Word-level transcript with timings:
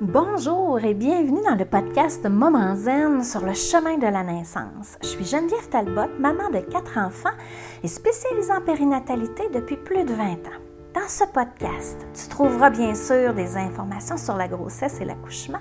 Bonjour 0.00 0.82
et 0.82 0.94
bienvenue 0.94 1.42
dans 1.46 1.56
le 1.56 1.66
podcast 1.66 2.26
Moment 2.26 2.74
Zen 2.74 3.22
sur 3.22 3.44
le 3.44 3.52
chemin 3.52 3.98
de 3.98 4.06
la 4.06 4.22
naissance. 4.22 4.96
Je 5.02 5.08
suis 5.08 5.26
Geneviève 5.26 5.68
Talbot, 5.68 6.08
maman 6.18 6.48
de 6.48 6.60
quatre 6.60 6.96
enfants 6.96 7.36
et 7.82 7.88
spécialisée 7.88 8.50
en 8.50 8.62
périnatalité 8.62 9.50
depuis 9.52 9.76
plus 9.76 10.04
de 10.04 10.14
20 10.14 10.24
ans. 10.24 10.60
Dans 10.94 11.06
ce 11.06 11.24
podcast, 11.24 11.98
tu 12.14 12.28
trouveras 12.30 12.70
bien 12.70 12.94
sûr 12.94 13.34
des 13.34 13.58
informations 13.58 14.16
sur 14.16 14.38
la 14.38 14.48
grossesse 14.48 15.02
et 15.02 15.04
l'accouchement, 15.04 15.60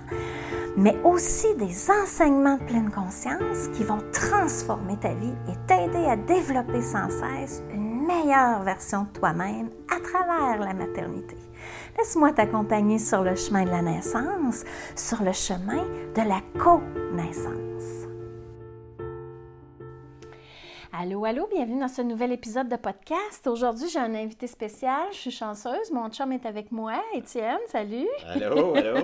mais 0.77 0.95
aussi 1.03 1.53
des 1.55 1.91
enseignements 1.91 2.55
de 2.55 2.63
pleine 2.63 2.91
conscience 2.91 3.67
qui 3.73 3.83
vont 3.83 3.99
transformer 4.13 4.95
ta 4.95 5.13
vie 5.15 5.35
et 5.49 5.67
t'aider 5.67 6.05
à 6.05 6.15
développer 6.15 6.81
sans 6.81 7.09
cesse 7.09 7.61
une 7.73 7.78
meilleure 8.09 8.63
version 8.63 9.03
de 9.03 9.19
toi-même 9.19 9.69
à 9.87 9.99
travers 9.99 10.59
la 10.59 10.73
maternité. 10.73 11.35
Laisse-moi 11.95 12.31
t'accompagner 12.31 12.97
sur 12.97 13.21
le 13.21 13.35
chemin 13.35 13.65
de 13.65 13.69
la 13.69 13.83
naissance, 13.83 14.63
sur 14.95 15.21
le 15.21 15.31
chemin 15.31 15.83
de 16.15 16.27
la 16.27 16.41
co-naissance. 16.59 18.07
Allô, 20.91 21.23
allô, 21.23 21.47
bienvenue 21.53 21.79
dans 21.79 21.87
ce 21.87 22.01
nouvel 22.01 22.31
épisode 22.31 22.67
de 22.67 22.77
podcast. 22.77 23.45
Aujourd'hui, 23.45 23.87
j'ai 23.89 23.99
un 23.99 24.15
invité 24.15 24.47
spécial. 24.47 25.03
Je 25.11 25.17
suis 25.17 25.31
chanceuse. 25.31 25.91
Mon 25.93 26.09
chum 26.09 26.31
est 26.31 26.47
avec 26.47 26.71
moi. 26.71 26.95
Étienne, 27.13 27.59
salut. 27.67 28.07
Allô, 28.27 28.75
allô. 28.75 28.97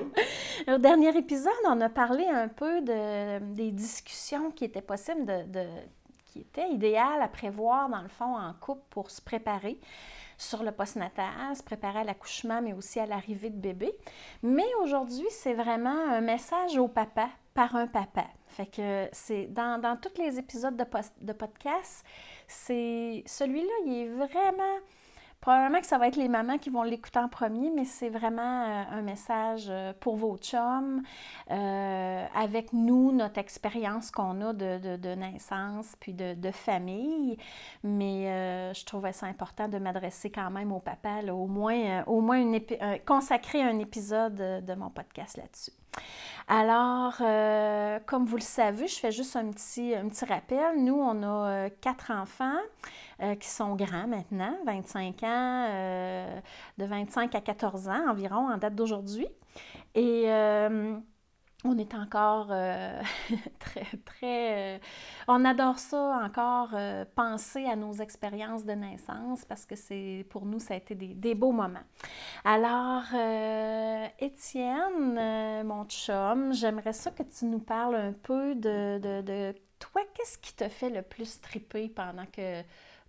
Au 0.67 0.77
dernier 0.79 1.15
épisode, 1.15 1.53
on 1.67 1.79
a 1.79 1.89
parlé 1.89 2.25
un 2.25 2.47
peu 2.47 2.81
de, 2.81 3.37
des 3.53 3.71
discussions 3.71 4.49
qui 4.49 4.65
étaient 4.65 4.81
possibles, 4.81 5.25
de, 5.25 5.63
qui 6.35 6.41
étaient 6.41 6.69
idéales 6.69 7.21
à 7.21 7.29
prévoir, 7.29 7.87
dans 7.87 8.01
le 8.01 8.09
fond, 8.09 8.35
en 8.35 8.53
couple 8.53 8.83
pour 8.89 9.09
se 9.09 9.21
préparer 9.21 9.79
sur 10.37 10.63
le 10.63 10.73
postnatal, 10.73 11.55
se 11.55 11.63
préparer 11.63 11.99
à 11.99 12.03
l'accouchement, 12.03 12.61
mais 12.61 12.73
aussi 12.73 12.99
à 12.99 13.05
l'arrivée 13.05 13.49
de 13.49 13.57
bébé. 13.57 13.93
Mais 14.43 14.67
aujourd'hui, 14.81 15.27
c'est 15.29 15.53
vraiment 15.53 15.97
un 16.11 16.19
message 16.19 16.77
au 16.77 16.89
papa 16.89 17.29
par 17.53 17.73
un 17.77 17.87
papa. 17.87 18.25
Fait 18.47 18.65
que 18.65 19.07
c'est 19.13 19.45
dans, 19.45 19.97
tous 20.01 20.21
les 20.21 20.37
épisodes 20.37 20.75
de, 20.75 20.85
de 21.21 21.33
podcast, 21.33 22.05
c'est 22.49 23.23
celui-là, 23.25 23.73
il 23.85 23.93
est 23.93 24.09
vraiment 24.09 24.79
Probablement 25.45 25.79
que 25.79 25.85
ça 25.85 25.99
va 25.99 26.07
être 26.07 26.15
les 26.15 26.27
mamans 26.27 26.57
qui 26.57 26.71
vont 26.71 26.81
l'écouter 26.81 27.19
en 27.19 27.29
premier, 27.29 27.69
mais 27.69 27.85
c'est 27.85 28.09
vraiment 28.09 28.63
euh, 28.63 28.97
un 28.97 29.03
message 29.03 29.67
euh, 29.69 29.93
pour 29.99 30.15
vos 30.15 30.37
chums, 30.37 31.03
euh, 31.51 32.25
avec 32.35 32.73
nous, 32.73 33.11
notre 33.11 33.37
expérience 33.37 34.09
qu'on 34.09 34.41
a 34.41 34.53
de, 34.53 35.13
naissance, 35.13 35.95
puis 35.99 36.13
de, 36.13 36.51
famille. 36.51 37.37
Mais 37.83 38.73
je 38.73 38.85
trouvais 38.85 39.13
ça 39.13 39.27
important 39.27 39.67
de 39.67 39.77
m'adresser 39.77 40.31
quand 40.31 40.49
même 40.49 40.71
au 40.71 40.79
papa, 40.79 41.21
au 41.31 41.45
moins, 41.45 42.03
au 42.07 42.21
moins 42.21 42.43
consacrer 43.05 43.61
un 43.61 43.77
épisode 43.77 44.65
de 44.65 44.73
mon 44.73 44.89
podcast 44.89 45.37
là-dessus. 45.37 45.84
Alors, 46.47 47.17
comme 48.05 48.25
vous 48.25 48.35
le 48.35 48.41
savez, 48.41 48.87
je 48.87 48.95
fais 48.95 49.11
juste 49.11 49.35
un 49.35 49.49
petit, 49.51 49.95
un 49.95 50.09
rappel. 50.27 50.83
Nous, 50.83 50.93
on 50.93 51.23
a 51.23 51.69
quatre 51.69 52.11
enfants. 52.11 52.59
Euh, 53.21 53.35
qui 53.35 53.47
sont 53.47 53.75
grands 53.75 54.07
maintenant, 54.07 54.57
25 54.65 55.23
ans, 55.23 55.67
euh, 55.69 56.39
de 56.77 56.85
25 56.85 57.33
à 57.33 57.39
14 57.39 57.87
ans 57.87 58.09
environ 58.09 58.51
en 58.51 58.57
date 58.57 58.75
d'aujourd'hui. 58.75 59.27
Euh, 59.95 60.97
on 61.65 61.77
est 61.77 61.93
encore 61.93 62.47
très, 63.59 63.85
très... 64.05 64.79
on 65.27 65.43
adore 65.45 65.79
ça 65.79 66.21
encore, 66.23 66.75
penser 67.15 67.65
à 67.65 67.75
nos 67.75 67.93
expériences 67.93 68.65
de 68.65 68.73
naissance 68.73 69.43
parce 69.45 69.65
que 69.65 69.75
c'est 69.75 70.25
pour 70.29 70.45
nous, 70.45 70.59
ça 70.59 70.75
a 70.75 70.77
été 70.77 70.95
des, 70.95 71.35
beaux 71.35 71.51
moments. 71.51 71.83
Alors, 72.43 73.03
Étienne, 74.19 75.63
mon 75.65 75.85
chum, 75.85 76.53
j'aimerais 76.53 76.93
ça 76.93 77.11
que 77.11 77.23
tu 77.23 77.45
nous 77.45 77.59
parles 77.59 77.95
un 77.95 78.13
peu 78.13 78.55
de, 78.55 78.99
de, 78.99 79.21
de 79.21 79.55
toi, 79.79 80.01
qu'est-ce 80.13 80.37
qui 80.37 80.55
te 80.55 80.69
fait 80.69 80.89
le 80.89 81.01
plus 81.01 81.41
triper 81.41 81.89
pendant 81.89 82.25
que 82.25 82.63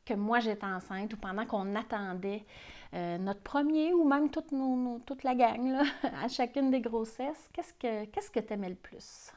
que 0.07 0.15
moi 0.15 0.39
j'étais 0.39 0.65
enceinte 0.65 1.13
ou 1.13 1.17
pendant 1.17 1.45
qu'on 1.45 1.75
attendait 1.75 2.47
euh, 2.97 3.19
notre 3.19 3.43
premier 3.43 3.93
ou 3.93 4.09
même 4.09 4.31
toute, 4.31 4.51
la 5.23 5.35
gang 5.35 5.71
là, 5.71 5.83
à 6.25 6.29
chacune 6.29 6.71
des 6.71 6.81
grossesses, 6.81 7.51
qu'est-ce 7.53 7.75
que 7.75 8.07
qu'est-ce 8.07 8.31
que 8.31 8.41
tu 8.41 8.55
aimais 8.55 8.71
le 8.71 8.75
plus? 8.75 9.33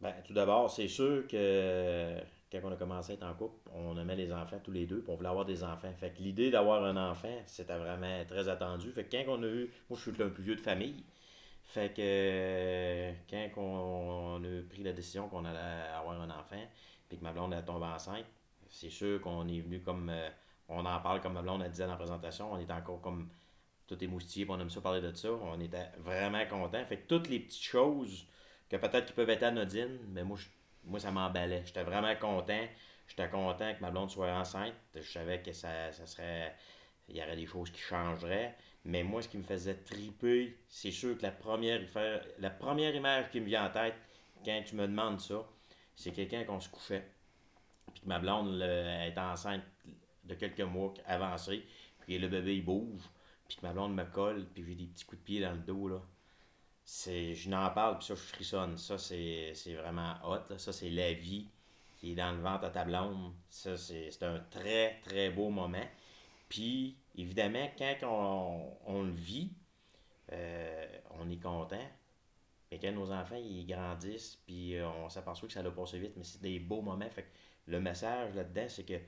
Bien, 0.00 0.14
tout 0.24 0.32
d'abord, 0.32 0.68
c'est 0.68 0.88
sûr 0.88 1.28
que 1.28 2.18
quand 2.50 2.58
on 2.64 2.72
a 2.72 2.76
commencé 2.76 3.12
à 3.12 3.14
être 3.14 3.22
en 3.22 3.34
couple, 3.34 3.70
on 3.72 3.96
aimait 3.98 4.16
les 4.16 4.32
enfants 4.32 4.58
tous 4.64 4.72
les 4.72 4.86
deux, 4.86 5.00
puis 5.02 5.12
on 5.12 5.16
voulait 5.16 5.28
avoir 5.28 5.44
des 5.44 5.62
enfants. 5.62 5.92
Fait 5.96 6.10
que 6.10 6.20
l'idée 6.20 6.50
d'avoir 6.50 6.82
un 6.84 6.96
enfant, 6.96 7.38
c'était 7.46 7.78
vraiment 7.78 8.24
très 8.26 8.48
attendu. 8.48 8.90
Fait 8.90 9.04
que 9.04 9.16
quand 9.16 9.38
on 9.38 9.42
a 9.44 9.46
eu, 9.46 9.70
moi 9.88 9.98
je 9.98 10.10
suis 10.10 10.22
un 10.22 10.28
plus 10.30 10.42
vieux 10.42 10.56
de 10.56 10.60
famille, 10.60 11.04
fait 11.62 11.94
que 11.94 13.12
quand 13.30 13.62
on, 13.62 14.42
a 14.42 14.62
pris 14.68 14.82
la 14.82 14.92
décision 14.92 15.28
qu'on 15.28 15.44
allait 15.44 15.88
avoir 15.96 16.20
un 16.20 16.30
enfant, 16.30 16.64
puis 17.08 17.16
que 17.16 17.22
ma 17.22 17.32
blonde 17.32 17.54
est 17.54 17.62
tombée 17.62 17.86
enceinte, 17.86 18.26
c'est 18.68 18.90
sûr 18.90 19.20
qu'on 19.20 19.46
est 19.46 19.60
venu 19.60 19.80
comme. 19.80 20.08
Euh, 20.10 20.30
on 20.70 20.86
en 20.86 21.00
parle 21.00 21.20
comme 21.20 21.36
on 21.36 21.60
a 21.60 21.68
dit 21.68 21.80
dans 21.80 21.88
la 21.88 21.96
présentation. 21.96 22.52
On 22.52 22.58
est 22.58 22.70
encore 22.70 23.00
comme. 23.00 23.28
Tout 23.86 24.02
émoustillé, 24.04 24.46
on 24.48 24.60
aime 24.60 24.70
ça 24.70 24.80
parler 24.80 25.00
de 25.00 25.12
ça. 25.12 25.32
On 25.32 25.58
était 25.58 25.88
vraiment 25.98 26.46
content. 26.46 26.84
Fait 26.84 27.08
toutes 27.08 27.28
les 27.28 27.40
petites 27.40 27.64
choses 27.64 28.24
que 28.68 28.76
peut-être 28.76 29.06
qui 29.06 29.12
peuvent 29.12 29.30
être 29.30 29.42
anodines, 29.42 29.98
mais 30.10 30.22
moi, 30.22 30.38
moi 30.84 31.00
ça 31.00 31.10
m'emballait. 31.10 31.64
J'étais 31.66 31.82
vraiment 31.82 32.14
content. 32.14 32.68
J'étais 33.08 33.28
content 33.28 33.74
que 33.74 33.80
ma 33.80 33.90
blonde 33.90 34.08
soit 34.08 34.30
enceinte. 34.30 34.74
Je 34.94 35.00
savais 35.00 35.42
que 35.42 35.52
ça, 35.52 35.90
ça 35.90 36.06
serait. 36.06 36.54
Il 37.08 37.16
y 37.16 37.20
aurait 37.20 37.34
des 37.34 37.46
choses 37.46 37.70
qui 37.70 37.80
changeraient. 37.80 38.56
Mais 38.84 39.02
moi, 39.02 39.22
ce 39.22 39.28
qui 39.28 39.38
me 39.38 39.42
faisait 39.42 39.74
triper, 39.74 40.56
c'est 40.68 40.92
sûr 40.92 41.18
que 41.18 41.22
la 41.22 41.32
première, 41.32 41.80
la 42.38 42.50
première 42.50 42.94
image 42.94 43.28
qui 43.30 43.40
me 43.40 43.46
vient 43.46 43.66
en 43.66 43.70
tête 43.70 43.96
quand 44.44 44.62
tu 44.64 44.76
me 44.76 44.86
demandes 44.86 45.20
ça, 45.20 45.44
c'est 45.96 46.12
quelqu'un 46.12 46.44
qu'on 46.44 46.60
se 46.60 46.68
couchait 46.68 47.04
puis 47.92 48.02
que 48.02 48.08
ma 48.08 48.18
blonde 48.18 48.62
est 48.62 49.18
enceinte 49.18 49.62
de 50.24 50.34
quelques 50.34 50.60
mois 50.60 50.94
avancée, 51.06 51.64
puis 52.00 52.18
le 52.18 52.28
bébé 52.28 52.56
il 52.56 52.64
bouge, 52.64 53.02
puis 53.48 53.56
que 53.56 53.66
ma 53.66 53.72
blonde 53.72 53.94
me 53.94 54.04
colle, 54.04 54.46
puis 54.54 54.64
j'ai 54.64 54.74
des 54.74 54.86
petits 54.86 55.04
coups 55.04 55.20
de 55.20 55.24
pied 55.24 55.40
dans 55.40 55.52
le 55.52 55.58
dos, 55.58 55.88
là. 55.88 56.00
C'est, 56.84 57.34
je 57.34 57.48
n'en 57.48 57.70
parle, 57.70 57.98
puis 57.98 58.06
ça, 58.06 58.14
je 58.14 58.20
frissonne. 58.20 58.76
Ça, 58.76 58.98
c'est, 58.98 59.52
vraiment 59.76 60.14
hot, 60.24 60.56
Ça, 60.58 60.72
c'est 60.72 60.90
la 60.90 61.12
vie 61.12 61.46
qui 61.96 62.12
est 62.12 62.14
dans 62.14 62.32
le 62.32 62.40
ventre 62.40 62.64
à 62.64 62.70
ta 62.70 62.84
blonde. 62.84 63.32
Ça, 63.48 63.76
c'est, 63.76 64.22
un 64.22 64.40
très, 64.50 65.00
très 65.02 65.30
beau 65.30 65.50
moment. 65.50 65.86
Puis, 66.48 66.96
évidemment, 67.16 67.70
quand 67.78 68.76
on, 68.86 69.02
le 69.04 69.12
vit, 69.12 69.52
euh, 70.32 70.86
on 71.20 71.30
est 71.30 71.40
content. 71.40 71.88
Mais 72.72 72.78
quand 72.78 72.92
nos 72.92 73.12
enfants, 73.12 73.36
ils 73.36 73.66
grandissent, 73.66 74.40
puis 74.46 74.76
euh, 74.76 74.88
on 74.88 75.08
s'aperçoit 75.08 75.48
que 75.48 75.54
ça 75.54 75.62
va 75.62 75.70
passer 75.70 75.98
vite, 75.98 76.14
mais 76.16 76.24
c'est 76.24 76.42
des 76.42 76.58
beaux 76.58 76.82
moments. 76.82 77.10
Fait 77.10 77.26
le 77.66 77.80
message 77.80 78.34
là-dedans, 78.34 78.66
c'est 78.68 78.84
que 78.84 78.98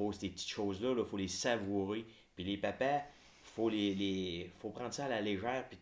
faut 0.00 0.12
ces 0.12 0.30
petites 0.30 0.48
choses-là, 0.48 0.94
il 0.96 1.04
faut 1.04 1.18
les 1.18 1.28
savourer. 1.28 2.06
Puis 2.34 2.44
les 2.44 2.56
papas, 2.56 3.02
faut 3.42 3.68
les, 3.68 4.50
faut 4.58 4.70
prendre 4.70 4.94
ça 4.94 5.04
à 5.04 5.08
la 5.08 5.20
légère, 5.20 5.68
puis 5.68 5.78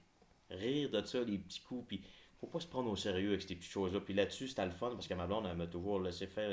rire 0.51 0.91
de 0.91 1.05
ça, 1.05 1.21
les 1.21 1.39
petits 1.39 1.61
coups, 1.61 1.87
puis 1.87 2.03
faut 2.41 2.49
pas 2.49 2.61
se 2.61 2.67
prendre 2.67 2.91
au 2.91 2.97
sérieux 2.97 3.29
avec 3.29 3.43
ces 3.43 3.55
petites 3.55 3.71
choses-là. 3.71 4.01
Puis 4.01 4.15
là-dessus, 4.15 4.49
c'était 4.49 4.65
le 4.65 4.73
fun, 4.73 4.91
parce 4.91 5.07
que 5.07 5.15
ma 5.15 5.27
blonde, 5.27 5.47
elle 5.49 5.57
m'a 5.57 5.67
toujours 5.67 6.01
laissé 6.01 6.27
faire 6.27 6.51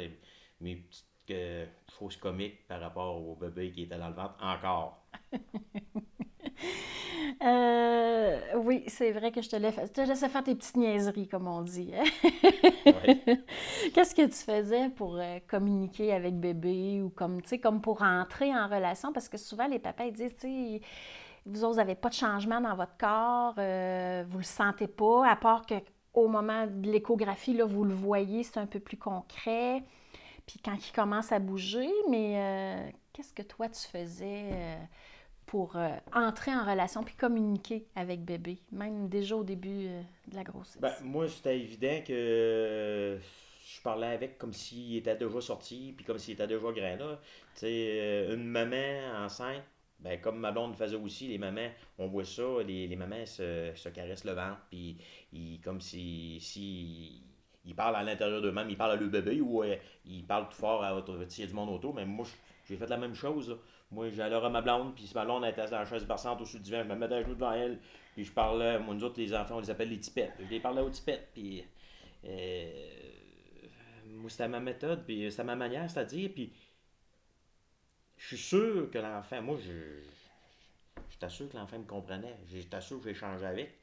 mes 0.62 0.76
petites 0.76 1.06
euh, 1.32 1.66
choses 1.98 2.18
comiques 2.18 2.68
par 2.68 2.80
rapport 2.80 3.20
au 3.20 3.36
bébé 3.36 3.72
qui 3.72 3.84
était 3.84 3.98
dans 3.98 4.10
le 4.10 4.16
ventre, 4.16 4.36
encore. 4.42 5.04
Euh, 7.44 8.40
oui, 8.58 8.84
c'est 8.88 9.12
vrai 9.12 9.32
que 9.32 9.42
je 9.42 9.50
te, 9.50 9.56
laisse, 9.56 9.76
te 9.92 10.02
laissais 10.02 10.30
faire 10.30 10.44
tes 10.44 10.56
petites 10.56 10.78
niaiseries, 10.78 11.28
comme 11.28 11.48
on 11.48 11.62
dit. 11.62 11.92
Hein. 11.94 12.04
Qu'est-ce 13.94 14.16
que 14.16 14.26
tu 14.26 14.34
faisais 14.34 14.90
pour 14.90 15.18
euh, 15.18 15.40
communiquer 15.48 16.14
avec 16.14 16.40
bébé 16.40 17.02
ou 17.02 17.10
comme, 17.10 17.42
comme 17.62 17.82
pour 17.82 18.02
entrer 18.02 18.56
en 18.56 18.68
relation? 18.68 19.12
Parce 19.14 19.30
que 19.30 19.38
souvent, 19.38 19.68
les 19.68 19.80
papas 19.80 20.06
ils 20.06 20.14
disent, 20.14 20.36
tu 20.40 20.82
vous 21.48 21.64
autres, 21.64 21.78
n'avez 21.78 21.96
pas 21.96 22.10
de 22.10 22.16
changement 22.16 22.60
dans 22.60 22.76
votre 22.76 22.98
corps, 22.98 23.54
euh, 23.60 24.24
vous 24.28 24.40
le 24.40 24.44
sentez 24.44 24.88
pas, 24.88 25.30
à 25.30 25.36
part 25.36 25.64
qu'au 25.68 26.28
moment 26.28 26.66
de 26.66 26.90
l'échographie, 26.90 27.54
là, 27.54 27.66
vous 27.66 27.84
le 27.84 27.94
voyez, 27.94 28.42
c'est 28.44 28.60
un 28.60 28.66
peu 28.66 28.80
plus 28.80 28.98
concret. 28.98 29.84
Puis 30.48 30.60
quand 30.64 30.76
il 30.76 30.92
commence 30.92 31.32
à 31.32 31.38
bouger, 31.38 31.90
mais 32.10 32.94
qu'est-ce 33.14 33.34
que 33.34 33.44
toi, 33.44 33.70
tu 33.70 33.88
faisais 33.88 34.78
pour 35.46 35.76
euh, 35.76 35.90
entrer 36.14 36.54
en 36.54 36.66
relation 36.66 37.04
puis 37.04 37.16
communiquer 37.16 37.86
avec 37.96 38.22
bébé, 38.24 38.60
même 38.72 39.10
déjà 39.10 39.36
au 39.36 39.44
début 39.44 39.88
euh, 39.88 40.02
de 40.28 40.36
la 40.36 40.44
grossesse? 40.44 40.82
Ben, 40.82 40.94
moi, 41.04 41.28
c'était 41.28 41.60
évident 41.60 42.02
que 42.06 42.14
euh, 42.14 43.20
je 43.20 43.82
parlais 43.84 44.08
avec 44.08 44.38
comme 44.38 44.54
s'il 44.54 44.98
était 44.98 45.16
déjà 45.16 45.42
sorti, 45.42 45.94
puis 45.96 46.06
comme 46.06 46.18
s'il 46.18 46.34
était 46.34 46.48
déjà 46.48 46.62
grand. 46.62 46.98
Tu 46.98 47.16
sais, 47.56 48.28
une 48.34 48.46
maman 48.46 49.24
enceinte, 49.24 49.64
ben, 50.00 50.20
comme 50.20 50.40
ma 50.40 50.52
blonde 50.52 50.76
faisait 50.76 50.96
aussi, 50.96 51.28
les 51.28 51.38
mamans, 51.38 51.70
on 51.98 52.08
voit 52.08 52.26
ça, 52.26 52.44
les, 52.66 52.88
les 52.88 52.96
mamans 52.96 53.26
se, 53.26 53.72
se, 53.76 53.90
caressent 53.90 54.26
le 54.26 54.34
ventre, 54.34 54.60
puis 54.70 55.62
comme 55.64 55.80
si, 55.80 56.40
si 56.42 57.24
ils 57.64 57.76
parlent 57.76 57.96
à 57.96 58.04
l'intérieur 58.04 58.42
d'eux-mêmes, 58.42 58.70
ils 58.70 58.78
parlent 58.78 58.92
à 58.92 58.96
leur 58.96 59.10
bébé 59.10 59.42
ou 59.42 59.64
ils 60.06 60.26
parlent 60.26 60.50
tout 60.50 60.58
fort 60.58 60.84
à 60.84 60.92
il 61.08 61.40
y 61.40 61.44
a 61.44 61.48
du 61.48 61.54
monde 61.54 61.70
autour, 61.70 61.94
mais 61.94 62.06
moi, 62.06 62.26
j'ai 62.68 62.78
fait 62.78 62.88
la 62.88 62.98
même 62.98 63.16
chose. 63.16 63.58
Moi, 63.92 64.10
j'allais 64.10 64.36
à 64.36 64.50
ma 64.50 64.62
blonde, 64.62 64.96
puis 64.96 65.10
ma 65.14 65.26
blonde 65.26 65.46
était 65.46 65.66
dans 65.66 65.80
la 65.80 65.86
chaise 65.86 66.06
berçante 66.06 66.42
au-dessus 66.42 66.60
du 66.60 66.72
vent, 66.72 66.84
je 66.84 66.90
me 66.90 66.96
mettais 66.96 67.16
à 67.16 67.24
genoux 67.24 67.36
devant 67.36 67.54
elle, 67.54 67.80
puis 68.14 68.24
je 68.24 68.32
parlais, 68.32 68.80
moi, 68.80 68.96
nous 68.96 69.04
autres, 69.04 69.20
les 69.20 69.34
enfants, 69.34 69.58
on 69.58 69.60
les 69.60 69.70
appelle 69.70 69.90
les 69.90 70.00
tipettes. 70.00 70.34
Je 70.40 70.46
les 70.46 70.60
parlais 70.60 70.82
aux 70.82 70.90
tipettes, 70.90 71.30
puis. 71.34 71.64
Euh, 72.26 73.12
moi, 74.08 74.30
c'était 74.30 74.48
ma 74.48 74.60
méthode, 74.60 75.06
puis 75.06 75.30
c'était 75.30 75.44
ma 75.44 75.56
manière, 75.56 75.90
c'est-à-dire, 75.90 76.32
puis. 76.34 76.52
Je 78.18 78.28
suis 78.28 78.38
sûr 78.38 78.90
que 78.90 78.98
l'enfant, 78.98 79.42
moi, 79.42 79.58
je. 79.58 80.02
J'étais 81.10 81.30
sûr 81.30 81.50
que 81.50 81.58
l'enfant 81.58 81.78
me 81.78 81.86
comprenait. 81.86 82.38
J'étais 82.48 82.82
sûr 82.82 83.00
que 83.02 83.10
j'échangeais 83.10 83.46
avec. 83.46 83.78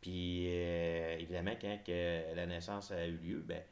Puis, 0.00 0.46
euh, 0.48 1.16
évidemment, 1.18 1.54
quand 1.60 1.78
que 1.84 2.34
la 2.34 2.46
naissance 2.46 2.90
a 2.90 3.06
eu 3.06 3.16
lieu, 3.16 3.40
ben, 3.40 3.62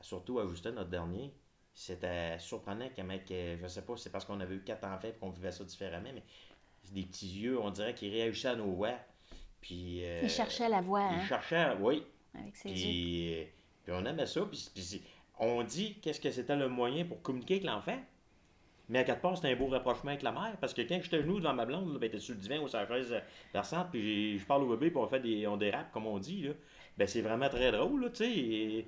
surtout 0.00 0.38
à 0.40 0.46
Justin, 0.48 0.72
notre 0.72 0.90
dernier, 0.90 1.32
c'était 1.80 2.38
surprenant 2.38 2.90
comment, 2.94 3.16
que, 3.26 3.56
je 3.56 3.66
sais 3.66 3.80
pas, 3.80 3.96
c'est 3.96 4.10
parce 4.10 4.26
qu'on 4.26 4.38
avait 4.40 4.54
eu 4.54 4.60
quatre 4.60 4.84
enfants 4.84 5.08
et 5.08 5.12
qu'on 5.12 5.30
vivait 5.30 5.50
ça 5.50 5.64
différemment, 5.64 6.10
mais 6.14 6.22
des 6.92 7.04
petits 7.04 7.40
yeux, 7.40 7.58
on 7.58 7.70
dirait 7.70 7.94
qu'ils 7.94 8.12
réagissaient 8.12 8.48
à 8.48 8.56
nos 8.56 8.70
voix. 8.72 8.92
Puis, 9.62 10.04
euh, 10.04 10.20
il 10.22 10.28
cherchait 10.28 10.68
la 10.68 10.82
voix. 10.82 11.08
Il 11.10 11.20
hein? 11.20 11.26
cherchait, 11.26 11.72
oui. 11.80 12.02
Avec 12.34 12.54
ses 12.54 12.70
puis, 12.70 13.30
yeux. 13.30 13.46
puis 13.82 13.94
on 13.96 14.04
aimait 14.04 14.26
ça. 14.26 14.42
Puis, 14.42 14.68
puis 14.74 15.02
on 15.38 15.62
dit 15.62 15.96
qu'est-ce 16.02 16.20
que 16.20 16.30
c'était 16.30 16.54
le 16.54 16.68
moyen 16.68 17.06
pour 17.06 17.22
communiquer 17.22 17.54
avec 17.54 17.66
l'enfant. 17.66 17.98
Mais 18.90 18.98
à 18.98 19.04
quatre 19.04 19.22
parts, 19.22 19.36
c'était 19.36 19.52
un 19.52 19.56
beau 19.56 19.68
rapprochement 19.68 20.10
avec 20.10 20.22
la 20.22 20.32
mère. 20.32 20.58
Parce 20.60 20.74
que 20.74 20.82
quand 20.82 21.00
j'étais 21.02 21.22
genoux 21.22 21.38
devant 21.38 21.54
ma 21.54 21.64
blonde, 21.64 21.96
ben, 21.98 22.08
était 22.08 22.18
sur 22.18 22.34
le 22.34 22.40
divan 22.40 22.58
ou 22.62 22.68
sur 22.68 22.78
la 22.78 22.88
chaise 22.88 23.14
versante, 23.54 23.88
puis 23.90 24.38
je 24.38 24.44
parle 24.44 24.64
au 24.64 24.76
bébé, 24.76 24.90
puis 24.90 24.98
on 24.98 25.08
fait 25.08 25.20
des, 25.20 25.46
on 25.46 25.56
dérape, 25.56 25.90
comme 25.92 26.06
on 26.06 26.18
dit. 26.18 26.42
Là. 26.42 26.52
Ben, 26.98 27.08
c'est 27.08 27.22
vraiment 27.22 27.48
très 27.48 27.72
drôle, 27.72 28.02
là, 28.02 28.10
tu 28.10 28.16
sais. 28.16 28.86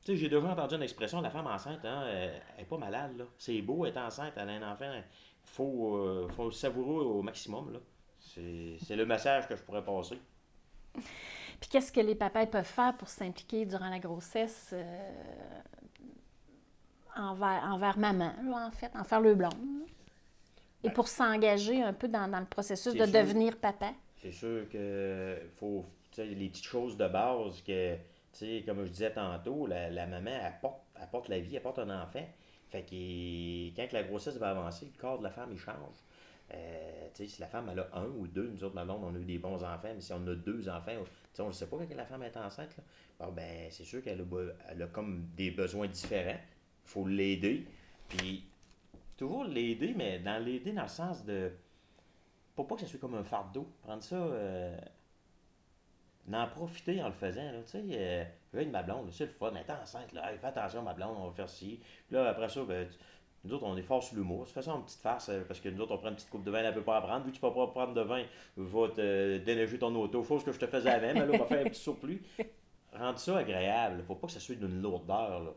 Et- 0.00 0.04
Tu 0.04 0.12
sais, 0.12 0.16
j'ai 0.16 0.28
déjà 0.28 0.46
entendu 0.46 0.74
une 0.76 0.82
expression, 0.82 1.20
la 1.20 1.30
femme 1.30 1.46
enceinte, 1.46 1.84
hein, 1.84 2.04
elle 2.08 2.42
elle 2.56 2.62
est 2.62 2.66
pas 2.66 2.78
malade, 2.78 3.16
là. 3.18 3.24
C'est 3.38 3.60
beau, 3.62 3.84
elle 3.84 3.92
est 3.94 3.98
enceinte, 3.98 4.32
elle 4.36 4.48
a 4.48 4.52
un 4.52 4.72
enfant. 4.72 4.90
Faut, 5.44 5.96
euh, 5.96 6.28
faut 6.28 6.46
le 6.46 6.50
savourer 6.52 7.04
au 7.04 7.22
maximum, 7.22 7.72
là. 7.72 7.78
C'est 8.20 8.96
le 8.96 9.04
message 9.06 9.48
que 9.48 9.56
je 9.56 9.62
pourrais 9.62 9.84
passer. 9.84 10.18
Puis 10.94 11.68
qu'est-ce 11.70 11.90
que 11.92 12.00
les 12.00 12.14
papas 12.14 12.46
peuvent 12.46 12.64
faire 12.64 12.96
pour 12.96 13.08
s'impliquer 13.08 13.66
durant 13.66 13.88
la 13.90 13.98
grossesse 13.98 14.70
euh, 14.72 15.60
envers, 17.16 17.62
envers 17.64 17.98
maman, 17.98 18.32
là, 18.44 18.66
en 18.66 18.70
fait, 18.70 18.90
envers 18.94 19.20
le 19.20 19.34
blond. 19.34 19.48
Et 20.82 20.88
Ben- 20.88 20.92
pour 20.94 21.08
s'engager 21.08 21.82
un 21.82 21.92
peu 21.92 22.08
dans, 22.08 22.28
dans 22.30 22.40
le 22.40 22.46
processus 22.46 22.94
de 22.94 23.04
sûr. 23.04 23.12
devenir 23.12 23.58
papa? 23.58 23.92
C'est 24.16 24.32
sûr 24.32 24.68
que 24.70 25.38
faut, 25.56 25.84
les 26.16 26.48
petites 26.48 26.64
choses 26.64 26.96
de 26.96 27.06
base 27.08 27.60
que, 27.62 27.96
sais, 28.38 28.62
comme 28.64 28.84
je 28.84 28.90
disais 28.90 29.12
tantôt, 29.12 29.66
la, 29.66 29.90
la 29.90 30.06
maman 30.06 30.36
apporte, 30.44 30.82
apporte 30.96 31.28
la 31.28 31.40
vie, 31.40 31.56
apporte 31.56 31.78
un 31.78 32.02
enfant. 32.02 32.26
Fait 32.68 32.82
que 32.82 33.76
quand 33.76 33.92
la 33.92 34.02
grossesse 34.04 34.36
va 34.36 34.50
avancer, 34.50 34.86
le 34.86 35.00
corps 35.00 35.18
de 35.18 35.24
la 35.24 35.30
femme, 35.30 35.50
il 35.52 35.58
change. 35.58 35.96
Euh, 36.52 37.08
si 37.14 37.40
la 37.40 37.46
femme, 37.46 37.68
elle 37.70 37.80
a 37.80 37.88
un 37.92 38.06
ou 38.06 38.26
deux, 38.26 38.48
nous 38.48 38.64
autres, 38.64 38.74
ma 38.74 38.84
blonde, 38.84 39.04
on 39.04 39.14
a 39.14 39.18
eu 39.18 39.24
des 39.24 39.38
bons 39.38 39.62
enfants, 39.62 39.92
mais 39.94 40.00
si 40.00 40.12
on 40.12 40.26
a 40.26 40.34
deux 40.34 40.68
enfants, 40.68 40.92
on 41.38 41.46
ne 41.46 41.52
sait 41.52 41.66
pas 41.66 41.76
quand 41.76 41.96
la 41.96 42.06
femme 42.06 42.22
est 42.22 42.36
enceinte, 42.36 42.76
là. 42.76 43.30
Ben, 43.30 43.68
c'est 43.70 43.84
sûr 43.84 44.02
qu'elle 44.02 44.20
a, 44.20 44.24
elle 44.70 44.82
a 44.82 44.86
comme 44.86 45.28
des 45.36 45.50
besoins 45.50 45.86
différents. 45.86 46.38
Il 46.84 46.88
faut 46.88 47.06
l'aider. 47.06 47.66
Puis, 48.08 48.44
toujours 49.16 49.44
l'aider, 49.44 49.94
mais 49.94 50.18
dans 50.18 50.42
l'aider 50.42 50.72
dans 50.72 50.82
le 50.82 50.88
sens 50.88 51.24
de 51.24 51.52
pour 52.54 52.66
pas 52.66 52.74
que 52.74 52.82
ça 52.82 52.86
soit 52.86 52.98
comme 52.98 53.14
un 53.14 53.24
fardeau. 53.24 53.66
Prendre 53.82 54.02
ça, 54.02 54.16
euh, 54.16 54.76
en 56.32 56.46
profiter 56.46 57.02
en 57.02 57.08
le 57.08 57.14
faisant. 57.14 57.50
Tu 57.64 57.70
sais, 57.70 57.84
euh, 57.92 58.24
avec 58.52 58.70
ma 58.70 58.82
blonde, 58.82 59.08
c'est 59.12 59.26
le 59.26 59.32
fun, 59.32 59.52
elle 59.54 59.58
est 59.58 59.70
enceinte, 59.70 60.12
là, 60.12 60.30
Hey, 60.30 60.38
fais 60.38 60.48
attention 60.48 60.82
ma 60.82 60.94
blonde, 60.94 61.16
on 61.18 61.28
va 61.28 61.32
faire 61.32 61.48
ci. 61.48 61.80
Puis 62.06 62.16
là, 62.16 62.28
après 62.28 62.48
ça, 62.48 62.62
ben, 62.64 62.88
nous 63.44 63.54
autres, 63.54 63.64
on 63.64 63.76
est 63.76 63.82
fort 63.82 64.04
l'humour. 64.14 64.46
Fais 64.48 64.62
ça 64.62 64.74
en 64.74 64.82
petite 64.82 65.00
farce, 65.00 65.28
euh, 65.30 65.42
parce 65.46 65.60
que 65.60 65.68
nous 65.68 65.80
autres, 65.80 65.92
on 65.92 65.98
prend 65.98 66.08
une 66.08 66.14
petite 66.14 66.30
coupe 66.30 66.44
de 66.44 66.50
vin, 66.50 66.58
elle 66.58 66.74
peut 66.74 66.82
pas 66.82 66.98
en 66.98 67.02
prendre. 67.02 67.24
Vu 67.24 67.30
que 67.30 67.36
tu 67.36 67.40
peux 67.40 67.52
pas 67.52 67.66
prendre 67.68 67.94
de 67.94 68.02
vin, 68.02 68.24
vais 68.56 68.88
te 68.90 69.38
déneiger 69.38 69.78
ton 69.78 69.94
auto. 69.94 70.22
Faut 70.22 70.38
que 70.38 70.52
je 70.52 70.58
te 70.58 70.66
faisais 70.66 70.90
avant, 70.90 71.14
mais 71.14 71.26
là, 71.26 71.32
on 71.32 71.38
va 71.38 71.46
faire 71.46 71.66
un 71.66 71.70
petit 71.70 71.80
surplus. 71.80 72.22
Rendre 72.92 73.18
ça 73.18 73.38
agréable. 73.38 74.02
Faut 74.06 74.16
pas 74.16 74.26
que 74.26 74.32
ça 74.32 74.40
soit 74.40 74.56
d'une 74.56 74.82
lourdeur. 74.82 75.40
Là. 75.40 75.50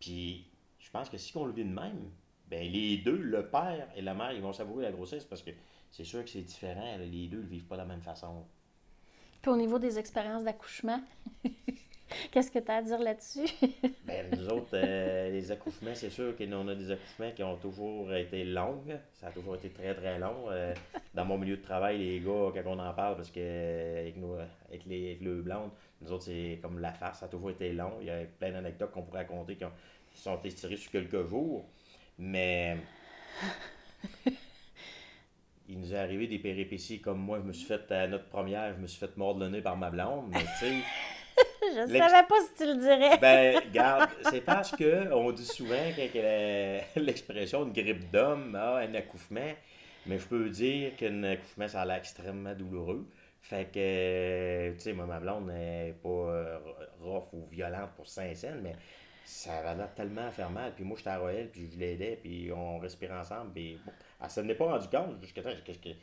Puis, 0.00 0.46
je 0.78 0.90
pense 0.90 1.10
que 1.10 1.18
si 1.18 1.36
on 1.36 1.44
le 1.44 1.52
vit 1.52 1.64
de 1.64 1.72
même, 1.72 2.10
ben 2.48 2.70
les 2.70 2.98
deux, 2.98 3.16
le 3.16 3.48
père 3.48 3.88
et 3.96 4.02
la 4.02 4.14
mère, 4.14 4.32
ils 4.32 4.40
vont 4.40 4.52
savourer 4.52 4.84
la 4.84 4.92
grossesse 4.92 5.24
parce 5.24 5.42
que 5.42 5.50
c'est 5.90 6.04
sûr 6.04 6.24
que 6.24 6.30
c'est 6.30 6.42
différent. 6.42 6.96
Les 6.98 7.26
deux 7.26 7.38
ne 7.38 7.42
le 7.42 7.48
vivent 7.48 7.66
pas 7.66 7.74
de 7.74 7.82
la 7.82 7.86
même 7.86 8.02
façon. 8.02 8.44
Au 9.46 9.56
niveau 9.56 9.78
des 9.78 9.98
expériences 9.98 10.44
d'accouchement, 10.44 11.00
qu'est-ce 12.32 12.50
que 12.50 12.58
tu 12.58 12.70
as 12.70 12.76
à 12.76 12.82
dire 12.82 12.98
là-dessus? 12.98 13.46
Ben, 14.04 14.26
nous 14.36 14.48
autres, 14.48 14.68
euh, 14.74 15.30
les 15.30 15.50
accouchements, 15.50 15.94
c'est 15.94 16.10
sûr 16.10 16.36
qu'on 16.36 16.68
a 16.68 16.74
des 16.76 16.90
accouchements 16.92 17.30
qui 17.32 17.42
ont 17.42 17.56
toujours 17.56 18.12
été 18.14 18.44
longs. 18.44 18.82
Ça 19.14 19.26
a 19.28 19.30
toujours 19.30 19.56
été 19.56 19.68
très, 19.70 19.94
très 19.94 20.18
long. 20.18 20.46
Euh, 20.50 20.72
dans 21.12 21.24
mon 21.24 21.38
milieu 21.38 21.56
de 21.56 21.62
travail, 21.62 21.98
les 21.98 22.20
gars, 22.20 22.52
quand 22.54 22.62
on 22.66 22.78
en 22.78 22.92
parle, 22.94 23.16
parce 23.16 23.30
que 23.30 23.40
euh, 23.40 24.00
avec, 24.00 24.16
nous, 24.16 24.34
avec, 24.68 24.84
les, 24.86 25.06
avec 25.06 25.20
le 25.22 25.42
blonde, 25.42 25.70
nous 26.00 26.12
autres, 26.12 26.24
c'est 26.24 26.58
comme 26.62 26.78
la 26.78 26.92
farce, 26.92 27.18
ça 27.20 27.26
a 27.26 27.28
toujours 27.28 27.50
été 27.50 27.72
long. 27.72 27.94
Il 28.00 28.06
y 28.06 28.10
a 28.10 28.18
plein 28.38 28.52
d'anecdotes 28.52 28.92
qu'on 28.92 29.02
pourrait 29.02 29.22
raconter 29.22 29.56
qui, 29.56 29.64
ont- 29.64 29.72
qui 30.12 30.20
sont 30.20 30.40
étirées 30.44 30.76
sur 30.76 30.90
quelques 30.92 31.26
jours. 31.28 31.64
Mais 32.18 32.76
il 35.68 35.80
nous 35.80 35.92
est 35.92 35.98
arrivé 35.98 36.26
des 36.26 36.38
péripéties 36.38 37.00
comme 37.00 37.18
moi, 37.18 37.38
je 37.42 37.46
me 37.46 37.52
suis 37.52 37.66
fait, 37.66 37.90
à 37.92 38.06
notre 38.06 38.26
première, 38.26 38.74
je 38.74 38.80
me 38.80 38.86
suis 38.86 38.98
fait 38.98 39.16
mordre 39.16 39.40
le 39.40 39.48
nez 39.48 39.62
par 39.62 39.76
ma 39.76 39.90
blonde. 39.90 40.26
Mais 40.30 40.40
tu 40.40 40.66
sais. 40.66 40.74
Je 41.62 41.86
savais 41.86 42.26
pas 42.26 42.40
si 42.40 42.54
tu 42.56 42.66
le 42.66 42.76
dirais. 42.80 43.18
Ben, 43.18 43.56
regarde, 43.68 44.08
c'est 44.30 44.40
parce 44.40 44.70
que 44.70 45.12
on 45.12 45.32
dit 45.32 45.44
souvent 45.44 45.74
l'expression 46.96 47.64
une 47.66 47.72
grippe 47.72 48.10
d'homme, 48.10 48.56
ah, 48.58 48.76
un 48.76 48.94
accouchement, 48.94 49.52
mais 50.06 50.18
je 50.18 50.26
peux 50.26 50.48
dire 50.48 50.96
qu'un 50.96 51.22
accouchement, 51.24 51.68
ça 51.68 51.82
a 51.82 51.84
l'air 51.84 51.96
extrêmement 51.96 52.54
douloureux. 52.54 53.06
Fait 53.42 53.70
que, 53.70 54.72
tu 54.72 54.80
sais, 54.80 54.92
moi, 54.92 55.06
ma 55.06 55.20
blonde 55.20 55.48
n'est 55.48 55.94
pas 56.02 56.08
euh, 56.08 56.58
rough 57.00 57.32
ou 57.32 57.46
violente 57.46 57.90
pour 57.96 58.06
Saint-Saëns, 58.06 58.60
mais 58.62 58.74
ça 59.26 59.58
avait 59.58 59.74
l'air 59.76 59.92
tellement 59.94 60.26
à 60.26 60.30
faire 60.30 60.50
mal. 60.50 60.72
Puis 60.74 60.84
moi, 60.84 60.96
j'étais 60.96 61.10
à 61.10 61.18
Royal, 61.18 61.48
puis 61.48 61.68
je 61.72 61.78
l'aidais, 61.78 62.18
puis 62.22 62.50
on 62.54 62.78
respirait 62.78 63.14
ensemble. 63.18 63.52
Puis 63.52 63.78
bon, 63.84 63.92
elle 64.22 64.30
s'en 64.30 64.48
est 64.48 64.54
pas 64.54 64.64
rendu 64.66 64.88
compte 64.88 65.20
jusqu'à 65.22 65.42
temps. 65.42 65.50
qu'est-ce 65.64 65.78
que- 65.78 65.96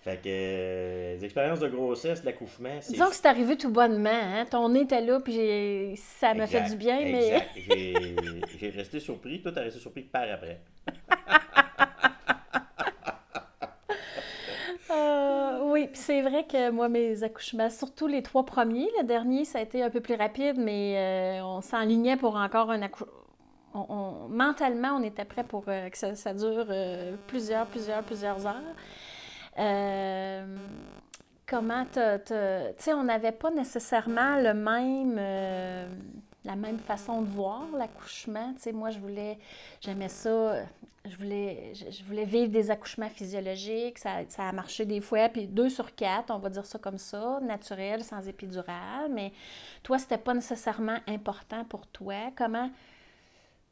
Fait 0.00 0.16
que, 0.16 0.28
euh, 0.28 1.14
les 1.14 1.24
expériences 1.24 1.60
de 1.60 1.68
grossesse, 1.68 2.24
l'accouchement, 2.24 2.80
c'est. 2.80 2.92
Disons 2.92 3.08
que 3.08 3.14
c'est 3.14 3.26
arrivé 3.26 3.56
tout 3.56 3.70
bonnement. 3.70 4.10
Hein? 4.10 4.46
Ton 4.50 4.68
nez 4.70 4.80
était 4.80 5.00
là, 5.00 5.20
puis 5.20 5.94
ça 5.96 6.34
m'a 6.34 6.46
fait 6.48 6.62
du 6.70 6.76
bien, 6.76 6.98
mais 7.00 7.28
exact. 7.28 8.48
J'ai 8.58 8.70
resté 8.70 8.98
surpris. 9.00 9.40
Toi, 9.42 9.52
t'as 9.52 9.62
resté 9.62 9.78
surpris 9.78 10.02
par 10.02 10.24
après. 10.30 10.60
Euh, 14.90 15.58
c'est 15.92 16.22
vrai 16.22 16.44
que 16.46 16.70
moi, 16.70 16.88
mes 16.88 17.22
accouchements, 17.22 17.70
surtout 17.70 18.06
les 18.06 18.22
trois 18.22 18.44
premiers, 18.44 18.88
le 19.00 19.04
dernier, 19.04 19.44
ça 19.44 19.58
a 19.58 19.62
été 19.62 19.82
un 19.82 19.90
peu 19.90 20.00
plus 20.00 20.14
rapide, 20.14 20.56
mais 20.58 20.94
euh, 20.96 21.44
on 21.44 21.60
s'enlignait 21.60 22.16
pour 22.16 22.36
encore 22.36 22.70
un 22.70 22.82
accouchement. 22.82 24.28
mentalement, 24.28 24.96
on 24.96 25.02
était 25.02 25.24
prêt 25.24 25.44
pour 25.44 25.64
euh, 25.68 25.88
que 25.88 26.14
ça, 26.14 26.34
dure 26.34 26.66
euh, 26.68 27.16
plusieurs, 27.26 27.66
plusieurs, 27.66 28.02
plusieurs 28.02 28.46
heures. 28.46 28.74
Euh, 29.58 30.56
comment 31.46 31.84
Tu 31.86 32.00
sais, 32.78 32.92
on 32.92 33.04
n'avait 33.04 33.32
pas 33.32 33.50
nécessairement 33.50 34.36
le 34.36 34.54
même... 34.54 35.20
euh, 36.44 36.48
la 36.48 36.56
même 36.56 36.78
façon 36.78 37.22
de 37.22 37.28
voir 37.28 37.66
l'accouchement. 37.76 38.52
Tu 38.54 38.62
sais, 38.62 38.72
moi, 38.72 38.90
je 38.90 38.98
voulais, 38.98 39.38
j'aimais 39.80 40.08
ça, 40.08 40.64
je 41.04 41.16
voulais, 41.16 41.72
je, 41.74 42.04
voulais 42.04 42.24
vivre 42.24 42.50
des 42.50 42.70
accouchements 42.70 43.08
physiologiques. 43.08 43.98
Ça, 43.98 44.20
ça 44.28 44.48
a 44.48 44.52
marché 44.52 44.84
des 44.84 45.00
fois, 45.00 45.28
puis 45.28 45.46
deux 45.46 45.68
sur 45.68 45.94
quatre, 45.94 46.30
on 46.30 46.38
va 46.38 46.50
dire 46.50 46.66
ça 46.66 46.78
comme 46.78 46.98
ça, 46.98 47.40
naturel, 47.42 48.04
sans 48.04 48.26
épidural. 48.28 49.10
Mais 49.10 49.32
toi, 49.82 49.98
c'était 49.98 50.18
pas 50.18 50.34
nécessairement 50.34 50.98
important 51.06 51.64
pour 51.64 51.86
toi. 51.86 52.30
Comment, 52.36 52.70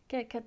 que, 0.09 0.23
que 0.25 0.39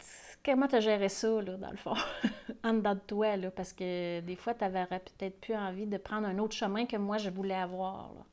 comment 0.43 0.67
t'as 0.67 0.81
géré 0.81 1.09
ça, 1.09 1.41
là, 1.41 1.57
dans 1.57 1.71
le 1.71 1.77
fond, 1.77 1.95
en 2.63 2.73
dedans 2.73 2.95
de 2.95 3.01
toi, 3.05 3.37
là? 3.37 3.51
Parce 3.51 3.73
que 3.73 4.19
des 4.21 4.35
fois, 4.35 4.53
tu 4.53 4.63
avais 4.63 4.85
peut-être 4.85 5.39
plus 5.39 5.55
envie 5.55 5.87
de 5.87 5.97
prendre 5.97 6.27
un 6.27 6.37
autre 6.39 6.55
chemin 6.55 6.85
que 6.85 6.97
moi, 6.97 7.17
je 7.17 7.29
voulais 7.29 7.55
avoir, 7.55 8.13
là. 8.13 8.25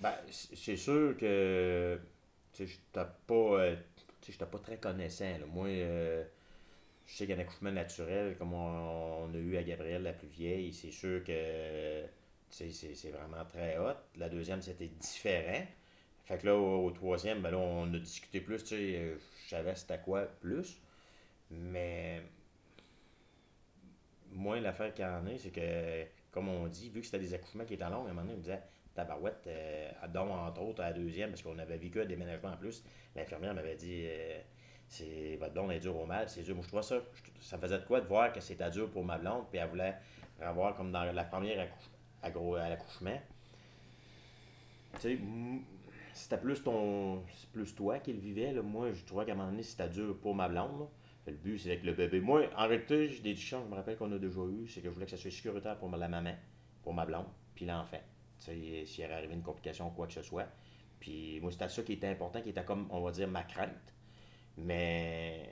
Ben, 0.00 0.14
c'est 0.28 0.76
sûr 0.76 1.16
que 1.16 1.96
sais, 2.52 2.66
j'étais 2.66 3.06
pas, 3.26 3.34
euh, 3.34 3.76
pas 4.50 4.58
très 4.58 4.76
connaissant. 4.78 5.38
Moi, 5.52 5.68
euh, 5.68 6.24
je 7.06 7.16
sais 7.16 7.26
qu'un 7.26 7.38
accouchement 7.38 7.72
naturel, 7.72 8.36
comme 8.38 8.54
on, 8.54 9.32
a 9.32 9.36
eu 9.36 9.56
à 9.56 9.62
Gabrielle, 9.62 10.02
la 10.02 10.12
plus 10.12 10.28
vieille, 10.28 10.72
c'est 10.72 10.90
sûr 10.90 11.24
que 11.24 12.04
c'est 12.50 13.10
vraiment 13.10 13.44
très 13.50 13.78
hot. 13.78 13.96
La 14.16 14.28
deuxième, 14.28 14.62
c'était 14.62 14.88
différent. 14.88 15.66
Fait 16.24 16.38
que 16.38 16.46
là, 16.46 16.56
au, 16.56 16.90
troisième, 16.92 17.42
ben 17.42 17.50
là, 17.50 17.58
on 17.58 17.92
a 17.94 17.98
discuté 17.98 18.40
plus, 18.40 18.62
euh, 18.72 19.16
je 19.44 19.50
savais 19.50 19.74
c'était 19.74 19.98
quoi 19.98 20.22
plus. 20.40 20.80
Mais 21.50 22.22
moi, 24.32 24.60
l'affaire 24.60 24.94
qu'il 24.94 25.04
y 25.04 25.08
en 25.08 25.26
a, 25.26 25.38
c'est 25.38 25.50
que, 25.50 26.04
comme 26.30 26.48
on 26.48 26.66
dit, 26.68 26.90
vu 26.90 27.00
que 27.00 27.06
c'était 27.06 27.18
des 27.18 27.34
accouchements 27.34 27.64
qui 27.64 27.74
étaient 27.74 27.84
longs, 27.84 28.06
à 28.06 28.10
un 28.10 28.14
moment 28.14 28.22
donné, 28.22 28.34
on 28.34 28.36
me 28.36 28.42
disait, 28.42 28.62
tabarouette, 28.94 29.44
euh, 29.46 29.90
dont 30.12 30.32
entre 30.32 30.62
autres 30.62 30.82
à 30.82 30.90
la 30.90 30.92
deuxième, 30.92 31.30
parce 31.30 31.42
qu'on 31.42 31.58
avait 31.58 31.76
vécu 31.76 32.00
un 32.00 32.04
déménagement 32.04 32.50
en 32.50 32.56
plus, 32.56 32.84
l'infirmière 33.16 33.54
m'avait 33.54 33.76
dit, 33.76 34.04
euh, 34.06 34.40
c'est 34.88 35.36
votre 35.36 35.54
blonde 35.54 35.72
est 35.72 35.80
dure 35.80 35.96
au 35.96 36.06
mal, 36.06 36.28
c'est 36.28 36.42
dur. 36.42 36.54
Moi, 36.54 36.64
je 36.64 36.68
trouve 36.68 36.82
ça, 36.82 37.00
ça 37.40 37.56
me 37.56 37.62
faisait 37.62 37.78
de 37.78 37.84
quoi 37.84 38.00
de 38.00 38.06
voir 38.06 38.32
que 38.32 38.40
c'était 38.40 38.70
dur 38.70 38.90
pour 38.90 39.04
ma 39.04 39.18
blonde, 39.18 39.44
puis 39.50 39.58
elle 39.58 39.68
voulait 39.68 39.94
avoir 40.40 40.74
comme 40.74 40.92
dans 40.92 41.04
la 41.04 41.24
première 41.24 41.68
à 42.22 42.28
l'accouchement. 42.68 43.20
Tu 44.94 45.00
sais, 45.00 45.18
c'était 46.12 46.38
plus 46.38 46.62
ton. 46.62 47.24
plus 47.52 47.74
toi 47.74 47.98
qui 47.98 48.12
le 48.12 48.20
vivais. 48.20 48.52
Là. 48.52 48.62
Moi, 48.62 48.92
je 48.92 49.04
trouvais 49.04 49.24
qu'à 49.24 49.32
un 49.32 49.36
moment 49.36 49.50
donné, 49.50 49.62
c'était 49.62 49.88
dur 49.88 50.16
pour 50.20 50.34
ma 50.34 50.48
blonde. 50.48 50.88
Le 51.26 51.32
but, 51.32 51.58
c'est 51.58 51.70
avec 51.70 51.84
le 51.84 51.92
bébé. 51.92 52.20
Moi, 52.20 52.48
en 52.56 52.66
réalité, 52.66 53.08
j'ai 53.08 53.22
des 53.22 53.34
discussions, 53.34 53.62
je 53.64 53.70
me 53.70 53.76
rappelle 53.76 53.96
qu'on 53.96 54.10
a 54.12 54.18
déjà 54.18 54.40
eu, 54.40 54.66
c'est 54.66 54.80
que 54.80 54.88
je 54.88 54.92
voulais 54.92 55.06
que 55.06 55.12
ça 55.12 55.16
soit 55.16 55.30
sécuritaire 55.30 55.78
pour 55.78 55.88
la 55.90 56.08
maman, 56.08 56.34
pour 56.82 56.92
ma 56.92 57.06
blonde, 57.06 57.26
puis 57.54 57.64
l'enfant. 57.64 58.00
S'il 58.44 59.00
y 59.00 59.04
avait 59.04 59.14
arrivé 59.14 59.34
une 59.34 59.42
complication 59.42 59.88
ou 59.88 59.90
quoi 59.90 60.06
que 60.06 60.12
ce 60.14 60.22
soit. 60.22 60.48
Puis 61.00 61.40
moi, 61.40 61.50
c'était 61.50 61.68
ça 61.68 61.82
qui 61.82 61.94
était 61.94 62.08
important, 62.08 62.40
qui 62.40 62.50
était 62.50 62.64
comme, 62.64 62.86
on 62.90 63.00
va 63.00 63.10
dire, 63.10 63.28
ma 63.28 63.42
crainte. 63.42 63.94
Mais 64.56 65.48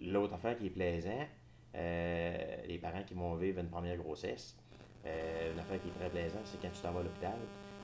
l'autre 0.00 0.34
affaire 0.34 0.56
qui 0.56 0.66
est 0.66 0.70
plaisant, 0.70 1.26
euh, 1.74 2.56
les 2.66 2.78
parents 2.78 3.02
qui 3.04 3.14
vont 3.14 3.34
vivre 3.34 3.60
une 3.60 3.68
première 3.68 3.96
grossesse, 3.96 4.56
euh, 5.04 5.52
une 5.52 5.58
affaire 5.58 5.80
qui 5.80 5.88
est 5.88 5.92
très 5.92 6.10
plaisante, 6.10 6.46
c'est 6.46 6.60
quand 6.60 6.70
tu 6.70 6.80
t'en 6.80 6.92
vas 6.92 7.00
à 7.00 7.02
l'hôpital, 7.02 7.38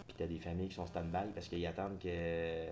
puis 0.06 0.16
tu 0.16 0.22
as 0.22 0.26
des 0.26 0.38
familles 0.38 0.68
qui 0.68 0.74
sont 0.74 0.86
stand-by 0.86 1.32
parce 1.34 1.48
qu'ils 1.48 1.66
attendent 1.66 1.98
que 1.98 2.66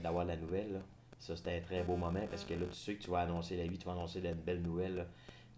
d'avoir 0.00 0.24
la 0.24 0.36
nouvelle. 0.36 0.82
Ça, 1.18 1.36
c'était 1.36 1.58
un 1.58 1.60
très 1.60 1.82
beau 1.82 1.96
moment 1.96 2.26
parce 2.30 2.44
que 2.44 2.54
là, 2.54 2.66
tu 2.66 2.76
sais 2.76 2.94
que 2.94 3.02
tu 3.02 3.10
vas 3.10 3.20
annoncer 3.20 3.56
la 3.56 3.66
vie, 3.66 3.76
tu 3.76 3.84
vas 3.84 3.92
annoncer 3.92 4.20
une 4.20 4.32
belle 4.34 4.62
nouvelle. 4.62 5.06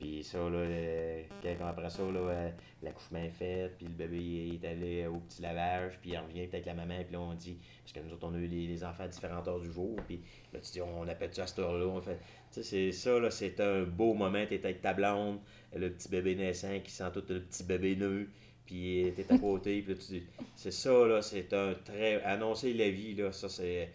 Puis 0.02 0.24
ça, 0.24 0.38
là, 0.38 0.58
euh, 0.58 1.22
après 1.60 1.88
ça, 1.88 2.02
là, 2.02 2.18
euh, 2.18 2.50
l'accouchement 2.82 3.20
est 3.22 3.30
fait, 3.30 3.70
puis 3.78 3.86
le 3.86 3.92
bébé 3.92 4.58
est 4.60 4.66
allé 4.66 5.06
au 5.06 5.18
petit 5.18 5.40
lavage, 5.40 5.92
puis 6.00 6.10
il 6.10 6.18
revient 6.18 6.42
avec 6.42 6.66
la 6.66 6.74
maman, 6.74 7.04
puis 7.04 7.12
là, 7.12 7.20
on 7.20 7.34
dit, 7.34 7.56
parce 7.84 7.92
que 7.92 8.00
nous 8.00 8.12
autres, 8.12 8.26
on 8.26 8.34
a 8.34 8.38
eu 8.38 8.48
les, 8.48 8.82
enfants 8.82 9.04
à 9.04 9.08
différentes 9.08 9.46
heures 9.46 9.60
du 9.60 9.70
jour, 9.70 9.94
puis 10.08 10.20
là, 10.52 10.58
tu 10.58 10.72
dis, 10.72 10.80
on 10.80 11.06
appelle 11.06 11.32
ça 11.32 11.44
à 11.44 11.46
cette 11.46 11.60
heure-là, 11.60 11.86
on 11.86 12.00
fait, 12.00 12.18
tu 12.52 12.62
sais, 12.62 12.62
c'est 12.64 12.90
ça, 12.90 13.20
là, 13.20 13.30
c'est 13.30 13.60
un 13.60 13.84
beau 13.84 14.14
moment, 14.14 14.44
t'es 14.44 14.58
avec 14.64 14.82
ta 14.82 14.92
blonde, 14.92 15.38
le 15.72 15.88
petit 15.92 16.08
bébé 16.08 16.34
naissant 16.34 16.80
qui 16.82 16.90
sent 16.90 17.12
tout 17.14 17.22
le 17.28 17.40
petit 17.40 17.62
bébé 17.62 17.94
neuf, 17.94 18.26
puis 18.66 19.12
t'es 19.14 19.32
à 19.32 19.38
côté, 19.38 19.82
puis 19.82 19.94
là, 19.94 20.00
tu 20.00 20.14
dis, 20.14 20.26
c'est 20.56 20.72
ça, 20.72 21.06
là, 21.06 21.22
c'est 21.22 21.52
un 21.52 21.74
très, 21.74 22.20
annoncer 22.24 22.74
la 22.74 22.90
vie, 22.90 23.14
là, 23.14 23.30
ça, 23.30 23.48
c'est 23.48 23.88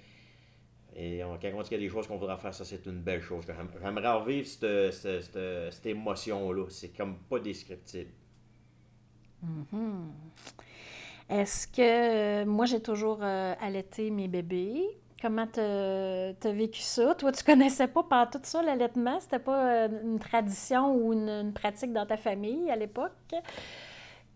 et 1.00 1.24
on, 1.24 1.38
quand 1.38 1.50
on 1.54 1.62
dit 1.62 1.70
qu'il 1.70 1.78
y 1.78 1.82
a 1.82 1.88
des 1.88 1.94
choses 1.94 2.08
qu'on 2.08 2.18
voudra 2.18 2.38
faire, 2.38 2.54
ça, 2.56 2.66
c'est 2.66 2.84
une 2.88 3.02
belle 3.02 3.22
chose. 3.22 3.46
J'aimerais 3.84 4.14
revivre 4.14 4.48
cette, 4.48 4.92
cette, 4.94 5.38
cette, 5.72 5.86
émotion-là. 5.86 6.66
C'est 6.70 6.90
comme 6.90 7.20
pas 7.20 7.40
descriptible. 7.40 8.10
Mm-hmm. 9.46 10.06
Est-ce 11.30 11.68
que 11.68 12.46
moi, 12.46 12.66
j'ai 12.66 12.82
toujours 12.82 13.20
euh, 13.22 13.54
allaité 13.62 14.10
mes 14.10 14.28
bébés? 14.28 14.84
Comment 15.22 15.46
tu 15.46 15.60
as 15.60 16.52
vécu 16.52 16.82
ça? 16.82 17.14
Toi, 17.14 17.32
tu 17.32 17.44
connaissais 17.44 17.88
pas 17.88 18.02
par 18.02 18.32
tout 18.32 18.40
ça, 18.42 18.64
l'allaitement? 18.64 19.20
C'était 19.20 19.38
pas 19.38 19.86
euh, 19.86 20.02
une 20.04 20.18
tradition 20.18 20.96
ou 20.96 21.14
une, 21.14 21.54
pratique 21.54 21.94
dans 21.94 22.08
ta 22.08 22.18
famille 22.18 22.72
à 22.72 22.76
l'époque? 22.76 23.12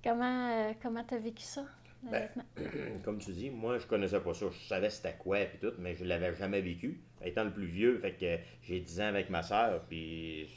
Comment 0.03 0.49
euh, 0.51 0.73
tu 1.07 1.15
as 1.15 1.17
vécu 1.17 1.43
ça? 1.43 1.63
Ben, 2.03 2.27
comme 3.03 3.19
tu 3.19 3.31
dis, 3.31 3.49
moi, 3.49 3.77
je 3.77 3.85
connaissais 3.85 4.19
pas 4.19 4.33
ça. 4.33 4.47
Je 4.51 4.67
savais 4.67 4.89
c'était 4.89 5.15
quoi 5.17 5.41
et 5.41 5.49
tout, 5.61 5.73
mais 5.79 5.95
je 5.95 6.03
l'avais 6.03 6.33
jamais 6.35 6.61
vécu. 6.61 6.99
Étant 7.23 7.43
le 7.43 7.51
plus 7.51 7.67
vieux, 7.67 7.99
fait 7.99 8.13
que 8.13 8.37
j'ai 8.63 8.79
10 8.79 9.01
ans 9.01 9.05
avec 9.05 9.29
ma 9.29 9.43
soeur, 9.43 9.81
puis 9.87 10.47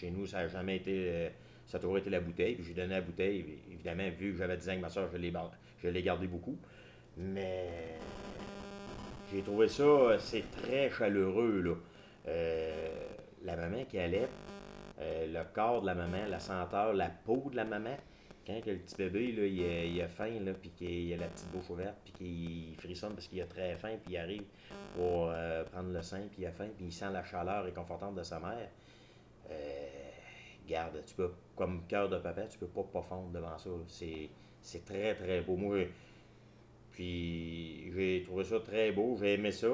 chez 0.00 0.10
nous, 0.10 0.26
ça 0.26 0.38
n'a 0.38 0.48
jamais 0.48 0.76
été. 0.76 1.08
Euh, 1.08 1.28
ça 1.66 1.78
a 1.78 1.80
toujours 1.80 1.98
été 1.98 2.10
la 2.10 2.20
bouteille, 2.20 2.56
puis 2.56 2.64
j'ai 2.64 2.74
donné 2.74 2.94
la 2.94 3.00
bouteille. 3.00 3.58
Évidemment, 3.72 4.08
vu 4.18 4.32
que 4.32 4.38
j'avais 4.38 4.56
10 4.56 4.68
ans 4.68 4.72
avec 4.72 4.82
ma 4.82 4.90
soeur, 4.90 5.08
je 5.10 5.16
l'ai, 5.16 5.32
je 5.82 5.88
l'ai 5.88 6.02
gardé 6.02 6.26
beaucoup. 6.26 6.58
Mais 7.16 7.68
j'ai 9.32 9.42
trouvé 9.42 9.68
ça, 9.68 10.18
c'est 10.18 10.44
très 10.62 10.90
chaleureux, 10.90 11.62
là. 11.62 11.74
Euh, 12.26 13.06
la 13.44 13.56
maman 13.56 13.84
qui 13.88 13.98
allait, 13.98 14.28
euh, 15.00 15.26
le 15.26 15.44
corps 15.54 15.82
de 15.82 15.86
la 15.86 15.94
maman, 15.94 16.26
la 16.28 16.40
senteur, 16.40 16.92
la 16.92 17.08
peau 17.08 17.48
de 17.50 17.56
la 17.56 17.64
maman, 17.64 17.96
quand 18.46 18.60
le 18.66 18.76
petit 18.76 18.96
bébé, 18.96 19.32
là, 19.32 19.46
il, 19.46 20.00
a, 20.00 20.08
faim, 20.08 20.40
là, 20.44 20.52
puis 20.52 20.70
qu'il 20.70 21.12
a 21.12 21.16
la 21.16 21.28
petite 21.28 21.50
bouche 21.50 21.70
ouverte, 21.70 21.96
puis 22.04 22.12
qu'il 22.12 22.76
frissonne 22.76 23.14
parce 23.14 23.28
qu'il 23.28 23.40
a 23.40 23.46
très 23.46 23.76
faim, 23.76 23.96
puis 24.02 24.14
il 24.14 24.16
arrive 24.18 24.44
pour 24.94 25.30
euh, 25.30 25.64
prendre 25.64 25.90
le 25.90 26.02
sein, 26.02 26.22
puis 26.30 26.42
il 26.42 26.46
a 26.46 26.52
faim, 26.52 26.68
puis 26.76 26.86
il 26.86 26.92
sent 26.92 27.10
la 27.12 27.24
chaleur 27.24 27.64
réconfortante 27.64 28.14
de 28.14 28.22
sa 28.22 28.38
mère, 28.40 28.68
euh, 29.50 30.10
garde, 30.68 31.02
tu 31.06 31.14
peux, 31.14 31.30
comme 31.56 31.86
cœur 31.86 32.08
de 32.08 32.18
papa, 32.18 32.42
tu 32.42 32.58
peux 32.58 32.66
pas 32.66 32.84
pas 32.84 33.02
fondre 33.02 33.30
devant 33.30 33.58
ça. 33.58 33.70
C'est 33.88 34.84
très, 34.84 35.14
très 35.14 35.42
beau. 35.42 35.56
Moi, 35.56 35.88
puis 36.92 37.92
j'ai 37.92 38.22
trouvé 38.24 38.44
ça 38.44 38.60
très 38.60 38.92
beau, 38.92 39.16
j'ai 39.20 39.34
aimé 39.34 39.52
ça 39.52 39.68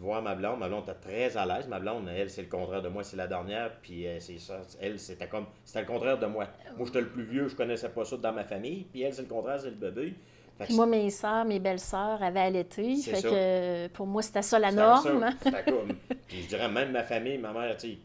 voir 0.00 0.22
ma 0.22 0.34
blonde. 0.34 0.58
Ma 0.58 0.68
blonde 0.68 0.84
était 0.84 0.94
très 0.94 1.36
à 1.36 1.46
l'aise. 1.46 1.68
Ma 1.68 1.78
blonde, 1.78 2.08
elle, 2.08 2.30
c'est 2.30 2.42
le 2.42 2.48
contraire 2.48 2.82
de 2.82 2.88
moi, 2.88 3.04
c'est 3.04 3.16
la 3.16 3.26
dernière. 3.26 3.72
Puis 3.82 4.06
euh, 4.06 4.18
c'est 4.18 4.38
ça. 4.38 4.60
Elle, 4.80 4.98
c'était 4.98 5.28
comme. 5.28 5.46
C'était 5.64 5.82
le 5.82 5.86
contraire 5.86 6.18
de 6.18 6.26
moi. 6.26 6.48
Moi, 6.76 6.86
j'étais 6.86 7.02
le 7.02 7.08
plus 7.08 7.24
vieux, 7.24 7.48
je 7.48 7.54
connaissais 7.54 7.90
pas 7.90 8.04
ça 8.04 8.16
dans 8.16 8.32
ma 8.32 8.44
famille. 8.44 8.86
Puis 8.90 9.02
elle, 9.02 9.14
c'est 9.14 9.22
le 9.22 9.28
contraire, 9.28 9.60
c'est 9.60 9.70
le 9.70 9.76
bébé. 9.76 10.14
Puis 10.58 10.74
moi, 10.74 10.84
mes 10.84 11.08
soeurs, 11.08 11.46
mes 11.46 11.58
belles-sœurs 11.58 12.22
avaient 12.22 12.40
allaité. 12.40 12.96
Fait 12.96 13.22
que 13.22 13.88
pour 13.88 14.06
moi, 14.06 14.20
c'était 14.22 14.42
ça 14.42 14.58
la 14.58 14.72
norme. 14.72 15.30
C'était 15.42 15.64
comme. 15.64 15.96
Puis 16.28 16.42
je 16.42 16.48
dirais, 16.48 16.68
même 16.68 16.92
ma 16.92 17.02
famille, 17.02 17.38
ma 17.38 17.52
mère, 17.52 17.74
tu 17.78 17.92
sais, 17.92 17.98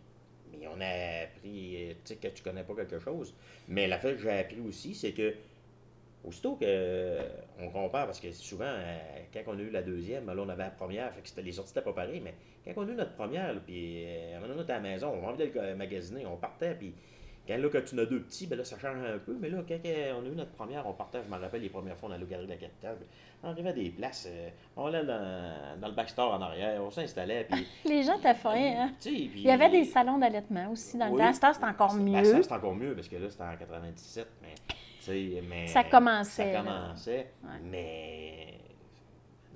mais 0.57 0.65
on 0.67 0.79
a 0.79 1.23
appris, 1.25 1.95
tu 2.05 2.13
sais, 2.13 2.15
que 2.15 2.27
tu 2.29 2.41
connais 2.41 2.63
pas 2.63 2.73
quelque 2.75 2.99
chose. 2.99 3.33
Mais 3.67 3.87
la 3.87 3.97
fait 3.97 4.13
que 4.13 4.21
j'ai 4.21 4.39
appris 4.39 4.61
aussi, 4.61 4.95
c'est 4.95 5.11
que 5.11 5.33
Aussitôt 6.27 6.55
qu'on 6.55 6.65
euh, 6.65 7.19
compare, 7.71 8.07
parce 8.07 8.19
que 8.19 8.31
souvent, 8.31 8.65
euh, 8.65 8.97
quand 9.31 9.41
on 9.47 9.59
a 9.59 9.61
eu 9.61 9.69
la 9.69 9.83
deuxième, 9.83 10.25
là, 10.25 10.33
on 10.37 10.49
avait 10.49 10.63
la 10.63 10.69
première, 10.71 11.13
fait 11.13 11.21
que 11.21 11.45
les 11.45 11.51
sorties 11.51 11.71
n'étaient 11.71 11.85
pas 11.85 11.93
pareilles, 11.93 12.21
mais 12.21 12.33
quand 12.65 12.81
on 12.83 12.87
a 12.87 12.91
eu 12.91 12.95
notre 12.95 13.13
première, 13.13 13.53
puis 13.61 14.05
euh, 14.07 14.39
on 14.41 14.61
était 14.61 14.71
à 14.71 14.75
la 14.77 14.81
maison, 14.81 15.13
on 15.13 15.27
envie 15.27 15.49
d'aller 15.49 15.75
magasiner, 15.75 16.25
on 16.25 16.37
partait, 16.37 16.73
puis 16.73 16.95
quand 17.47 17.57
là, 17.57 17.69
quand 17.71 17.85
tu 17.85 17.99
as 17.99 18.05
deux 18.07 18.21
petits, 18.21 18.47
ben 18.47 18.57
là, 18.57 18.63
ça 18.63 18.79
change 18.79 18.97
un 18.97 19.19
peu, 19.19 19.37
mais 19.39 19.49
là, 19.49 19.59
quand 19.67 19.77
on 19.83 20.25
a 20.25 20.29
eu 20.29 20.35
notre 20.35 20.53
première, 20.53 20.87
on 20.87 20.93
partait, 20.93 21.19
je 21.23 21.29
me 21.29 21.39
rappelle 21.39 21.61
les 21.61 21.69
premières 21.69 21.95
fois, 21.95 22.09
on 22.09 22.11
allait 22.13 22.23
au 22.23 22.27
Galerie 22.27 22.47
de 22.47 22.53
la 22.53 22.57
Capitale, 22.57 22.97
on 23.43 23.49
arrivait 23.49 23.69
à 23.69 23.73
des 23.73 23.89
places, 23.91 24.27
on 24.75 24.87
allait 24.87 25.05
dans, 25.05 25.79
dans, 25.79 25.87
le 25.87 25.93
backstore 25.93 26.33
en 26.33 26.41
arrière, 26.41 26.81
on 26.81 26.89
s'installait, 26.89 27.45
puis... 27.47 27.67
les 27.85 28.01
gens 28.01 28.17
étaient 28.17 28.33
faim, 28.33 28.55
hein? 28.55 28.91
Il 29.05 29.41
y 29.41 29.51
avait 29.51 29.69
des 29.69 29.83
salons 29.83 30.17
d'allaitement 30.17 30.71
aussi 30.71 30.97
dans 30.97 31.05
le 31.05 31.39
temps, 31.39 31.53
c'était 31.53 31.65
encore 31.65 31.93
mieux. 31.93 32.13
Ben, 32.13 32.25
ça, 32.25 32.41
c'était 32.41 32.55
encore 32.55 32.75
mieux, 32.75 32.95
parce 32.95 33.09
que 33.09 33.17
là, 33.17 33.29
c'était 33.29 33.43
en 33.43 33.55
97, 33.55 34.27
mais 34.41 34.55
ça 35.67 35.83
commençait. 35.83 36.53
Ça 36.53 36.59
commençait. 36.59 37.31
Mais 37.63 38.59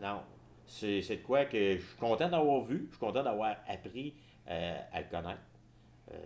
non. 0.02 0.22
C'est 0.66 1.02
de 1.02 1.16
quoi 1.24 1.46
que 1.46 1.78
je 1.78 1.82
suis 1.82 1.98
content 1.98 2.30
d'avoir 2.30 2.64
vu, 2.64 2.86
je 2.86 2.96
suis 2.96 3.00
content 3.00 3.24
d'avoir 3.24 3.56
appris 3.68 4.14
euh, 4.48 4.78
à 4.94 5.02
le 5.02 5.08
connaître. 5.08 5.42
Euh, 6.12 6.18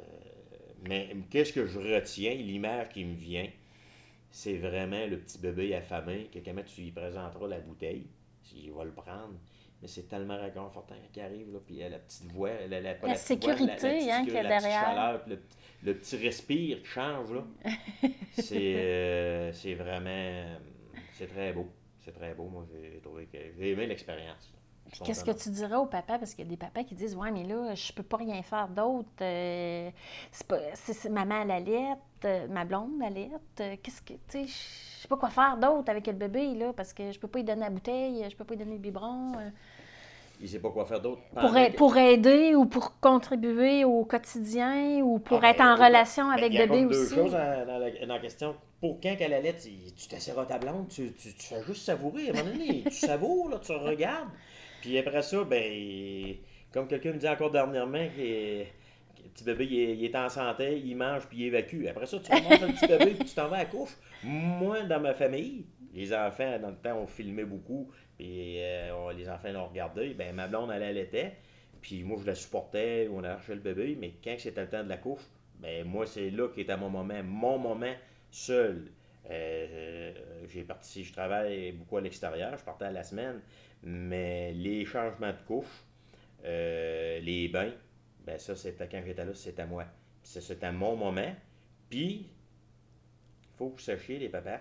mais 0.88 1.15
qu'est-ce 1.30 1.53
que 1.53 1.65
je 1.65 1.80
retiens, 1.80 2.34
l'image 2.34 2.89
qui 2.89 3.06
me 3.06 3.15
vient, 3.15 3.48
c'est 4.30 4.58
vraiment 4.58 5.06
le 5.08 5.18
petit 5.18 5.38
bébé 5.38 5.74
affamé, 5.75 6.30
que 6.34 6.39
quand 6.39 6.56
tu 6.65 6.82
lui 6.82 6.92
présenteras 6.92 7.48
la 7.48 7.60
bouteille, 7.60 8.08
il 8.53 8.72
va 8.74 8.84
le 8.84 8.92
prendre. 8.92 9.36
Mais 9.83 9.89
c'est 9.89 10.07
tellement 10.07 10.39
réconfortant 10.39 10.95
qu'il 11.11 11.21
arrive, 11.21 11.51
là, 11.51 11.59
puis 11.63 11.75
il 11.75 11.83
a 11.83 11.89
la 11.89 11.99
petite 11.99 12.31
voix, 12.31 12.51
la, 12.69 12.79
la, 12.79 12.93
la, 12.93 13.15
sécurité 13.15 14.09
hein, 14.09 14.23
qu'il 14.23 14.33
y 14.33 14.37
a 14.37 14.43
derrière. 14.43 14.85
Chaleur, 14.85 15.21
le 15.83 15.93
petit 15.95 16.17
respire 16.17 16.81
qui 16.81 16.87
change, 16.87 17.31
là. 17.31 17.43
Euh, 18.51 19.51
c'est 19.53 19.75
vraiment. 19.75 20.43
C'est 21.13 21.27
très 21.27 21.53
beau. 21.53 21.67
C'est 21.99 22.13
très 22.13 22.33
beau. 22.33 22.45
Moi, 22.45 22.65
j'ai 22.71 22.99
trouvé 22.99 23.27
que. 23.27 23.37
J'ai 23.59 23.71
aimé 23.71 23.85
l'expérience. 23.85 24.51
Qu'est-ce 25.03 25.23
que 25.23 25.31
tu 25.31 25.49
dirais 25.49 25.75
au 25.75 25.85
papa? 25.85 26.17
Parce 26.17 26.33
qu'il 26.33 26.45
y 26.45 26.47
a 26.47 26.49
des 26.49 26.57
papas 26.57 26.83
qui 26.83 26.95
disent 26.95 27.15
Ouais, 27.15 27.29
mais 27.31 27.43
là, 27.43 27.75
je 27.75 27.93
peux 27.93 28.03
pas 28.03 28.17
rien 28.17 28.41
faire 28.41 28.69
d'autre. 28.69 29.09
Euh, 29.21 29.91
c'est 30.31 31.09
maman 31.09 31.43
la 31.43 31.59
lettre, 31.59 32.01
euh, 32.25 32.47
ma 32.47 32.65
blonde 32.65 32.99
la 32.99 33.11
lettre. 33.11 33.37
Qu'est-ce 33.55 34.01
que. 34.01 34.13
Tu 34.13 34.19
sais, 34.29 34.45
je 34.47 35.01
sais 35.01 35.07
pas 35.07 35.17
quoi 35.17 35.29
faire 35.29 35.57
d'autre 35.57 35.89
avec 35.91 36.07
le 36.07 36.13
bébé, 36.13 36.55
là, 36.55 36.73
parce 36.73 36.91
que 36.91 37.11
je 37.11 37.19
peux 37.19 37.27
pas 37.27 37.37
lui 37.37 37.45
donner 37.45 37.61
la 37.61 37.69
bouteille, 37.69 38.25
je 38.29 38.35
peux 38.35 38.45
pas 38.45 38.55
lui 38.55 38.59
donner 38.59 38.75
le 38.75 38.81
biberon 38.81 39.33
il 40.43 40.47
ne 40.47 40.51
sait 40.51 40.59
pas 40.59 40.71
quoi 40.71 40.85
faire 40.85 41.00
d'autre. 41.00 41.21
Pour, 41.77 41.95
aider 41.95 42.53
ou 42.53 42.65
pour 42.65 43.00
contribuer 43.00 43.85
au 43.85 44.03
quotidien 44.03 45.00
ou 45.01 45.17
pour 45.17 45.39
ah, 45.41 45.51
être 45.51 45.62
en 45.62 45.77
ben, 45.77 45.85
relation 45.85 46.29
avec 46.29 46.51
bébé 46.51 46.83
aussi. 46.83 47.13
Il 47.13 47.17
y 47.17 47.21
a 47.21 47.23
deux 47.23 47.23
choses 47.23 47.31
dans, 47.31 48.07
la, 48.07 48.19
question. 48.19 48.53
Pour 48.81 49.00
quand 49.00 49.15
qu'elle 49.15 49.33
allait, 49.33 49.55
tu 49.55 50.07
t'asserras 50.09 50.43
ta 50.43 50.57
blonde, 50.57 50.89
tu, 50.89 51.13
tu, 51.13 51.33
tu, 51.33 51.45
fais 51.45 51.63
juste 51.65 51.85
savourer. 51.85 52.27
À 52.27 52.31
un 52.31 52.43
moment 52.43 52.57
donné, 52.57 52.83
tu 52.88 52.91
savoures, 52.91 53.51
là, 53.51 53.59
tu 53.63 53.71
regardes. 53.71 54.27
Puis 54.81 54.97
après 54.97 55.21
ça, 55.21 55.45
ben, 55.45 56.35
comme 56.73 56.88
quelqu'un 56.88 57.13
me 57.13 57.19
dit 57.19 57.29
encore 57.29 57.50
dernièrement, 57.50 58.05
que 58.13 58.21
le 58.21 58.65
petit 59.33 59.45
bébé, 59.45 59.65
il 59.65 60.03
est, 60.03 60.15
en 60.17 60.27
santé, 60.27 60.77
il 60.77 60.97
mange 60.97 61.25
puis 61.27 61.38
il 61.38 61.45
évacue. 61.45 61.85
Après 61.88 62.05
ça, 62.05 62.17
tu 62.19 62.33
remontes 62.33 62.62
le 62.62 62.67
petit 62.67 62.88
bébé 62.88 63.15
puis 63.17 63.29
tu 63.29 63.33
t'en 63.33 63.47
vas 63.47 63.55
à 63.55 63.59
la 63.59 63.65
couche. 63.65 63.95
Moi, 64.25 64.81
dans 64.81 65.00
ma 65.00 65.13
famille, 65.13 65.63
les 65.93 66.13
enfants, 66.13 66.59
dans 66.59 66.69
le 66.69 66.75
temps, 66.77 66.97
on 66.97 67.07
filmait 67.07 67.45
beaucoup. 67.45 67.89
Puis 68.17 68.62
euh, 68.62 69.13
les 69.13 69.29
enfants 69.29 69.51
l'ont 69.51 69.67
regardé. 69.67 70.13
Ben, 70.13 70.33
ma 70.35 70.47
blonde, 70.47 70.71
elle 70.71 70.83
allaitait. 70.83 71.33
Puis 71.81 72.03
moi, 72.03 72.17
je 72.21 72.25
la 72.27 72.35
supportais, 72.35 73.09
on 73.12 73.23
arrachait 73.23 73.55
le 73.55 73.62
bébé. 73.62 73.97
Mais 74.00 74.13
quand 74.23 74.35
c'était 74.39 74.62
le 74.62 74.69
temps 74.69 74.83
de 74.83 74.89
la 74.89 74.97
couche, 74.97 75.23
ben, 75.59 75.85
moi, 75.85 76.05
c'est 76.05 76.29
là 76.31 76.47
qu'était 76.50 76.77
mon 76.77 76.89
moment. 76.89 77.21
Mon 77.23 77.57
moment 77.57 77.93
seul. 78.31 78.91
Euh, 79.29 80.13
j'ai 80.50 80.63
parti, 80.63 81.03
je 81.03 81.13
travaille 81.13 81.71
beaucoup 81.71 81.97
à 81.97 82.01
l'extérieur, 82.01 82.57
je 82.57 82.63
partais 82.63 82.85
à 82.85 82.91
la 82.91 83.03
semaine, 83.03 83.39
mais 83.83 84.51
les 84.53 84.85
changements 84.85 85.31
de 85.31 85.47
couche, 85.47 85.85
Euh, 86.45 87.19
les 87.21 87.47
bains, 87.47 87.71
ben 88.25 88.38
ça, 88.38 88.55
c'était 88.55 88.88
quand 88.89 89.01
j'étais 89.05 89.23
là, 89.25 89.33
c'était 89.33 89.65
moi. 89.65 89.85
C'était 90.23 90.71
mon 90.73 90.95
moment. 90.97 91.33
Puis, 91.89 92.27
il 93.43 93.57
faut 93.57 93.69
que 93.69 93.75
vous 93.75 93.79
sachiez, 93.79 94.19
les 94.19 94.29
papas, 94.29 94.59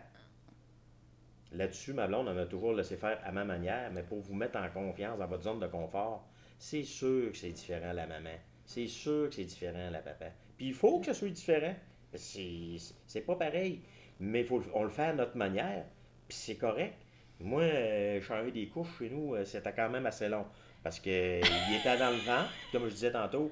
là-dessus, 1.55 1.93
ma 1.93 2.07
blonde, 2.07 2.29
elle 2.29 2.35
m'a 2.35 2.47
toujours 2.47 2.73
laissé 2.73 2.97
faire 2.97 3.19
à 3.25 3.33
ma 3.33 3.45
manière, 3.45 3.91
mais 3.93 4.03
pour 4.03 4.21
vous 4.21 4.35
mettre 4.35 4.59
en 4.59 4.69
confiance 4.69 5.19
dans 5.19 5.27
votre 5.27 5.43
zone 5.43 5.61
de 5.61 5.67
confort, 5.67 6.27
c'est 6.59 6.85
sûr 6.85 7.33
que 7.33 7.37
c'est 7.37 7.51
différent 7.51 7.93
la 7.93 8.07
maman. 8.07 8.37
C'est 8.65 8.87
sûr 8.87 9.29
que 9.29 9.35
c'est 9.35 9.45
différent 9.45 9.91
la 9.91 10.01
papa. 10.01 10.27
Puis 10.57 10.69
il 10.69 10.75
faut 10.75 11.01
que 11.01 11.07
ce 11.07 11.13
soit 11.13 11.29
différent. 11.29 11.75
C'est 12.15 13.27
pas 13.27 13.37
pareil. 13.37 13.83
Mais 14.21 14.45
faut, 14.45 14.63
on 14.75 14.85
le 14.85 14.91
fait 14.91 15.03
à 15.03 15.13
notre 15.13 15.37
manière, 15.37 15.85
puis 16.29 16.37
c'est 16.37 16.57
correct. 16.57 16.95
Moi, 17.41 17.63
euh, 17.63 18.21
changer 18.21 18.53
des 18.53 18.69
couches 18.69 18.99
chez 18.99 19.11
nous, 19.11 19.35
euh, 19.35 19.45
c'était 19.45 19.73
quand 19.73 19.91
même 19.91 20.07
assez 20.07 20.29
long. 20.29 20.47
Parce 20.83 21.01
qu'il 21.01 21.13
était 21.13 21.99
dans 21.99 22.11
le 22.11 22.25
vent, 22.25 22.45
comme 22.71 22.85
je 22.85 22.95
disais 22.95 23.13
tantôt, 23.13 23.51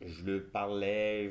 je 0.00 0.24
lui 0.24 0.40
parlais, 0.40 1.30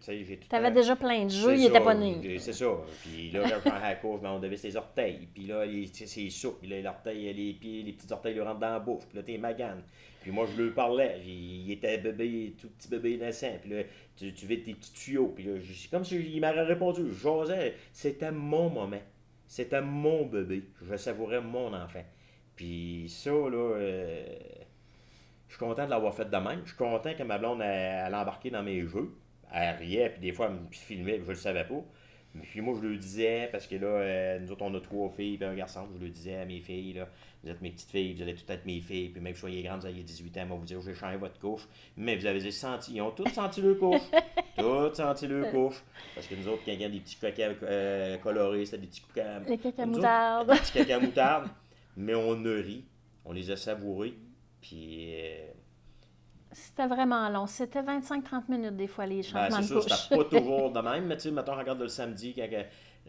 tu 0.00 0.04
sais, 0.04 0.24
j'ai 0.24 0.36
tout. 0.36 0.48
T'avais 0.48 0.70
déjà 0.70 0.96
plein 0.96 1.24
de 1.24 1.30
jeux, 1.30 1.56
il 1.56 1.66
était 1.66 1.80
pas 1.80 1.94
né. 1.94 2.38
C'est 2.38 2.52
ça. 2.52 2.66
Puis 3.02 3.30
là, 3.30 3.42
quand 3.48 3.70
je 3.70 3.70
à 3.70 3.88
la 3.90 3.94
course, 3.96 4.20
ben, 4.20 4.30
on 4.30 4.38
devait 4.38 4.56
ses 4.56 4.76
orteils. 4.76 5.28
Puis 5.32 5.46
là, 5.46 5.64
c'est 5.92 6.30
soupe. 6.30 6.60
Puis 6.60 6.68
là, 6.68 6.80
l'orteil, 6.80 7.32
les 7.32 7.52
pieds, 7.54 7.82
les 7.82 7.92
petits 7.92 8.12
orteils 8.12 8.34
lui 8.34 8.42
rentrent 8.42 8.60
dans 8.60 8.72
la 8.72 8.80
bouche. 8.80 9.04
Puis 9.08 9.16
là, 9.16 9.22
t'es 9.22 9.38
magane. 9.38 9.82
Puis 10.20 10.30
moi, 10.30 10.46
je 10.46 10.62
lui 10.62 10.70
parlais. 10.70 11.20
Il 11.24 11.70
était 11.70 11.98
bébé, 11.98 12.54
tout 12.60 12.68
petit 12.68 12.88
bébé 12.88 13.16
naissant. 13.16 13.56
Puis 13.60 13.70
là, 13.70 13.82
tu, 14.16 14.32
tu 14.34 14.46
tes 14.46 14.74
petits 14.74 14.92
tuyaux. 14.92 15.32
Puis 15.34 15.44
là, 15.44 15.52
comme 15.90 16.04
s'il 16.04 16.40
m'aurait 16.40 16.62
répondu. 16.64 17.02
J'osais. 17.12 17.74
C'était 17.92 18.30
mon 18.30 18.68
moment. 18.68 19.02
C'était 19.46 19.82
mon 19.82 20.26
bébé. 20.26 20.64
Je 20.82 20.96
savourais 20.96 21.40
mon 21.40 21.72
enfant. 21.72 22.04
Puis 22.56 23.06
ça, 23.08 23.30
là. 23.30 23.76
Euh, 23.76 24.36
je 25.52 25.58
suis 25.58 25.66
content 25.66 25.84
de 25.84 25.90
l'avoir 25.90 26.14
fait 26.14 26.24
de 26.30 26.36
même. 26.36 26.62
Je 26.64 26.68
suis 26.68 26.78
content 26.78 27.12
que 27.12 27.22
ma 27.24 27.36
blonde 27.36 27.60
elle, 27.60 28.14
embarqué 28.14 28.48
dans 28.48 28.62
mes 28.62 28.86
jeux. 28.86 29.14
Elle 29.52 29.76
riait, 29.76 30.08
puis 30.08 30.20
des 30.22 30.32
fois, 30.32 30.46
elle 30.46 30.54
me 30.54 30.70
filmait, 30.70 31.20
je 31.22 31.28
le 31.28 31.34
savais 31.34 31.64
pas. 31.64 31.84
Puis 32.40 32.62
moi, 32.62 32.74
je 32.80 32.88
le 32.88 32.96
disais, 32.96 33.50
parce 33.52 33.66
que 33.66 33.74
là, 33.74 33.86
euh, 33.86 34.38
nous 34.38 34.50
autres, 34.50 34.62
on 34.62 34.74
a 34.74 34.80
trois 34.80 35.10
filles 35.10 35.36
et 35.38 35.44
un 35.44 35.54
garçon. 35.54 35.86
Je 35.94 36.02
le 36.02 36.08
disais 36.08 36.36
à 36.36 36.46
mes 36.46 36.60
filles, 36.60 36.94
là, 36.94 37.06
vous 37.44 37.50
êtes 37.50 37.60
mes 37.60 37.70
petites 37.70 37.90
filles, 37.90 38.14
vous 38.14 38.22
allez 38.22 38.34
toutes 38.34 38.48
être 38.48 38.64
mes 38.64 38.80
filles. 38.80 39.10
Puis 39.10 39.20
même 39.20 39.34
que 39.34 39.38
soyez 39.38 39.62
grandes, 39.62 39.80
vous 39.80 39.86
avez 39.86 40.02
18 40.02 40.38
ans, 40.38 40.46
moi, 40.46 40.56
vous 40.56 40.64
dire, 40.64 40.80
je 40.80 40.86
vais 40.86 40.94
changer 40.94 41.18
votre 41.18 41.38
couche. 41.38 41.68
Mais 41.98 42.16
vous 42.16 42.24
avez 42.24 42.50
senti, 42.50 42.94
ils 42.94 43.02
ont 43.02 43.10
tous 43.10 43.28
senti 43.28 43.60
le 43.60 43.74
couche. 43.74 44.00
tous 44.56 44.94
senti 44.94 45.26
le 45.26 45.44
couche. 45.50 45.84
Parce 46.14 46.26
que 46.26 46.34
nous 46.34 46.48
autres, 46.48 46.62
quand 46.64 46.72
il 46.72 46.80
y 46.80 46.84
a 46.86 46.88
des 46.88 47.00
petits 47.00 47.16
caca 47.16 47.50
euh, 47.62 48.16
colorés, 48.16 48.64
c'était 48.64 48.78
des 48.78 48.86
petits 48.86 49.02
caca. 49.14 49.40
Des 49.40 49.58
caca 49.58 49.84
moutarde. 49.84 50.50
Des 50.50 50.56
petits 50.56 50.72
caca 50.72 50.98
moutarde. 50.98 51.48
Mais 51.98 52.14
on 52.14 52.36
ne 52.36 52.54
rit. 52.54 52.86
On 53.26 53.32
les 53.32 53.50
a 53.50 53.56
savourés. 53.58 54.14
Puis. 54.62 55.14
Euh, 55.14 55.48
c'était 56.52 56.86
vraiment 56.86 57.28
long. 57.28 57.46
C'était 57.46 57.82
25-30 57.82 58.44
minutes 58.48 58.76
des 58.76 58.86
fois, 58.86 59.06
les 59.06 59.16
ben, 59.16 59.22
changements 59.22 59.58
ben, 59.58 59.66
de 59.66 59.74
couche. 59.74 59.92
C'était 59.92 60.16
pas 60.16 60.24
toujours 60.38 60.70
de 60.70 60.80
même, 60.80 61.06
mais 61.06 61.16
tu 61.16 61.22
sais, 61.22 61.30
mettons, 61.30 61.56
regarde 61.56 61.80
le 61.80 61.88
samedi, 61.88 62.34
quand, 62.34 62.46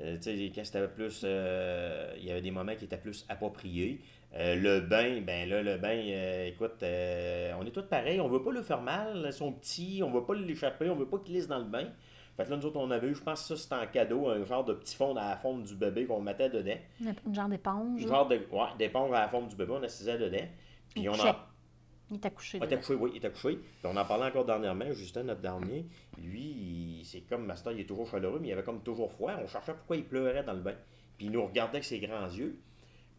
euh, 0.02 0.18
quand 0.18 0.66
c'était 0.66 0.88
plus. 0.88 1.22
Euh, 1.24 2.14
il 2.18 2.26
y 2.26 2.32
avait 2.32 2.42
des 2.42 2.52
moments 2.52 2.76
qui 2.76 2.86
étaient 2.86 2.98
plus 2.98 3.26
appropriés. 3.30 4.02
le 4.34 4.80
bain, 4.80 5.22
ben 5.22 5.48
là, 5.48 5.62
le 5.62 5.78
bain, 5.78 6.48
écoute, 6.48 6.82
on 6.82 7.66
est 7.66 7.72
tous 7.74 7.84
pareils, 7.84 8.20
on 8.20 8.30
veut 8.30 8.42
pas 8.42 8.52
le 8.52 8.62
faire 8.62 8.82
mal, 8.82 9.24
ils 9.26 9.34
sont 9.34 9.52
petits, 9.52 10.02
on 10.04 10.10
veut 10.10 10.24
pas 10.26 10.34
l'échapper, 10.34 10.90
on 10.90 10.96
veut 10.96 11.08
pas 11.08 11.20
qu'il 11.20 11.36
lisse 11.36 11.48
dans 11.48 11.60
le 11.60 11.66
bain. 11.66 11.88
Fait 12.36 12.46
que 12.46 12.50
là, 12.50 12.58
nous 12.58 12.66
autres, 12.66 12.80
on 12.80 12.90
avait 12.90 13.10
eu, 13.10 13.16
je 13.16 13.22
pense 13.22 13.42
que 13.42 13.56
ça, 13.56 13.62
c'était 13.62 13.76
en 13.76 13.86
cadeau, 13.86 14.28
un 14.28 14.44
genre 14.44 14.66
de 14.66 14.74
petit 14.74 14.96
fond 14.96 15.16
à 15.16 15.30
la 15.30 15.38
forme 15.38 15.64
du 15.64 15.76
bébé 15.76 16.06
qu'on 16.06 16.20
mettait 16.20 16.50
dedans. 16.50 16.80
Un 17.06 17.34
genre 17.34 17.48
d'éponge. 17.48 18.02
Genre 18.02 18.28
ouais, 18.28 18.40
d'éponge 18.80 19.12
à 19.12 19.20
la 19.20 19.28
forme 19.28 19.48
du 19.48 19.56
bébé, 19.56 19.74
on 19.76 19.84
assisait 19.84 20.18
dedans. 20.18 20.48
Puis 20.94 21.10
on 21.10 21.14
en... 21.14 21.36
Il 22.12 22.20
t'a 22.20 22.30
couché. 22.30 22.60
il 22.62 22.68
t'a 22.68 22.78
couché, 22.78 22.94
oui, 22.94 23.12
il 23.16 23.22
t'a 23.22 23.30
couché. 23.30 23.56
Puis 23.56 23.86
on 23.86 23.96
en 23.96 24.06
parlait 24.06 24.26
encore 24.26 24.46
dernièrement, 24.46 24.92
Justin, 24.92 25.24
notre 25.24 25.42
dernier. 25.42 25.88
Lui, 26.22 27.02
c'est 27.06 27.22
comme 27.22 27.46
Master, 27.46 27.72
il 27.72 27.80
est 27.80 27.86
toujours 27.86 28.08
chaleureux, 28.08 28.40
mais 28.40 28.50
il 28.50 28.52
avait 28.52 28.64
comme 28.64 28.84
toujours 28.84 29.12
froid. 29.12 29.34
On 29.42 29.48
cherchait 29.48 29.74
pourquoi 29.74 29.96
il 29.96 30.04
pleurait 30.04 30.44
dans 30.44 30.54
le 30.54 30.62
bain. 30.62 30.76
Puis 31.18 31.28
il 31.28 31.32
nous 31.32 31.44
regardait 31.44 31.78
avec 31.78 31.86
ses 31.86 32.00
grands 32.00 32.28
yeux. 32.28 32.60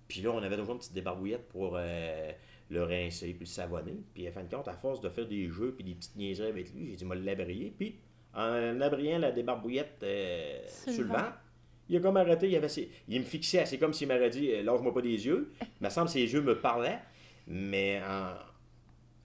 Puis 0.06 0.20
là, 0.20 0.30
on 0.30 0.42
avait 0.42 0.56
toujours 0.56 0.74
une 0.74 0.78
petite 0.78 0.92
débarbouillette 0.92 1.48
pour 1.48 1.74
euh, 1.76 2.32
le 2.70 2.82
rincer 2.84 3.32
puis 3.32 3.40
le 3.40 3.46
savonner. 3.46 3.96
Puis 4.14 4.28
à 4.28 4.32
fin 4.32 4.44
de 4.44 4.54
compte, 4.54 4.68
à 4.68 4.74
force 4.74 5.00
de 5.00 5.08
faire 5.08 5.26
des 5.26 5.48
jeux 5.48 5.72
puis 5.74 5.82
des 5.82 5.94
petites 5.94 6.14
niaiseries 6.14 6.48
avec 6.48 6.72
lui, 6.72 6.90
j'ai 6.90 6.96
dit, 6.96 7.04
moi, 7.04 7.16
l'abrier. 7.16 7.74
Puis 7.76 7.96
en 8.34 8.80
abriant 8.80 9.18
la 9.18 9.32
débarbouillette 9.32 10.00
euh, 10.02 10.60
sur 10.68 11.02
le 11.02 11.08
vent, 11.08 11.32
il 11.88 11.96
a 11.96 12.00
comme 12.00 12.16
arrêté, 12.16 12.48
il, 12.48 12.56
avait 12.56 12.68
il 13.08 13.20
me 13.20 13.24
fixait, 13.24 13.66
c'est 13.66 13.78
comme 13.78 13.92
s'il 13.92 14.08
m'aurait 14.08 14.30
dit 14.30 14.50
euh, 14.52 14.62
Lâche-moi 14.62 14.92
pas 14.92 15.02
des 15.02 15.26
yeux. 15.26 15.52
Il 15.60 15.84
me 15.84 15.90
semble 15.90 16.06
que 16.06 16.12
ses 16.12 16.32
yeux 16.32 16.40
me 16.40 16.58
parlaient, 16.58 16.98
mais 17.46 18.00
en. 18.02 18.34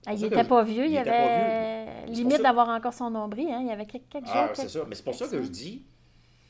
Ah, 0.06 0.14
il 0.14 0.22
n'était 0.22 0.46
pas 0.46 0.64
vieux, 0.64 0.88
il, 0.88 0.98
avait 0.98 2.06
limite 2.08 2.42
d'avoir 2.42 2.70
encore 2.70 2.94
son 2.94 3.10
nombril, 3.10 3.50
hein? 3.52 3.60
il 3.62 3.68
y 3.68 3.72
avait 3.72 3.86
quelques, 3.86 4.10
quelques 4.10 4.28
ah, 4.30 4.50
c'est 4.54 4.70
ça, 4.70 4.86
mais 4.88 4.96
c'est 4.96 5.04
pour 5.04 5.14
ça 5.14 5.28
que 5.28 5.42
je 5.42 5.50
dis 5.50 5.86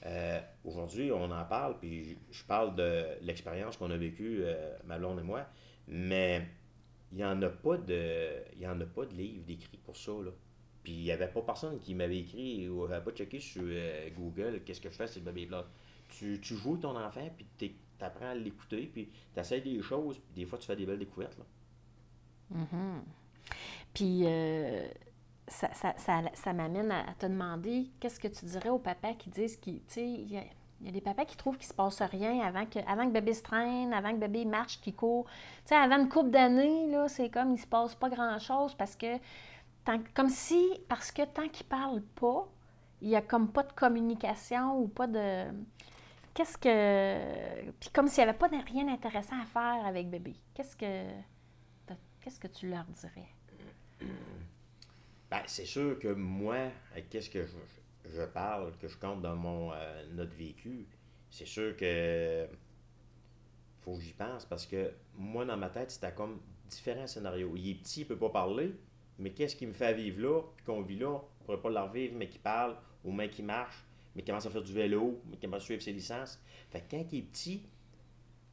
euh, 0.05 0.39
aujourd'hui, 0.63 1.11
on 1.11 1.29
en 1.29 1.45
parle, 1.45 1.77
puis 1.79 2.17
je 2.31 2.43
parle 2.43 2.75
de 2.75 3.05
l'expérience 3.21 3.75
qu'on 3.75 3.91
a 3.91 3.97
vécue, 3.97 4.41
euh, 4.43 4.77
ma 4.85 4.97
blonde 4.97 5.19
et 5.19 5.23
moi, 5.23 5.45
mais 5.87 6.47
il 7.11 7.17
n'y 7.17 7.25
en 7.25 7.41
a 7.41 7.49
pas 7.49 7.77
de 7.77 8.29
il 8.55 8.61
y 8.61 8.67
en 8.67 8.79
a 8.79 8.85
pas 8.85 9.05
de 9.05 9.13
livre 9.13 9.43
d'écrit 9.45 9.77
pour 9.77 9.97
ça. 9.97 10.11
Là. 10.11 10.31
Puis 10.83 10.93
il 10.93 11.03
n'y 11.03 11.11
avait 11.11 11.27
pas 11.27 11.41
personne 11.41 11.79
qui 11.79 11.95
m'avait 11.95 12.19
écrit 12.19 12.69
ou 12.69 12.87
n'avait 12.87 13.03
pas 13.03 13.11
checké 13.11 13.39
sur 13.39 13.63
euh, 13.65 14.09
Google 14.17 14.61
qu'est-ce 14.65 14.79
que 14.79 14.89
je 14.89 14.95
fais, 14.95 15.07
c'est 15.07 15.19
le 15.19 15.31
bébé. 15.31 15.49
Tu, 16.07 16.39
tu 16.41 16.55
joues 16.55 16.77
ton 16.77 16.97
enfant, 16.97 17.29
puis 17.35 17.45
tu 17.57 17.71
apprends 18.03 18.29
à 18.29 18.35
l'écouter, 18.35 18.89
puis 18.91 19.09
tu 19.33 19.39
essaies 19.39 19.61
des 19.61 19.81
choses, 19.81 20.17
puis 20.17 20.43
des 20.43 20.45
fois 20.45 20.57
tu 20.57 20.65
fais 20.65 20.75
des 20.75 20.85
belles 20.85 20.99
découvertes. 20.99 21.37
Là. 21.37 21.45
Mm-hmm. 22.53 23.53
Puis 23.93 24.21
euh, 24.25 24.87
ça, 25.47 25.69
ça, 25.73 25.93
ça, 26.33 26.53
m'amène 26.53 26.91
à, 26.91 27.13
te 27.17 27.25
demander 27.25 27.89
qu'est-ce 27.99 28.19
que 28.19 28.27
tu 28.27 28.45
dirais 28.45 28.69
aux 28.69 28.79
papas 28.79 29.13
qui 29.13 29.29
disent 29.29 29.57
qu'il 29.57 29.81
y 29.95 30.37
a, 30.37 30.43
il 30.81 30.85
y 30.85 30.89
a 30.89 30.91
des 30.91 31.01
papas 31.01 31.25
qui 31.25 31.35
trouvent 31.35 31.57
qu'il 31.57 31.67
ne 31.67 31.71
se 31.71 31.75
passe 31.75 32.01
rien 32.01 32.39
avant 32.41 32.65
que, 32.65 32.79
avant 32.87 33.05
que 33.05 33.11
bébé 33.11 33.33
se 33.33 33.43
traîne, 33.43 33.93
avant 33.93 34.11
que 34.11 34.17
bébé 34.17 34.45
marche, 34.45 34.79
qu'il 34.79 34.95
court. 34.95 35.25
Tu 35.65 35.69
sais, 35.69 35.75
avant 35.75 35.99
une 35.99 36.09
couple 36.09 36.29
d'années, 36.29 36.87
là, 36.87 37.07
c'est 37.07 37.29
comme 37.29 37.49
il 37.49 37.53
ne 37.53 37.57
se 37.57 37.67
passe 37.67 37.95
pas 37.95 38.09
grand-chose 38.09 38.75
parce 38.75 38.95
que 38.95 39.17
comme 40.13 40.29
si, 40.29 40.69
parce 40.87 41.11
que 41.11 41.23
tant 41.23 41.47
qu'il 41.49 41.65
parle 41.65 42.01
pas, 42.01 42.47
il 43.01 43.09
y 43.09 43.15
a 43.15 43.21
comme 43.21 43.51
pas 43.51 43.63
de 43.63 43.71
communication 43.73 44.79
ou 44.79 44.87
pas 44.87 45.07
de. 45.07 45.45
Qu'est-ce 46.33 46.57
que. 46.57 47.71
Puis 47.79 47.89
comme 47.89 48.07
s'il 48.07 48.23
n'y 48.23 48.29
avait 48.29 48.37
pas 48.37 48.49
de 48.49 48.57
rien 48.71 48.85
d'intéressant 48.85 49.39
à 49.41 49.45
faire 49.45 49.85
avec 49.85 50.09
bébé. 50.09 50.35
Qu'est-ce 50.53 50.75
que. 50.75 51.05
Qu'est-ce 52.21 52.39
que 52.39 52.47
tu 52.47 52.69
leur 52.69 52.85
dirais? 52.85 53.29
Ben, 55.29 55.41
c'est 55.45 55.65
sûr 55.65 55.99
que 55.99 56.09
moi, 56.09 56.69
qu'est-ce 57.09 57.29
que 57.29 57.45
je, 58.05 58.21
parle, 58.23 58.75
que 58.77 58.87
je 58.87 58.97
compte 58.97 59.21
dans 59.21 59.35
mon 59.35 59.71
euh, 59.71 60.05
notre 60.13 60.35
vécu, 60.35 60.87
c'est 61.29 61.45
sûr 61.45 61.77
que 61.77 62.47
faut 63.81 63.95
que 63.95 64.01
j'y 64.01 64.13
pense 64.13 64.45
parce 64.45 64.65
que 64.65 64.91
moi, 65.15 65.45
dans 65.45 65.57
ma 65.57 65.69
tête, 65.69 65.91
c'était 65.91 66.13
comme 66.13 66.39
différents 66.67 67.07
scénarios. 67.07 67.53
Il 67.55 67.69
est 67.69 67.75
petit, 67.75 68.01
il 68.01 68.03
ne 68.03 68.09
peut 68.09 68.17
pas 68.17 68.29
parler, 68.29 68.73
mais 69.17 69.31
qu'est-ce 69.31 69.55
qui 69.55 69.67
me 69.67 69.73
fait 69.73 69.93
vivre 69.93 70.21
là, 70.21 70.41
puis 70.55 70.65
qu'on 70.65 70.81
vit 70.81 70.97
là, 70.97 71.09
on 71.09 71.13
ne 71.13 71.45
pourrait 71.45 71.61
pas 71.61 71.69
le 71.69 71.79
revivre, 71.79 72.15
mais 72.17 72.27
qui 72.27 72.39
parle, 72.39 72.75
ou 73.03 73.11
même 73.11 73.29
qui 73.29 73.43
marche, 73.43 73.85
mais 74.15 74.21
qui 74.23 74.27
commence 74.27 74.45
à 74.45 74.49
faire 74.49 74.63
du 74.63 74.73
vélo, 74.73 75.21
mais 75.29 75.37
qui 75.37 75.45
commence 75.45 75.63
à 75.63 75.65
suivre 75.65 75.81
ses 75.81 75.93
licences. 75.93 76.41
Fait 76.69 76.81
que 76.81 76.91
quand 76.91 77.05
il 77.11 77.19
est 77.19 77.21
petit, 77.21 77.63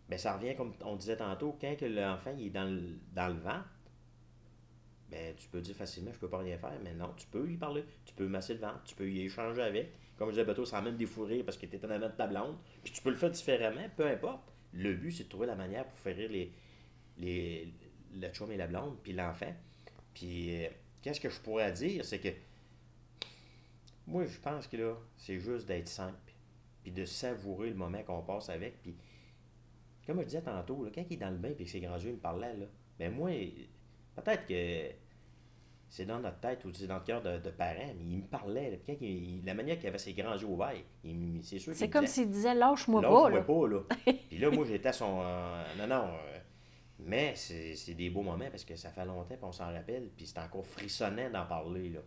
ben 0.09 0.19
ça 0.19 0.37
revient 0.37 0.55
comme 0.55 0.75
on 0.83 0.97
disait 0.97 1.17
tantôt, 1.17 1.57
quand 1.61 1.75
l'enfant 1.83 2.37
est 2.39 2.51
dans 2.51 2.65
le, 2.65 2.99
dans 3.13 3.29
le 3.29 3.41
vent, 3.41 3.63
ben 5.11 5.35
tu 5.37 5.49
peux 5.49 5.61
dire 5.61 5.75
facilement 5.75 6.13
je 6.13 6.19
peux 6.19 6.29
pas 6.29 6.39
rien 6.39 6.59
faire, 6.59 6.79
mais 6.83 6.95
non, 6.95 7.13
tu 7.17 7.27
peux 7.27 7.51
y 7.51 7.57
parler, 7.57 7.85
tu 8.05 8.15
peux 8.15 8.27
masser 8.27 8.55
le 8.55 8.61
ventre, 8.61 8.83
tu 8.85 8.95
peux 8.95 9.11
y 9.11 9.23
échanger 9.23 9.63
avec. 9.63 9.93
Comme 10.17 10.29
je 10.29 10.35
disais, 10.35 10.45
bateau, 10.45 10.65
ça 10.65 10.81
même 10.81 10.97
des 10.97 11.07
fourrures 11.07 11.45
parce 11.45 11.59
que 11.59 11.67
tu 11.67 11.77
es 11.77 11.85
en 11.85 11.91
avant 11.91 12.09
de 12.09 12.15
ta 12.15 12.27
blonde, 12.27 12.57
puis 12.83 12.93
tu 12.93 13.03
peux 13.03 13.11
le 13.11 13.17
faire 13.17 13.31
différemment, 13.31 13.87
peu 13.97 14.07
importe. 14.07 14.53
Le 14.73 14.95
but, 14.95 15.13
c'est 15.13 15.25
de 15.25 15.29
trouver 15.29 15.47
la 15.47 15.57
manière 15.57 15.87
pour 15.87 15.99
faire 15.99 16.17
rire 16.17 16.31
les, 16.31 16.53
les, 17.19 17.73
le 18.15 18.29
chum 18.29 18.51
et 18.51 18.57
la 18.57 18.67
blonde, 18.67 18.97
puis 19.03 19.13
l'enfant. 19.13 19.55
Puis, 20.15 20.65
euh, 20.65 20.69
qu'est-ce 21.03 21.21
que 21.21 21.29
je 21.29 21.41
pourrais 21.41 21.73
dire, 21.73 22.05
c'est 22.05 22.19
que 22.19 22.29
moi, 24.07 24.25
je 24.25 24.39
pense 24.39 24.67
que 24.67 24.77
là, 24.77 24.95
c'est 25.17 25.39
juste 25.39 25.67
d'être 25.67 25.89
simple, 25.89 26.33
puis 26.83 26.93
de 26.93 27.05
savourer 27.05 27.69
le 27.71 27.77
moment 27.77 28.03
qu'on 28.03 28.23
passe 28.23 28.49
avec. 28.49 28.81
Puis, 28.83 28.97
comme 30.07 30.21
je 30.21 30.27
disais 30.27 30.43
tantôt, 30.43 30.85
là, 30.85 30.91
quand 30.95 31.05
il 31.09 31.13
est 31.15 31.17
dans 31.17 31.31
le 31.31 31.37
bain 31.37 31.51
et 31.51 31.55
que 31.55 31.65
ses 31.65 31.81
grands 31.81 31.99
yeux 31.99 32.13
me 32.13 32.19
parlaient, 32.19 32.57
là, 32.57 32.67
ben 32.99 33.13
moi, 33.13 33.31
peut-être 34.15 34.47
que 34.47 34.95
c'est 35.89 36.05
dans 36.05 36.21
notre 36.21 36.41
tête 36.41 36.65
ou 36.65 36.73
c'est 36.73 36.87
dans 36.87 36.99
le 36.99 37.05
cœur 37.05 37.23
de, 37.23 37.51
parents, 37.51 37.95
mais 37.99 38.05
il 38.05 38.19
me 38.19 38.27
parlait. 38.27 38.81
quand 38.87 38.97
la 39.45 39.55
manière 39.55 39.79
qu'il 39.79 39.89
avait 39.89 39.99
ses 39.99 40.13
grands 40.13 40.37
yeux 40.37 40.47
ouverts, 40.47 40.83
c'est 41.43 41.59
sûr 41.59 41.75
C'est 41.75 41.91
comme 41.91 42.07
s'il 42.07 42.31
disait 42.31 42.55
lâche-moi 42.55 43.03
pas. 43.03 43.31
Lâche-moi 43.31 43.47
pas, 43.47 43.69
là. 43.69 44.13
puis 44.29 44.39
là, 44.39 44.51
moi, 44.51 44.65
j'étais 44.67 44.93
son. 44.93 45.21
Euh, 45.23 45.65
non, 45.79 45.87
non. 45.87 46.09
Euh, 46.09 46.39
mais 46.99 47.35
c'est 47.37 47.95
des 47.95 48.11
beaux 48.11 48.23
moments 48.23 48.51
parce 48.51 48.65
que 48.65 48.75
ça 48.75 48.91
fait 48.91 49.05
longtemps 49.05 49.37
qu'on 49.37 49.53
s'en 49.53 49.73
rappelle, 49.73 50.09
puis 50.17 50.27
c'est 50.27 50.39
encore 50.39 50.67
frissonnant 50.67 51.31
d'en 51.31 51.47
parler. 51.47 51.91
Là. 51.91 52.01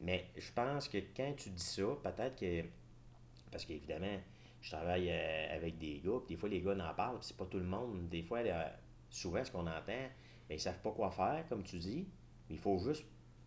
Mais 0.00 0.26
je 0.36 0.52
pense 0.52 0.88
que 0.88 0.98
quand 1.16 1.32
tu 1.36 1.50
dis 1.50 1.62
ça, 1.62 1.84
peut-être 2.02 2.36
que. 2.38 2.64
Parce 3.50 3.64
qu'évidemment, 3.64 4.18
je 4.62 4.70
travaille 4.70 5.10
euh, 5.10 5.56
avec 5.56 5.76
des 5.78 6.00
gars, 6.04 6.18
puis 6.24 6.34
des 6.34 6.40
fois 6.40 6.48
les 6.48 6.60
gars 6.60 6.74
n'en 6.74 6.94
parlent, 6.94 7.18
puis 7.18 7.26
c'est 7.26 7.36
pas 7.36 7.46
tout 7.46 7.58
le 7.58 7.64
monde. 7.64 8.08
Des 8.08 8.22
fois, 8.22 8.40
souvent, 9.10 9.44
ce 9.44 9.50
qu'on 9.50 9.66
entend, 9.66 9.82
ben, 9.86 10.10
ils 10.50 10.60
savent 10.60 10.80
pas 10.80 10.92
quoi 10.92 11.10
faire, 11.10 11.44
comme 11.48 11.64
tu 11.64 11.78
dis. 11.78 12.06
Il 12.48 12.58
faut 12.58 12.78
juste 12.78 13.04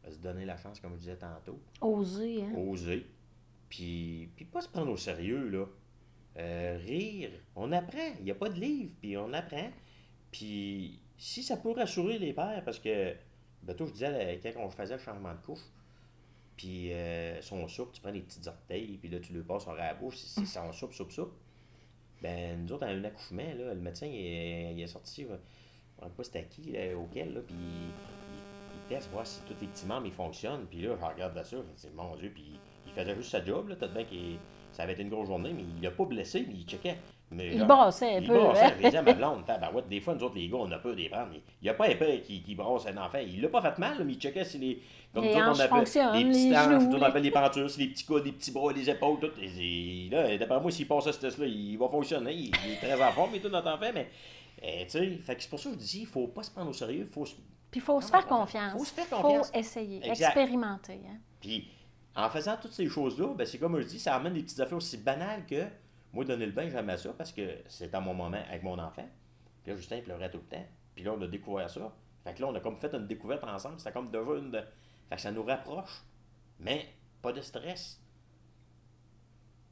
se 0.10 0.18
donner 0.18 0.46
la 0.46 0.58
chance, 0.58 0.80
comme 0.80 0.94
je 0.94 1.00
disais 1.00 1.18
tantôt. 1.18 1.60
Oser, 1.82 2.44
hein? 2.44 2.54
Oser. 2.58 3.06
Puis, 3.70 4.30
puis 4.36 4.46
pas 4.46 4.62
se 4.62 4.70
prendre 4.70 4.92
au 4.92 4.98
sérieux, 4.98 5.50
là. 5.50 5.66
Euh, 6.38 6.78
rire. 6.86 7.32
On 7.56 7.72
apprend. 7.72 8.14
Il 8.20 8.26
n'y 8.26 8.32
a 8.32 8.36
pas 8.36 8.50
de 8.50 8.60
livre, 8.60 8.92
puis 9.00 9.16
on 9.16 9.32
apprend. 9.32 9.72
Puis 10.32 11.02
si 11.18 11.44
ça 11.44 11.56
peut 11.56 11.72
rassurer 11.72 12.20
les 12.20 12.34
pères, 12.34 12.62
parce 12.66 12.80
que, 12.80 13.14
toi, 13.66 13.88
je 13.88 13.92
disais, 13.94 14.40
quand 14.44 14.66
on 14.66 14.70
faisait 14.70 14.98
le 14.98 15.02
changement 15.02 15.34
de 15.34 15.40
couche, 15.40 15.64
puis 16.58 16.94
euh, 16.94 17.42
son 17.42 17.68
soupe, 17.68 17.92
tu 17.94 18.02
prends 18.02 18.12
les 18.12 18.22
petites 18.22 18.48
orteils, 18.48 18.98
puis 18.98 19.10
là, 19.10 19.20
tu 19.20 19.34
le 19.34 19.44
passes 19.44 19.68
à 19.68 19.76
la 19.76 19.94
bouche, 19.94 20.18
c'est 20.18 20.46
son 20.46 20.72
soupe, 20.72 20.94
soupe, 20.94 21.12
soupe. 21.12 21.34
Ben, 22.22 22.64
nous 22.64 22.74
autres, 22.74 22.86
à 22.86 22.90
un 22.90 23.04
accouchement, 23.04 23.44
là, 23.44 23.74
le 23.74 23.82
médecin, 23.82 24.08
il 24.08 24.82
est, 24.82 24.88
sorti, 24.88 25.24
je 25.24 26.06
ne 26.06 26.10
pas 26.10 26.24
c'était 26.24 26.46
qui, 26.46 26.72
là, 26.72 26.98
auquel, 26.98 27.34
là, 27.34 27.42
puis 27.42 27.56
il, 27.56 28.88
teste, 28.88 29.10
voir 29.12 29.26
si 29.26 29.42
tous 29.42 29.56
les 29.62 29.68
petits 29.68 29.86
membres, 29.86 30.06
ils 30.06 30.14
fonctionnent. 30.14 30.68
Puis 30.68 30.82
là, 30.82 30.96
je 31.00 31.06
regarde 31.06 31.44
ça, 31.44 31.58
je 31.58 31.88
me 31.88 31.96
mon 31.96 32.16
Dieu, 32.16 32.32
puis 32.34 32.60
il 32.86 32.94
faisait 32.94 33.16
juste 33.16 33.32
sa 33.32 33.44
job, 33.44 33.68
là, 33.68 33.76
peut-être 33.76 33.94
bien 33.94 34.06
qu'il 34.06 34.38
ça 34.72 34.84
avait 34.84 34.94
été 34.94 35.04
une 35.04 35.10
grosse 35.10 35.28
journée, 35.28 35.54
mais 35.54 35.64
il 35.64 35.82
l'a 35.82 35.92
pas 35.92 36.04
blessé, 36.04 36.46
mais 36.48 36.54
il 36.54 36.66
checkait. 36.66 36.98
Mais 37.36 37.54
il 37.56 37.66
brassait 37.66 38.16
un 38.16 38.20
il 38.22 38.28
peu. 38.28 38.38
Brassait, 38.40 38.64
hein? 38.66 38.72
je 38.80 38.86
disais 38.86 38.98
à 38.98 39.02
ma 39.02 39.14
blonde, 39.14 39.46
tabarouette, 39.46 39.88
des 39.90 40.00
fois, 40.00 40.16
nous 40.16 40.24
autres, 40.24 40.36
les 40.36 40.48
gars, 40.48 40.58
on 40.58 40.72
a 40.72 40.80
peur 40.80 40.96
des 40.96 41.10
prendre. 41.10 41.32
Il 41.34 41.64
n'y 41.66 41.70
a 41.70 41.74
pas 41.74 41.88
un 41.90 41.96
père 41.96 42.22
qui, 42.24 42.42
qui 42.42 42.56
brasse 42.56 42.88
un 42.88 42.98
enfant. 42.98 43.18
Il 43.22 43.42
l'a 43.42 43.50
pas 43.50 43.62
fait 43.62 43.78
mal, 43.78 44.04
mais 44.06 44.14
il 44.14 44.20
checkait 44.20 44.44
si 44.46 44.58
les. 44.58 44.82
Comme 45.14 45.24
Les 45.24 45.30
nous 45.34 45.36
autres, 45.38 45.50
hanches 45.50 45.58
on 45.58 45.60
appelle 45.62 45.78
fonctionnent, 45.80 46.14
les 46.14 46.24
les 46.24 46.30
petites 46.32 46.54
hanches, 46.56 46.66
genoux, 46.66 46.90
nous, 46.90 46.96
on 46.96 47.00
les- 47.00 47.04
appelle 47.06 47.24
les 47.24 47.32
pentures, 47.32 47.70
les 47.78 47.88
petits 47.88 48.06
coudes, 48.06 48.26
les 48.26 48.32
petits 48.34 48.52
bras, 48.52 48.74
les 48.74 48.90
épaules, 48.90 49.20
tout. 49.20 49.32
Et, 49.42 50.10
là, 50.12 50.38
d'après 50.38 50.60
moi, 50.60 50.72
s'il 50.72 50.88
passe 50.88 51.08
à 51.08 51.14
ce 51.14 51.20
test-là, 51.20 51.46
il 51.46 51.78
va 51.78 51.88
fonctionner. 51.90 52.34
Il, 52.34 52.52
il 52.66 52.72
est 52.74 52.78
très 52.78 53.02
en 53.02 53.12
forme 53.12 53.36
et 53.36 53.40
tout, 53.40 53.50
notre 53.50 53.70
enfant, 53.70 53.92
mais. 53.94 54.10
eh, 54.62 54.86
tu 54.86 54.92
sais, 54.92 55.20
c'est 55.26 55.50
pour 55.50 55.60
ça 55.60 55.70
que 55.70 55.76
je 55.76 55.80
dis, 55.80 56.00
il 56.02 56.08
faut 56.08 56.28
pas 56.28 56.44
se 56.44 56.52
prendre 56.52 56.70
au 56.70 56.74
sérieux, 56.74 57.06
il 57.10 57.14
faut 57.14 57.26
se. 57.26 57.34
Puis 57.72 57.82
il 57.82 57.82
faut 57.82 58.00
se 58.02 58.10
faire 58.10 58.26
confiance. 58.28 58.74
faut 58.74 58.86
se 58.86 58.94
faire 58.94 59.06
faut 59.06 59.22
confiance. 59.22 59.52
essayer, 59.54 59.98
Exact. 60.06 60.28
expérimenter. 60.28 61.00
hein. 61.10 61.18
Puis, 61.42 61.68
en 62.16 62.30
faisant 62.30 62.56
toutes 62.62 62.72
ces 62.74 62.88
choses-là, 62.88 63.28
ben, 63.38 63.46
c'est 63.46 63.58
comme 63.58 63.78
je 63.82 63.86
dis, 63.86 64.00
ça 64.00 64.16
amène 64.16 64.34
des 64.34 64.44
petites 64.44 64.60
affaires 64.62 64.78
aussi 64.78 64.98
banales 64.98 65.46
que 65.46 65.64
moi, 66.16 66.24
donner 66.24 66.46
le 66.46 66.54
bain, 66.54 66.70
j'aimais 66.70 66.98
ça 66.98 67.12
parce 67.12 67.34
que 67.34 67.60
c'était 67.68 68.00
mon 68.00 68.14
moment 68.14 68.42
avec 68.50 68.64
mon 68.64 68.80
enfant. 68.80 69.06
Puis 69.62 69.72
là, 69.72 69.78
Justin 69.78 70.00
pleurait 70.00 70.32
tout 70.32 70.38
le 70.38 70.46
temps. 70.46 70.66
Puis 70.96 71.04
là, 71.04 71.14
on 71.14 71.22
a 71.22 71.28
découvert 71.28 71.70
ça. 71.70 71.94
Fait 72.24 72.34
que 72.34 72.42
là, 72.42 72.48
on 72.48 72.56
a 72.56 72.62
comme 72.62 72.78
fait 72.78 72.94
une 72.94 73.06
découverte 73.06 73.44
ensemble. 73.44 73.80
C'était 73.80 73.92
comme 73.92 74.10
déjà 74.10 74.32
une. 74.32 74.64
Fait 75.10 75.16
que 75.18 75.22
ça 75.22 75.32
nous 75.32 75.44
rapproche. 75.44 76.06
Mais 76.60 76.86
pas 77.22 77.34
de 77.34 77.42
stress. 77.42 78.02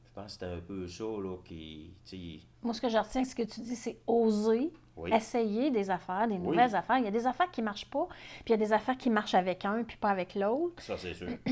Je 0.04 0.12
pense 0.12 0.24
que 0.26 0.32
c'était 0.32 0.52
un 0.52 0.60
peu 0.60 0.86
ça, 0.86 1.04
là, 1.04 1.38
qui. 1.44 2.46
Moi, 2.62 2.74
ce 2.74 2.80
que 2.82 2.90
je 2.90 2.98
retiens, 2.98 3.24
ce 3.24 3.34
que 3.34 3.42
tu 3.42 3.62
dis, 3.62 3.74
c'est 3.74 4.02
oser, 4.06 4.70
Oui. 4.96 5.12
essayer 5.12 5.70
des 5.72 5.90
affaires, 5.90 6.28
des 6.28 6.38
nouvelles 6.38 6.74
affaires. 6.76 6.98
Il 6.98 7.04
y 7.04 7.08
a 7.08 7.10
des 7.10 7.26
affaires 7.26 7.50
qui 7.50 7.60
ne 7.60 7.64
marchent 7.64 7.90
pas, 7.90 8.06
puis 8.44 8.48
il 8.48 8.50
y 8.50 8.54
a 8.54 8.56
des 8.56 8.72
affaires 8.72 8.96
qui 8.96 9.10
marchent 9.10 9.34
avec 9.34 9.64
un, 9.64 9.82
puis 9.82 9.96
pas 9.96 10.10
avec 10.10 10.34
l'autre. 10.36 10.80
Ça, 10.82 10.96
c'est 10.96 11.14
sûr. 11.14 11.28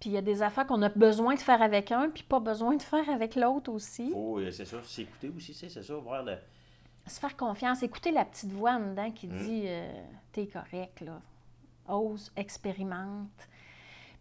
Puis 0.00 0.10
il 0.10 0.12
y 0.12 0.16
a 0.16 0.22
des 0.22 0.42
affaires 0.42 0.66
qu'on 0.66 0.80
a 0.82 0.88
besoin 0.90 1.34
de 1.34 1.40
faire 1.40 1.60
avec 1.60 1.90
un, 1.92 2.08
puis 2.10 2.22
pas 2.22 2.38
besoin 2.40 2.76
de 2.76 2.82
faire 2.82 3.08
avec 3.10 3.34
l'autre 3.34 3.72
aussi. 3.72 4.10
Faut, 4.12 4.38
euh, 4.38 4.50
c'est 4.52 4.64
ça, 4.64 4.82
s'écouter 4.84 5.28
aussi, 5.36 5.52
c'est 5.54 5.68
c'est 5.68 5.88
voir 5.92 6.22
le. 6.24 6.36
Se 7.06 7.18
faire 7.18 7.36
confiance, 7.36 7.82
écouter 7.82 8.12
la 8.12 8.24
petite 8.24 8.50
voix 8.52 8.72
en 8.72 8.90
dedans 8.90 9.10
qui 9.10 9.26
Mm. 9.28 9.38
dit 9.38 9.62
euh, 9.66 9.90
T'es 10.32 10.46
correct, 10.46 11.00
là. 11.00 11.20
Ose, 11.88 12.30
expérimente. 12.36 13.48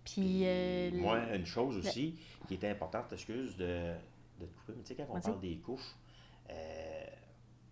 Puis. 0.06 0.42
euh, 0.46 0.90
le- 0.92 0.98
Moi, 0.98 1.20
une 1.36 1.46
chose 1.46 1.78
aussi 1.78 2.16
qui 2.48 2.54
était 2.56 2.70
importante, 2.70 3.12
excuse 3.13 3.56
de, 3.58 3.94
de 4.40 4.46
te 4.46 4.58
couper, 4.60 4.74
mais 4.78 4.84
tu 4.84 4.88
sais, 4.88 4.96
quand 4.96 5.06
on 5.10 5.20
parle 5.20 5.40
des 5.40 5.58
couches, 5.58 5.96
euh, 6.50 7.06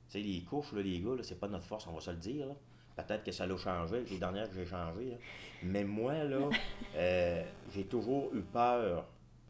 tu 0.10 0.13
sais, 0.13 0.20
les 0.20 0.41
couches, 0.44 0.72
là, 0.74 0.82
les 0.82 1.00
gars, 1.00 1.15
là, 1.15 1.24
c'est 1.24 1.39
pas 1.39 1.48
notre 1.48 1.65
force, 1.65 1.88
on 1.88 1.94
va 1.94 2.00
se 2.02 2.12
le 2.12 2.18
dire. 2.18 2.48
Peut-être 2.96 3.24
que 3.24 3.32
ça 3.32 3.46
l'a 3.46 3.58
changé, 3.58 4.04
les 4.10 4.18
dernières 4.18 4.48
que 4.50 4.56
j'ai 4.56 4.65
changées. 4.65 5.10
là. 5.12 5.18
Mais 5.63 5.84
moi, 5.84 6.24
là, 6.24 6.50
euh, 6.96 7.44
j'ai 7.74 7.84
toujours 7.86 8.34
eu 8.34 8.41
peur 8.41 9.06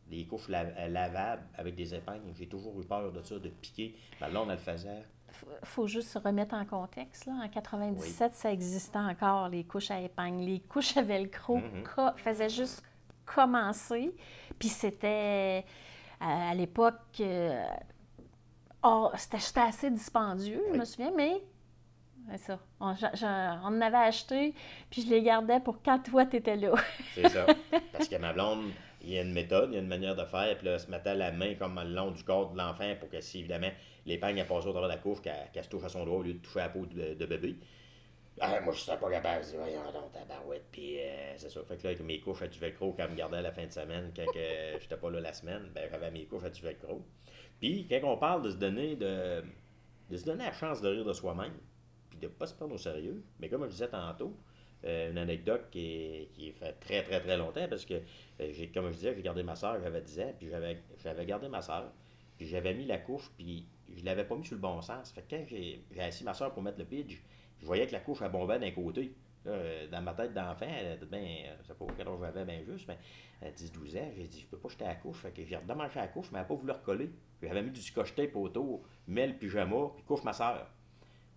des 0.09 0.23
couches 0.25 0.47
la- 0.49 0.61
euh, 0.61 0.87
lavables 0.87 1.43
avec 1.57 1.75
des 1.75 1.93
épingles. 1.93 2.33
J'ai 2.37 2.47
toujours 2.47 2.79
eu 2.79 2.83
peur 2.85 3.11
de 3.11 3.21
ça, 3.21 3.37
de 3.37 3.49
piquer. 3.49 3.95
Ben, 4.19 4.29
là, 4.29 4.41
on 4.41 4.45
le 4.45 4.57
faisait. 4.57 5.03
faut 5.63 5.85
juste 5.87 6.09
se 6.09 6.17
remettre 6.17 6.55
en 6.55 6.65
contexte. 6.65 7.25
Là. 7.25 7.33
En 7.43 7.49
97, 7.49 8.33
ça 8.35 8.51
existait 8.51 8.97
encore, 8.99 9.49
les 9.49 9.63
couches 9.63 9.91
à 9.91 9.99
épingle. 9.99 10.43
Les 10.43 10.59
couches 10.61 10.95
à 10.97 11.01
velcro 11.03 11.57
Mhm. 11.57 11.83
co- 11.83 12.15
faisaient 12.17 12.49
juste 12.49 12.83
commencer. 13.25 14.15
Puis 14.57 14.69
c'était, 14.69 15.65
à, 16.19 16.49
à 16.51 16.53
l'époque, 16.55 16.95
euh, 17.19 17.63
oh, 18.85 19.11
c'était 19.15 19.61
assez 19.61 19.89
dispendieux, 19.89 20.63
je 20.71 20.77
me 20.77 20.85
souviens, 20.85 21.11
mais 21.15 21.41
c'est 22.31 22.37
ça. 22.37 22.59
On, 22.79 22.93
en 22.93 23.81
avait 23.81 23.97
acheté, 23.97 24.53
puis 24.89 25.03
je 25.03 25.09
les 25.09 25.21
gardais 25.21 25.59
pour 25.59 25.81
quand 25.83 25.99
toi, 25.99 26.25
tu 26.25 26.37
étais 26.37 26.55
là. 26.55 26.73
C'est 27.13 27.29
ça. 27.29 27.45
Parce 27.91 28.07
que 28.07 28.15
ma 28.15 28.33
blonde, 28.33 28.71
il 29.01 29.11
y 29.11 29.19
a 29.19 29.21
une 29.21 29.33
méthode, 29.33 29.69
il 29.71 29.75
y 29.75 29.77
a 29.77 29.81
une 29.81 29.87
manière 29.87 30.15
de 30.15 30.25
faire, 30.25 30.57
puis 30.57 30.65
là, 30.65 30.73
elle 30.73 30.79
se 30.79 30.89
mettait 30.89 31.15
la 31.15 31.31
main 31.31 31.55
comme 31.55 31.79
le 31.79 31.93
long 31.93 32.11
du 32.11 32.23
corps 32.23 32.51
de 32.51 32.57
l'enfant 32.57 32.93
pour 32.99 33.09
que 33.09 33.21
si, 33.21 33.39
évidemment, 33.39 33.69
l'épingle 34.05 34.39
a 34.39 34.45
passé 34.45 34.67
au 34.67 34.71
travers 34.71 34.89
de 34.89 34.95
la 34.95 34.99
couche, 34.99 35.21
qu'elle 35.21 35.63
se 35.63 35.69
touche 35.69 35.83
à 35.83 35.89
son 35.89 36.05
doigt 36.05 36.17
au 36.17 36.23
lieu 36.23 36.33
de 36.33 36.39
toucher 36.39 36.61
à 36.61 36.63
la 36.63 36.69
peau 36.69 36.85
de, 36.85 37.13
de 37.13 37.25
bébé. 37.25 37.55
Ah, 38.41 38.59
moi, 38.61 38.73
je 38.73 38.79
serais 38.79 38.99
pas 38.99 39.09
capable. 39.09 39.45
Je 39.45 39.51
dis, 39.51 39.55
voyons 39.55 39.91
donc, 39.93 40.11
tabarouette. 40.11 40.65
Puis, 40.71 40.99
euh, 40.99 41.33
c'est 41.37 41.49
ça. 41.49 41.61
Fait 41.63 41.77
que 41.77 41.83
là, 41.83 41.91
avec 41.91 42.01
mes 42.01 42.19
couches 42.19 42.41
à 42.41 42.47
du 42.47 42.59
velcro, 42.59 42.91
quand 42.91 43.03
elle 43.03 43.11
me 43.11 43.15
gardait 43.15 43.37
à 43.37 43.41
la 43.41 43.51
fin 43.51 43.65
de 43.65 43.71
semaine, 43.71 44.11
quand 44.13 44.25
que 44.25 44.79
j'étais 44.81 44.97
pas 44.97 45.09
là 45.09 45.21
la 45.21 45.31
semaine, 45.31 45.69
ben, 45.73 45.87
j'avais 45.89 46.11
mes 46.11 46.25
couches 46.25 46.43
à 46.43 46.49
du 46.49 46.61
velcro. 46.61 47.01
Puis, 47.59 47.87
quand 47.89 47.99
on 48.03 48.17
parle 48.17 48.43
de 48.43 48.51
se 48.51 48.57
donner 48.57 48.95
de, 48.95 49.43
de 50.09 50.17
se 50.17 50.25
donner 50.25 50.45
la 50.45 50.53
chance 50.53 50.81
de 50.81 50.89
rire 50.89 51.05
de 51.05 51.13
soi-même, 51.13 51.53
puis 52.09 52.19
de 52.19 52.27
pas 52.27 52.47
se 52.47 52.53
prendre 52.53 52.73
au 52.75 52.77
sérieux, 52.77 53.23
mais 53.39 53.49
comme 53.49 53.63
je 53.65 53.69
disais 53.71 53.87
tantôt, 53.89 54.35
euh, 54.85 55.11
une 55.11 55.17
anecdote 55.17 55.67
qui, 55.71 55.79
est- 55.87 56.29
qui 56.33 56.51
fait 56.51 56.73
très, 56.73 57.03
très, 57.03 57.19
très 57.21 57.37
longtemps, 57.37 57.67
parce 57.69 57.85
que, 57.85 57.95
euh, 57.95 58.51
j'ai, 58.51 58.69
comme 58.69 58.87
je 58.89 58.95
disais, 58.95 59.13
j'ai 59.15 59.21
gardé 59.23 59.43
ma 59.43 59.55
soeur, 59.55 59.79
j'avais 59.81 60.01
10 60.01 60.19
ans, 60.19 60.33
puis 60.37 60.49
j'avais, 60.49 61.25
gardé 61.25 61.47
ma 61.49 61.61
soeur, 61.61 61.91
puis 62.37 62.47
j'avais 62.47 62.73
mis 62.73 62.85
la 62.85 62.97
couche, 62.97 63.31
puis 63.37 63.65
je 63.95 64.03
l'avais 64.05 64.25
pas 64.25 64.35
mis 64.35 64.45
sur 64.45 64.55
le 64.55 64.61
bon 64.61 64.81
sens. 64.81 65.11
Fait 65.11 65.21
que 65.21 65.35
quand 65.35 65.43
j'ai, 65.47 65.81
assis 65.99 66.23
ma 66.23 66.33
soeur 66.33 66.53
pour 66.53 66.61
mettre 66.63 66.77
le 66.79 66.85
pitch, 66.85 67.21
je 67.61 67.65
voyais 67.65 67.87
que 67.87 67.93
la 67.93 67.99
couche, 67.99 68.19
elle 68.21 68.31
bombait 68.31 68.59
d'un 68.59 68.71
côté. 68.71 69.13
Euh, 69.47 69.87
dans 69.89 70.01
ma 70.01 70.13
tête 70.13 70.33
d'enfant, 70.33 70.65
euh, 70.67 70.95
je 70.99 71.67
sais 71.67 71.73
pas 71.75 71.85
quel 71.95 72.07
âge 72.07 72.17
j'avais 72.19 72.45
bien 72.45 72.63
juste, 72.63 72.87
mais 72.87 72.97
à 73.47 73.51
10-12 73.51 73.95
ans, 73.95 74.11
j'ai 74.15 74.25
dit, 74.27 74.39
je 74.41 74.47
peux 74.47 74.57
pas 74.57 74.69
jeter 74.69 74.85
la 74.85 74.95
couche. 74.95 75.17
Fait 75.19 75.31
que 75.31 75.45
j'ai 75.45 75.55
redemangé 75.55 75.99
la 75.99 76.07
couche, 76.07 76.27
mais 76.31 76.39
elle 76.39 76.43
n'a 76.45 76.47
pas 76.47 76.55
voulu 76.55 76.71
recoller. 76.71 77.11
J'avais 77.47 77.61
mis 77.63 77.71
du 77.71 77.81
scotch 77.81 78.13
tape 78.15 78.35
autour, 78.35 78.81
mets 79.07 79.27
le 79.27 79.33
pyjama, 79.33 79.89
puis 79.95 80.03
couche 80.03 80.23
ma 80.23 80.33
soeur. 80.33 80.67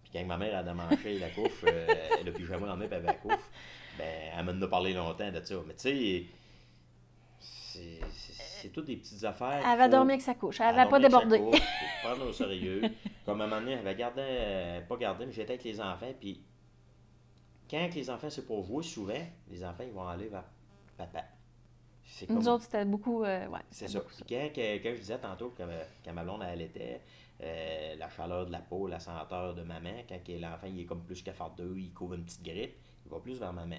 Puis 0.03 0.13
quand 0.13 0.25
ma 0.25 0.39
mère 0.39 0.57
a 0.59 0.63
démanché 0.63 1.19
la 1.19 1.31
couche, 1.31 1.65
euh, 1.67 1.87
le 2.25 2.33
pyjama 2.33 2.67
dans 2.67 2.77
le 2.77 2.89
même, 2.89 2.89
puis 2.89 3.07
la 3.07 3.15
couche, 3.15 3.45
ben, 3.99 4.33
elle 4.37 4.45
m'en 4.45 4.63
a 4.63 4.69
parlé 4.69 4.95
longtemps 4.95 5.31
de 5.31 5.45
ça. 5.45 5.55
Mais 5.67 5.75
tu 5.75 5.81
sais, 5.81 6.27
c'est, 7.41 8.71
toutes 8.73 8.87
des 8.87 8.97
petites 8.97 9.23
affaires. 9.25 9.61
Elle 9.61 9.67
avait 9.67 9.83
qu'il 9.83 9.85
faut- 9.85 9.91
dormi 9.91 10.13
avec 10.13 10.23
sa 10.23 10.35
couche. 10.35 10.61
Elle 10.61 10.69
elle 10.71 10.77
n'avait 10.77 10.91
pas 10.91 11.01
débordé. 11.01 11.39
couche, 11.39 11.61
prendre 12.03 12.27
au 12.29 12.33
sérieux. 12.33 12.83
Comme 13.25 13.41
à 13.41 13.45
un 13.45 13.47
moment 13.47 13.61
donné, 13.61 13.73
elle 13.73 13.87
avait 13.87 13.95
gardé, 13.95 14.23
euh, 14.25 14.81
pas 14.83 14.97
gardé, 14.97 15.27
mais 15.27 15.33
j'étais 15.33 15.53
avec 15.53 15.65
les 15.65 15.81
enfants. 15.81 16.13
Puis 16.19 16.43
quand 17.71 17.89
les 17.95 18.11
enfants, 18.11 18.31
c'est 18.31 18.47
pour 18.47 18.65
jouer, 18.65 18.83
souvent, 18.83 19.27
les 19.51 19.65
enfants, 19.65 19.85
ils 19.87 19.93
vont 19.93 20.09
aller 20.09 20.29
vers 20.29 20.45
papa. 20.97 21.25
Comme- 22.27 22.37
Nous 22.37 22.49
autres, 22.49 22.65
c'était 22.65 22.85
beaucoup. 22.85 23.23
euh, 23.25 23.47
ouais, 23.49 23.61
c'est 23.71 23.87
ça. 23.89 23.99
beaucoup 23.99 24.13
quand, 24.29 24.91
je 24.95 25.01
disais 25.01 25.19
tantôt 25.19 25.51
que 25.51 25.63
quand 26.05 26.13
ma 26.13 26.25
blonde, 26.25 26.43
elle 26.47 26.63
était, 26.63 27.01
euh, 27.43 27.95
la 27.97 28.09
chaleur 28.09 28.47
de 28.47 28.53
la 28.53 28.61
peau, 28.61 28.87
la 28.89 28.99
senteur 28.99 29.55
de 29.55 29.63
maman, 29.63 30.03
quand 30.09 30.19
l'enfant, 30.41 30.67
il 30.67 30.81
est 30.81 30.85
comme 30.87 31.03
plus 31.05 31.23
cafardeux, 31.23 31.75
il 31.77 31.93
couvre 31.93 32.15
une 32.15 32.25
petite 32.25 32.43
grippe, 32.43 32.77
il 33.05 33.11
va 33.11 33.19
plus 33.21 33.39
vers 33.39 33.53
maman. 33.53 33.77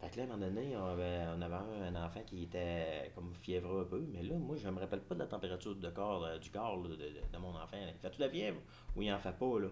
Fait 0.00 0.10
que 0.10 0.16
là, 0.18 0.22
à 0.24 0.26
un 0.26 0.28
moment 0.36 0.44
donné, 0.46 0.76
on 0.76 0.84
avait, 0.86 1.20
on 1.36 1.40
avait 1.40 1.54
un 1.86 2.04
enfant 2.04 2.20
qui 2.26 2.42
était 2.42 3.10
comme 3.14 3.32
fiévreux 3.34 3.82
un 3.82 3.84
peu, 3.88 4.04
mais 4.12 4.22
là, 4.22 4.34
moi, 4.34 4.56
je 4.56 4.68
me 4.68 4.78
rappelle 4.80 5.00
pas 5.00 5.14
de 5.14 5.20
la 5.20 5.26
température 5.26 5.74
de 5.76 5.90
corps, 5.90 6.24
euh, 6.24 6.38
du 6.38 6.50
corps 6.50 6.76
là, 6.82 6.88
de, 6.90 6.96
de- 6.96 7.32
de 7.32 7.38
mon 7.38 7.50
enfant. 7.56 7.76
Il 7.80 7.94
fait-tu 8.00 8.18
de 8.18 8.24
la 8.24 8.28
fièvre? 8.30 8.58
Ou 8.96 9.02
il 9.02 9.12
en 9.12 9.18
fait 9.20 9.32
pas, 9.38 9.60
là? 9.60 9.68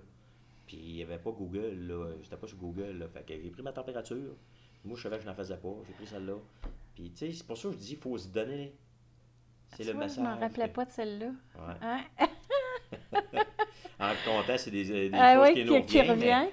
Puis 0.67 0.77
il 0.79 0.95
n'y 0.95 1.03
avait 1.03 1.19
pas 1.19 1.33
Google, 1.33 1.75
là. 1.89 2.13
J'étais 2.23 2.37
pas 2.37 2.47
sur 2.47 2.57
Google, 2.57 2.99
là. 2.99 3.09
Fait 3.09 3.27
que 3.27 3.35
j'ai 3.39 3.51
pris 3.51 3.63
ma 3.63 3.73
température. 3.73 4.37
Moi, 4.85 4.97
je 4.97 5.03
savais 5.03 5.17
que 5.17 5.23
je 5.25 5.29
n'en 5.29 5.35
faisais 5.35 5.57
pas. 5.59 5.75
J'ai 5.87 5.93
pris 5.93 6.07
celle-là. 6.07 6.35
Puis, 6.95 7.11
tu 7.13 7.19
sais, 7.19 7.33
c'est 7.33 7.47
pour 7.47 7.57
ça 7.57 7.69
que 7.69 7.75
je 7.75 7.79
dis, 7.79 7.93
il 7.93 7.99
faut 7.99 8.17
se 8.19 8.29
donner. 8.29 8.75
C'est 9.71 9.85
Tu 9.85 9.85
le 9.85 9.93
vois, 9.93 10.05
message. 10.05 10.19
Je 10.19 10.23
m'en 10.23 10.39
rappelais 10.39 10.69
pas 10.69 10.85
de 10.85 10.91
celle-là. 10.91 11.27
Ouais. 11.27 11.75
Hein? 11.83 12.01
En 13.99 14.13
comptant, 14.25 14.59
c'est 14.59 14.71
des, 14.71 15.09
des 15.11 15.17
Ah 15.17 15.35
choses 15.35 15.49
oui, 15.49 15.55
qui 15.55 15.65
qui, 15.65 15.71
nous 15.71 15.83
qui 15.85 16.01
reviennent, 16.03 16.43
revient. 16.43 16.51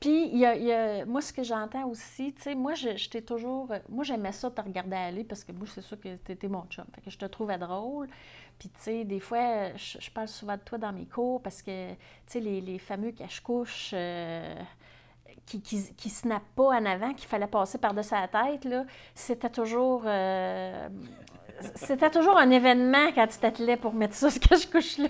Puis, 0.00 0.28
il 0.32 0.38
y 0.38 0.46
a, 0.46 0.54
il 0.56 0.64
y 0.64 0.72
a- 0.72 1.04
moi, 1.04 1.20
ce 1.20 1.32
que 1.32 1.42
j'entends 1.42 1.86
aussi, 1.88 2.32
tu 2.32 2.42
sais, 2.42 2.54
moi, 2.54 2.72
t'ai 3.10 3.22
toujours. 3.22 3.68
Moi, 3.88 4.04
j'aimais 4.04 4.32
ça 4.32 4.50
te 4.50 4.60
regarder 4.60 4.96
aller 4.96 5.24
parce 5.24 5.44
que 5.44 5.52
moi, 5.52 5.66
c'est 5.72 5.82
sûr 5.82 6.00
que 6.00 6.16
tu 6.16 6.32
étais 6.32 6.48
mon 6.48 6.64
chum. 6.66 6.84
Fait 6.94 7.02
que 7.02 7.10
je 7.10 7.18
te 7.18 7.26
trouvais 7.26 7.58
drôle. 7.58 8.08
Puis, 8.58 8.68
tu 8.70 8.80
sais, 8.80 9.04
des 9.04 9.20
fois, 9.20 9.76
je, 9.76 9.98
je 10.00 10.10
parle 10.10 10.28
souvent 10.28 10.56
de 10.56 10.62
toi 10.62 10.78
dans 10.78 10.92
mes 10.92 11.06
cours 11.06 11.42
parce 11.42 11.62
que, 11.62 11.92
tu 11.92 11.96
sais, 12.26 12.40
les, 12.40 12.60
les 12.60 12.78
fameux 12.78 13.12
cache-couches 13.12 13.90
euh, 13.92 14.54
qui, 15.48 15.60
qui, 15.62 15.94
qui 15.94 16.10
snappe 16.10 16.42
pas 16.54 16.64
en 16.68 16.84
avant, 16.84 17.12
qu'il 17.14 17.26
fallait 17.28 17.46
passer 17.46 17.78
par-dessus 17.78 18.14
la 18.14 18.28
tête, 18.28 18.64
là, 18.64 18.84
c'était 19.14 19.50
toujours... 19.50 20.02
euh, 20.06 20.88
c'était 21.74 22.10
toujours 22.10 22.38
un 22.38 22.50
événement 22.50 23.10
quand 23.16 23.26
tu 23.26 23.38
t'attelais 23.38 23.76
pour 23.76 23.92
mettre 23.92 24.14
ça, 24.14 24.30
ce 24.30 24.38
que 24.38 24.54
je 24.56 24.66
couche 24.68 24.98
là. 24.98 25.08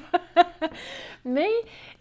Mais 1.25 1.49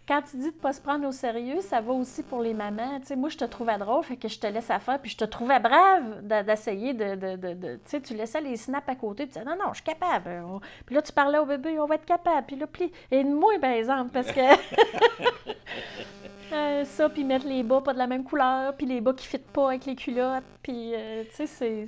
quand 0.06 0.22
tu 0.22 0.36
dis 0.38 0.50
de 0.50 0.56
ne 0.56 0.60
pas 0.60 0.72
se 0.72 0.80
prendre 0.80 1.06
au 1.06 1.12
sérieux, 1.12 1.60
ça 1.60 1.82
va 1.82 1.92
aussi 1.92 2.22
pour 2.22 2.40
les 2.40 2.54
mamans. 2.54 2.98
Tu 3.06 3.14
moi, 3.14 3.28
je 3.28 3.36
te 3.36 3.44
trouvais 3.44 3.76
drôle, 3.76 4.02
fait 4.04 4.16
que 4.16 4.26
je 4.28 4.38
te 4.38 4.46
laisse 4.46 4.70
à 4.70 4.78
faire, 4.78 4.98
puis 5.00 5.10
je 5.10 5.18
te 5.18 5.24
trouvais 5.24 5.60
brave 5.60 6.22
d'essayer 6.46 6.94
de... 6.94 7.14
de, 7.14 7.36
de- 7.36 7.74
tu 7.74 7.80
sais, 7.84 8.00
tu 8.00 8.14
laissais 8.14 8.40
les 8.40 8.56
snaps 8.56 8.88
à 8.88 8.94
côté, 8.94 9.26
puis 9.26 9.34
tu 9.34 9.38
disais, 9.38 9.44
non, 9.44 9.62
non, 9.62 9.72
je 9.74 9.82
suis 9.82 9.84
capable. 9.84 10.30
On- 10.48 10.60
Puis 10.86 10.94
là, 10.94 11.02
tu 11.02 11.12
parlais 11.12 11.38
au 11.38 11.44
bébé, 11.44 11.78
on 11.78 11.84
va 11.84 11.96
être 11.96 12.06
capable. 12.06 12.46
Puis 12.46 12.56
là, 12.56 12.66
pli... 12.66 12.90
Et 13.10 13.22
moi, 13.24 13.52
par 13.60 13.72
exemple, 13.72 14.10
parce 14.12 14.32
que... 14.32 14.40
Euh, 16.52 16.84
ça, 16.84 17.08
puis 17.08 17.24
mettre 17.24 17.46
les 17.46 17.62
bas 17.62 17.80
pas 17.80 17.92
de 17.92 17.98
la 17.98 18.06
même 18.06 18.24
couleur, 18.24 18.74
puis 18.76 18.86
les 18.86 19.00
bas 19.00 19.12
qui 19.12 19.24
ne 19.24 19.28
fitent 19.28 19.50
pas 19.50 19.68
avec 19.68 19.84
les 19.86 19.94
culottes, 19.96 20.44
puis, 20.62 20.94
euh, 20.94 21.24
tu 21.24 21.34
sais, 21.34 21.46
c'est... 21.46 21.86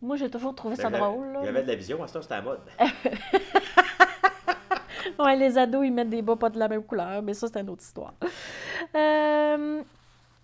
Moi, 0.00 0.16
j'ai 0.16 0.30
toujours 0.30 0.54
trouvé 0.54 0.76
ça 0.76 0.90
drôle, 0.90 1.32
là. 1.32 1.40
J'avais 1.44 1.62
de 1.62 1.68
la 1.68 1.74
vision, 1.74 2.02
à 2.02 2.06
ce 2.08 2.14
temps, 2.14 2.22
c'était 2.22 2.34
à 2.34 2.42
mode. 2.42 2.60
Ouais, 5.18 5.36
les 5.36 5.56
ados, 5.56 5.86
ils 5.86 5.92
mettent 5.92 6.10
des 6.10 6.20
bas 6.22 6.36
pas 6.36 6.50
de 6.50 6.58
la 6.58 6.68
même 6.68 6.82
couleur, 6.82 7.22
mais 7.22 7.32
ça, 7.32 7.46
c'est 7.46 7.60
une 7.60 7.70
autre 7.70 7.82
histoire. 7.82 8.12
Euh, 8.94 9.82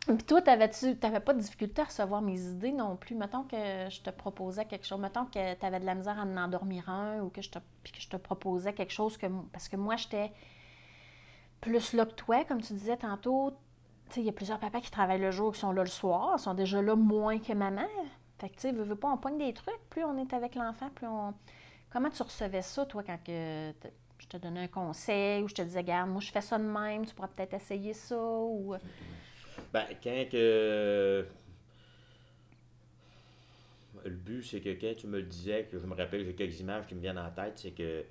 Puis 0.06 0.24
toi, 0.26 0.40
t'avais-tu, 0.40 0.96
t'avais 0.96 1.20
pas 1.20 1.34
de 1.34 1.40
difficulté 1.40 1.82
à 1.82 1.84
recevoir 1.84 2.22
mes 2.22 2.40
idées 2.40 2.72
non 2.72 2.96
plus? 2.96 3.14
Mettons 3.14 3.42
que 3.42 3.56
je 3.56 4.00
te 4.00 4.10
proposais 4.10 4.64
quelque 4.64 4.86
chose, 4.86 4.98
mettons 5.00 5.26
que 5.26 5.54
tu 5.54 5.66
avais 5.66 5.80
de 5.80 5.84
la 5.84 5.94
misère 5.94 6.18
à 6.18 6.22
en 6.22 6.36
endormir 6.36 6.88
un, 6.88 7.20
ou 7.20 7.28
que 7.28 7.42
je 7.42 7.50
te, 7.50 7.58
puis 7.82 7.92
que 7.92 8.00
je 8.00 8.08
te 8.08 8.16
proposais 8.16 8.72
quelque 8.72 8.92
chose 8.92 9.16
que... 9.16 9.26
Parce 9.52 9.68
que 9.68 9.76
moi, 9.76 9.96
j'étais 9.96 10.32
plus 11.62 11.94
là 11.94 12.04
que 12.04 12.12
toi, 12.12 12.44
comme 12.44 12.60
tu 12.60 12.74
disais 12.74 12.98
tantôt. 12.98 13.56
Il 14.16 14.24
y 14.24 14.28
a 14.28 14.32
plusieurs 14.32 14.58
papas 14.58 14.82
qui 14.82 14.90
travaillent 14.90 15.20
le 15.20 15.30
jour, 15.30 15.54
qui 15.54 15.60
sont 15.60 15.72
là 15.72 15.82
le 15.82 15.88
soir, 15.88 16.38
sont 16.38 16.52
déjà 16.52 16.82
là 16.82 16.94
moins 16.94 17.38
que 17.38 17.54
maman. 17.54 17.88
Fait 18.38 18.50
que, 18.50 18.56
tu 18.56 18.60
sais, 18.60 18.72
veux, 18.72 18.82
veux 18.82 18.96
pas, 18.96 19.08
on 19.08 19.16
pogne 19.16 19.38
des 19.38 19.54
trucs. 19.54 19.80
Plus 19.88 20.04
on 20.04 20.18
est 20.18 20.34
avec 20.34 20.54
l'enfant, 20.54 20.90
plus 20.90 21.06
on... 21.06 21.32
Comment 21.90 22.10
tu 22.10 22.22
recevais 22.22 22.60
ça, 22.60 22.84
toi, 22.84 23.02
quand 23.02 23.18
que 23.24 23.72
je 24.18 24.26
te 24.26 24.36
donnais 24.36 24.64
un 24.64 24.68
conseil 24.68 25.42
ou 25.42 25.48
je 25.48 25.54
te 25.54 25.62
disais, 25.62 25.78
regarde, 25.78 26.10
moi, 26.10 26.20
je 26.20 26.30
fais 26.30 26.42
ça 26.42 26.58
de 26.58 26.64
même, 26.64 27.06
tu 27.06 27.14
pourras 27.14 27.28
peut-être 27.28 27.54
essayer 27.54 27.94
ça 27.94 28.18
ou... 28.18 28.74
Ben, 29.72 29.86
quand 30.02 30.24
que. 30.30 31.26
Le 34.04 34.10
but, 34.10 34.42
c'est 34.42 34.60
que 34.60 34.70
quand 34.70 34.94
tu 34.96 35.06
me 35.06 35.18
le 35.18 35.26
disais, 35.26 35.68
que 35.70 35.78
je 35.78 35.86
me 35.86 35.94
rappelle, 35.94 36.24
j'ai 36.24 36.34
quelques 36.34 36.60
images 36.60 36.86
qui 36.86 36.94
me 36.94 37.00
viennent 37.00 37.18
en 37.18 37.30
tête, 37.30 37.56
c'est 37.56 37.70
que 37.70 38.04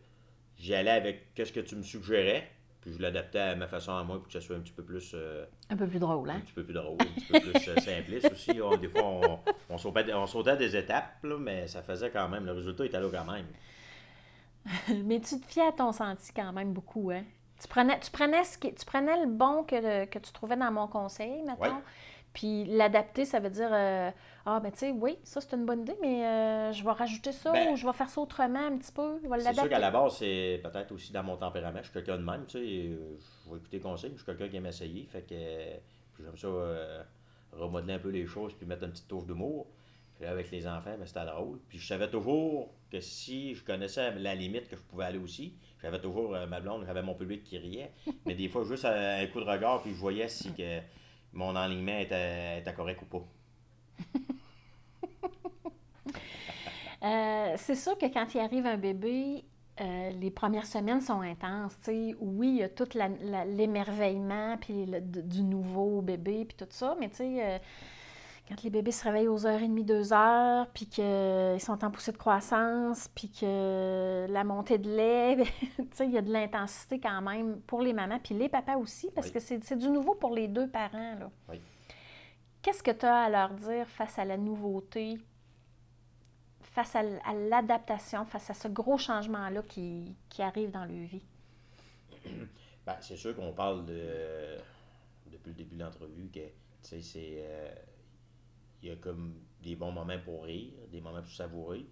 j'y 0.58 0.74
allais 0.74 0.92
avec 0.92 1.34
qu'est-ce 1.34 1.52
que 1.52 1.60
tu 1.60 1.76
me 1.76 1.84
suggérais, 1.84 2.50
puis 2.82 2.94
je 2.94 3.02
l'adaptais 3.02 3.39
à 3.39 3.56
ma 3.56 3.67
façon 3.67 3.94
à 3.96 4.04
moi 4.04 4.17
pour 4.17 4.28
que 4.28 4.34
ça 4.34 4.41
soit 4.41 4.56
un 4.56 4.60
petit 4.60 4.74
peu 4.74 4.84
plus. 4.84 5.12
euh, 5.13 5.46
Un 5.70 5.78
peu 5.78 5.88
plus 5.88 6.00
drôle, 6.00 6.30
un 6.30 6.34
hein? 6.36 6.39
petit 6.41 6.54
peu 6.54 6.63
plus 6.63 6.74
drôle, 6.74 6.98
un 7.00 7.06
petit 7.20 7.26
peu 7.26 7.39
plus 7.39 7.67
euh, 7.70 7.76
simpliste 7.80 8.32
aussi. 8.32 8.60
On- 8.62 8.76
des 8.78 8.89
fois, 8.89 9.04
on, 9.06 9.39
on, 9.70 9.78
sautait, 9.78 10.13
on 10.13 10.26
sautait 10.28 10.58
des 10.58 10.76
étapes, 10.76 11.24
là, 11.24 11.38
mais 11.39 11.67
ça 11.67 11.82
faisait 11.84 12.10
quand 12.10 12.28
même. 12.28 12.46
Le 12.46 12.54
résultat 12.54 12.86
était 12.86 13.00
là 13.00 13.08
quand 13.12 13.32
même. 13.32 13.46
Mais 15.06 15.20
tu 15.20 15.39
te 15.39 15.46
fiais 15.48 15.67
à 15.67 15.72
ton 15.72 15.91
senti 15.91 16.32
quand 16.34 16.54
même 16.54 16.74
beaucoup, 16.74 17.10
hein? 17.12 17.24
Tu 17.60 17.67
prenais, 17.67 18.00
tu 18.00 18.10
prenais, 18.12 18.44
ce 18.44 18.58
qui, 18.58 18.74
tu 18.74 18.86
prenais 18.86 19.20
le 19.24 19.28
bon 19.28 19.63
que, 19.63 20.06
que 20.06 20.20
tu 20.20 20.32
trouvais 20.32 20.56
dans 20.58 20.72
mon 20.72 20.88
conseil, 20.88 21.41
mettons. 21.44 21.62
Ouais. 21.62 21.82
Puis 22.34 22.65
l'adapter, 22.65 23.26
ça 23.26 23.39
veut 23.39 23.50
dire, 23.52 23.70
euh, 23.72 24.10
ah, 24.46 24.60
ben 24.60 24.72
tu 24.72 24.80
sais, 24.80 24.92
oui, 24.92 25.18
ça 25.24 25.40
c'est 25.40 25.56
une 25.56 25.66
bonne 25.66 25.82
idée, 25.82 25.96
mais 26.02 26.26
euh, 26.26 26.74
je 26.74 26.84
vais 26.84 26.92
rajouter 26.92 27.32
ça 27.32 27.52
Ben, 27.52 27.74
ou 27.74 27.76
je 27.76 27.86
vais 27.86 27.94
faire 27.94 28.10
ça 28.10 28.22
autrement 28.22 28.66
un 28.66 28.78
petit 28.78 28.92
peu. 28.92 29.20
C'est 29.40 29.54
sûr 29.54 29.70
qu'à 29.70 29.80
la 29.80 29.92
base, 29.92 30.18
c'est 30.18 30.60
peut-être 30.64 30.92
aussi 30.92 31.12
dans 31.12 31.24
mon 31.24 31.38
tempérament. 31.38 31.78
Je 31.80 31.84
suis 31.84 31.94
quelqu'un 31.94 32.18
de 32.18 32.24
même, 32.24 32.46
tu 32.48 32.58
sais. 32.58 32.98
Je 33.46 33.52
vais 33.52 33.58
écouter 33.58 33.80
mais 33.84 33.98
je 33.98 34.16
suis 34.16 34.26
quelqu'un 34.26 34.50
qui 34.50 34.58
aime 34.58 34.66
essayer. 34.66 35.06
Fait 35.06 35.22
que 35.22 36.24
j'aime 36.24 36.38
ça 36.38 36.48
euh, 36.48 37.04
remodeler 37.52 37.94
un 37.94 38.00
peu 38.00 38.10
les 38.10 38.26
choses 38.26 38.54
puis 38.56 38.66
mettre 38.66 38.84
une 38.84 38.92
petite 38.92 39.08
touche 39.08 39.26
d'humour. 39.26 39.68
Puis 40.16 40.26
là, 40.26 40.32
avec 40.32 40.50
les 40.50 40.68
enfants, 40.68 40.96
ben, 40.98 41.06
c'était 41.06 41.26
drôle. 41.26 41.60
Puis 41.70 41.78
je 41.78 41.88
savais 41.88 42.10
toujours 42.10 42.74
que 42.92 43.00
si 43.00 43.54
je 43.54 43.64
connaissais 43.64 44.12
la 44.16 44.34
limite 44.34 44.68
que 44.70 44.76
je 44.76 44.82
pouvais 44.82 45.06
aller 45.06 45.20
aussi, 45.20 45.54
j'avais 45.84 46.02
toujours 46.02 46.34
euh, 46.34 46.48
ma 46.48 46.60
blonde, 46.60 46.84
j'avais 46.88 47.04
mon 47.04 47.14
public 47.14 47.44
qui 47.44 47.60
riait. 47.60 47.92
Mais 48.26 48.34
des 48.34 48.50
fois, 48.50 48.64
juste 48.64 48.86
un 48.86 49.28
coup 49.28 49.40
de 49.40 49.46
regard, 49.46 49.84
puis 49.84 49.92
je 49.92 50.00
voyais 50.00 50.28
si 50.28 50.52
que 50.54 50.80
mon 51.32 51.56
enlignement 51.56 52.00
était, 52.00 52.58
était 52.60 52.74
correct 52.74 53.04
ou 53.04 53.06
pas. 53.06 53.24
Euh, 57.04 57.54
c'est 57.58 57.76
sûr 57.76 57.98
que 57.98 58.06
quand 58.06 58.34
il 58.36 58.40
arrive 58.42 58.66
un 58.68 58.78
bébé, 58.78 59.44
euh, 59.80 60.12
les 60.12 60.30
premières 60.30 60.68
semaines 60.68 61.02
sont 61.02 61.22
intenses. 61.22 61.76
tu 61.80 61.86
sais. 61.86 62.16
Oui, 62.20 62.50
il 62.50 62.56
y 62.58 62.64
a 62.64 62.70
tout 62.70 62.88
l'émerveillement 62.96 64.58
puis 64.58 64.86
le- 64.86 65.02
du 65.02 65.42
nouveau 65.44 66.02
bébé 66.02 66.46
puis 66.46 66.56
tout 66.56 66.68
ça, 66.70 66.96
mais 67.00 67.10
tu 67.10 67.16
sais, 67.18 67.44
euh, 67.44 67.58
quand 68.48 68.62
les 68.64 68.70
bébés 68.70 68.92
se 68.92 69.04
réveillent 69.04 69.30
aux 69.30 69.48
heures 69.48 69.62
et 69.64 69.68
demie, 69.68 69.84
deux 69.84 70.14
heures, 70.14 70.68
puis 70.76 70.86
qu'ils 70.86 71.60
sont 71.60 71.84
en 71.84 71.90
poussée 71.90 72.12
de 72.12 72.18
croissance, 72.18 73.08
puis 73.16 73.32
que 73.32 74.28
la 74.30 74.44
montée 74.44 74.78
de 74.78 74.90
lait, 74.96 75.38
tu 75.78 75.88
sais, 75.94 76.06
il 76.06 76.12
y 76.12 76.18
a 76.20 76.22
de 76.22 76.32
l'intensité 76.32 77.00
quand 77.00 77.22
même 77.24 77.62
pour 77.62 77.82
les 77.82 77.94
mamans, 77.94 78.20
puis 78.24 78.36
les 78.36 78.50
papas 78.50 78.76
aussi, 78.78 79.10
parce 79.16 79.28
Oui. 79.28 79.34
que 79.34 79.40
c'est 79.40 79.64
c'est 79.64 79.78
du 79.78 79.90
nouveau 79.90 80.14
pour 80.14 80.36
les 80.36 80.48
deux 80.48 80.68
parents. 80.70 81.16
Là. 81.20 81.32
Oui. 81.50 81.60
Qu'est-ce 82.62 82.84
que 82.84 82.91
tu 82.91 83.06
as 83.06 83.24
à 83.24 83.30
leur 83.30 83.54
dire 83.56 83.88
face 83.88 84.19
à 84.19 84.26
la 84.26 84.38
nouveauté, 84.38 85.17
face 86.62 86.95
à, 86.95 87.02
l'adaptation, 87.04 88.24
face 88.26 88.52
à 88.52 88.54
ce 88.54 88.67
gros 88.67 89.00
changement-là 89.00 89.63
qui, 89.63 90.15
arrive 90.39 90.71
dans 90.71 90.86
leur 90.86 91.08
vie? 91.08 91.24
Ben, 92.84 92.95
c'est 93.00 93.15
sûr 93.15 93.36
qu'on 93.36 93.54
parle 93.54 93.86
de, 93.86 94.58
depuis 95.32 95.50
le 95.50 95.54
début 95.54 95.76
de 95.76 95.84
l'entrevue 95.84 96.32
que, 96.34 96.39
c'est. 96.82 97.04
euh, 97.15 97.76
Il 98.82 98.89
y 98.89 98.91
a 98.91 98.95
comme 98.95 99.36
des 99.62 99.76
bons 99.76 99.91
moments 99.91 100.17
pour 100.26 100.45
rire, 100.45 100.74
des 100.91 101.00
moments 101.00 101.21
pour 101.21 101.32
savourer. 101.32 101.86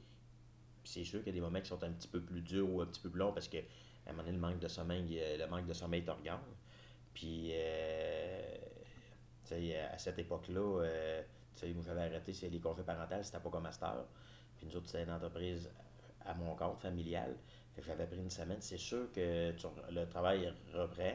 C'est 0.83 1.03
sûr 1.03 1.19
qu'il 1.19 1.27
y 1.27 1.37
a 1.37 1.39
des 1.39 1.41
moments 1.41 1.61
qui 1.61 1.67
sont 1.69 1.83
un 1.83 1.91
petit 1.91 2.07
peu 2.07 2.21
plus 2.21 2.41
durs 2.41 2.67
ou 2.73 2.81
un 2.81 2.87
petit 2.87 3.01
peu 3.01 3.09
plus 3.11 3.19
longs 3.19 3.33
parce 3.33 3.47
que, 3.47 3.57
à 3.57 3.61
un 4.07 4.13
moment 4.13 4.23
donné, 4.23 4.37
le 4.37 4.41
manque 4.41 4.57
de 4.57 4.67
sommeil, 4.67 5.19
euh, 5.21 5.37
le 5.37 5.45
manque 5.45 5.67
de 5.67 5.73
sommeil. 5.73 6.03
Puis, 7.13 7.51
euh, 7.53 8.57
à 9.55 9.97
cette 9.97 10.19
époque-là, 10.19 10.83
euh, 10.83 11.21
tu 11.55 11.61
sais, 11.67 11.73
moi 11.73 11.83
j'avais 11.85 12.01
arrêté 12.03 12.33
les 12.49 12.59
congés 12.59 12.83
parentaux, 12.83 13.15
c'était 13.23 13.39
pas 13.39 13.49
comme 13.49 13.63
master. 13.63 14.05
Puis 14.57 14.67
nous 14.67 14.75
autres, 14.75 14.87
c'était 14.87 15.03
une 15.03 15.11
entreprise 15.11 15.69
à 16.25 16.33
mon 16.33 16.55
compte 16.55 16.79
familial. 16.81 17.35
Fait 17.75 17.81
que 17.81 17.87
j'avais 17.87 18.05
pris 18.07 18.17
une 18.17 18.29
semaine. 18.29 18.57
C'est 18.61 18.77
sûr 18.77 19.11
que 19.13 19.53
le 19.91 20.05
travail 20.09 20.53
reprend. 20.73 21.13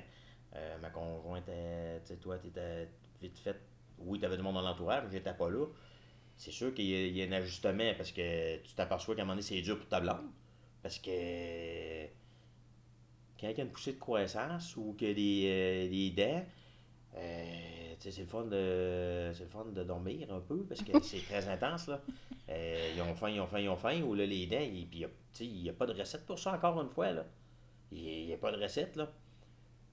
Euh, 0.57 0.79
ma 0.79 0.91
conjointe, 0.91 1.51
tu 2.07 2.17
toi, 2.19 2.39
tu 2.39 2.49
étais 2.49 2.89
vite 3.21 3.39
fait. 3.39 3.57
Oui, 3.99 4.19
tu 4.19 4.25
avais 4.27 4.37
du 4.37 4.43
monde 4.43 4.55
dans 4.55 4.63
l'entourage, 4.63 5.05
mais 5.07 5.13
j'étais 5.13 5.35
pas 5.35 5.51
là. 5.51 5.67
C'est 6.37 6.51
sûr 6.53 6.75
qu'il 6.75 6.87
y, 6.87 7.23
a- 7.23 7.27
un 7.27 7.33
ajustement 7.33 7.93
parce 7.97 8.13
que 8.13 8.59
tu 8.59 8.75
t'aperçois 8.75 9.15
qu'à 9.15 9.23
un 9.23 9.25
moment 9.25 9.35
donné, 9.37 9.43
c'est 9.43 9.61
dur 9.63 9.79
pour 9.79 9.89
ta 9.89 10.01
blonde. 10.01 10.31
Parce 10.83 10.99
que 10.99 12.07
quand 13.41 13.49
il 13.49 13.57
y 13.57 13.61
a 13.61 13.65
une 13.65 13.71
poussée 13.71 13.93
de 13.95 13.99
croissance 13.99 14.77
ou 14.77 14.95
qu'il 14.95 15.09
y 15.09 15.11
a 15.11 15.15
des, 15.15 15.87
euh, 15.87 15.91
des 15.91 16.11
dents, 16.11 16.47
euh, 17.17 17.84
c'est 17.99 18.19
le 18.19 18.27
fun 18.27 18.45
de 18.45 19.31
c'est 19.35 19.45
le 19.45 19.49
fun 19.51 19.65
de 19.67 19.85
dormir 19.85 20.33
un 20.33 20.41
peu 20.41 20.65
parce 20.65 20.83
que 20.83 20.93
c'est 21.03 21.21
très 21.25 21.49
intense 21.49 21.89
là. 21.89 22.01
Euh, 22.49 22.93
ils 22.95 23.01
ont 23.03 23.15
faim, 23.15 23.31
ils 23.31 23.41
ont 23.41 23.47
faim, 23.47 23.61
ils 23.61 23.69
ont 23.69 23.77
faim, 23.77 24.03
ou 24.03 24.15
là 24.15 24.27
les 24.27 24.47
dents, 24.47 24.59
et 24.61 24.87
puis 24.91 25.01
il 25.01 25.05
a- 25.05 25.63
n'y 25.63 25.71
a 25.71 25.73
pas 25.73 25.87
de 25.87 25.93
recette 25.95 26.27
pour 26.27 26.39
ça 26.39 26.53
encore 26.55 26.81
une 26.81 26.91
fois 26.91 27.13
là. 27.13 27.25
Il 27.93 28.27
n'y 28.27 28.33
a 28.33 28.37
pas 28.39 28.53
de 28.53 28.61
recette 28.63 28.97
là. 28.97 29.11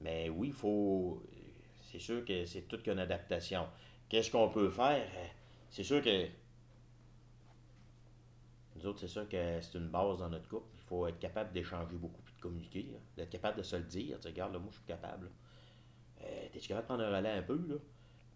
Mais 0.02 0.30
oui, 0.30 0.48
il 0.48 0.54
faut. 0.54 1.22
C'est 1.92 2.00
sûr 2.00 2.26
que 2.26 2.46
c'est 2.46 2.64
toute 2.64 2.84
qu'une 2.84 3.00
adaptation. 3.00 3.68
Qu'est-ce 4.10 4.32
qu'on 4.32 4.50
peut 4.50 4.70
faire? 4.70 5.08
Euh, 5.16 5.26
C'est 5.70 5.84
sûr 5.84 6.02
que. 6.02 6.28
Nous 8.76 8.86
autres, 8.88 9.00
c'est 9.00 9.08
sûr 9.08 9.28
que 9.28 9.60
c'est 9.62 9.78
une 9.78 9.90
base 9.90 10.20
dans 10.20 10.30
notre 10.30 10.48
couple. 10.48 10.70
Il 10.76 10.82
faut 10.82 11.06
être 11.08 11.20
capable 11.20 11.52
d'échanger 11.52 11.96
beaucoup 11.98 12.22
puis 12.24 12.34
de 12.36 12.42
communiquer. 12.42 12.88
D'être 13.16 13.30
capable 13.30 13.58
de 13.58 13.64
se 13.64 13.76
le 13.76 13.84
dire. 13.84 14.20
Tu 14.20 14.28
regarde, 14.28 14.54
là, 14.54 14.60
moi, 14.60 14.70
je 14.72 14.78
suis 14.78 14.86
capable. 14.86 15.26
là. 15.26 15.32
Euh, 16.24 16.48
T'es-tu 16.52 16.68
capable 16.70 16.84
de 16.84 16.88
prendre 16.88 17.04
un 17.04 17.18
relais 17.18 17.30
un 17.32 17.42
peu, 17.44 17.56
là? 17.68 17.76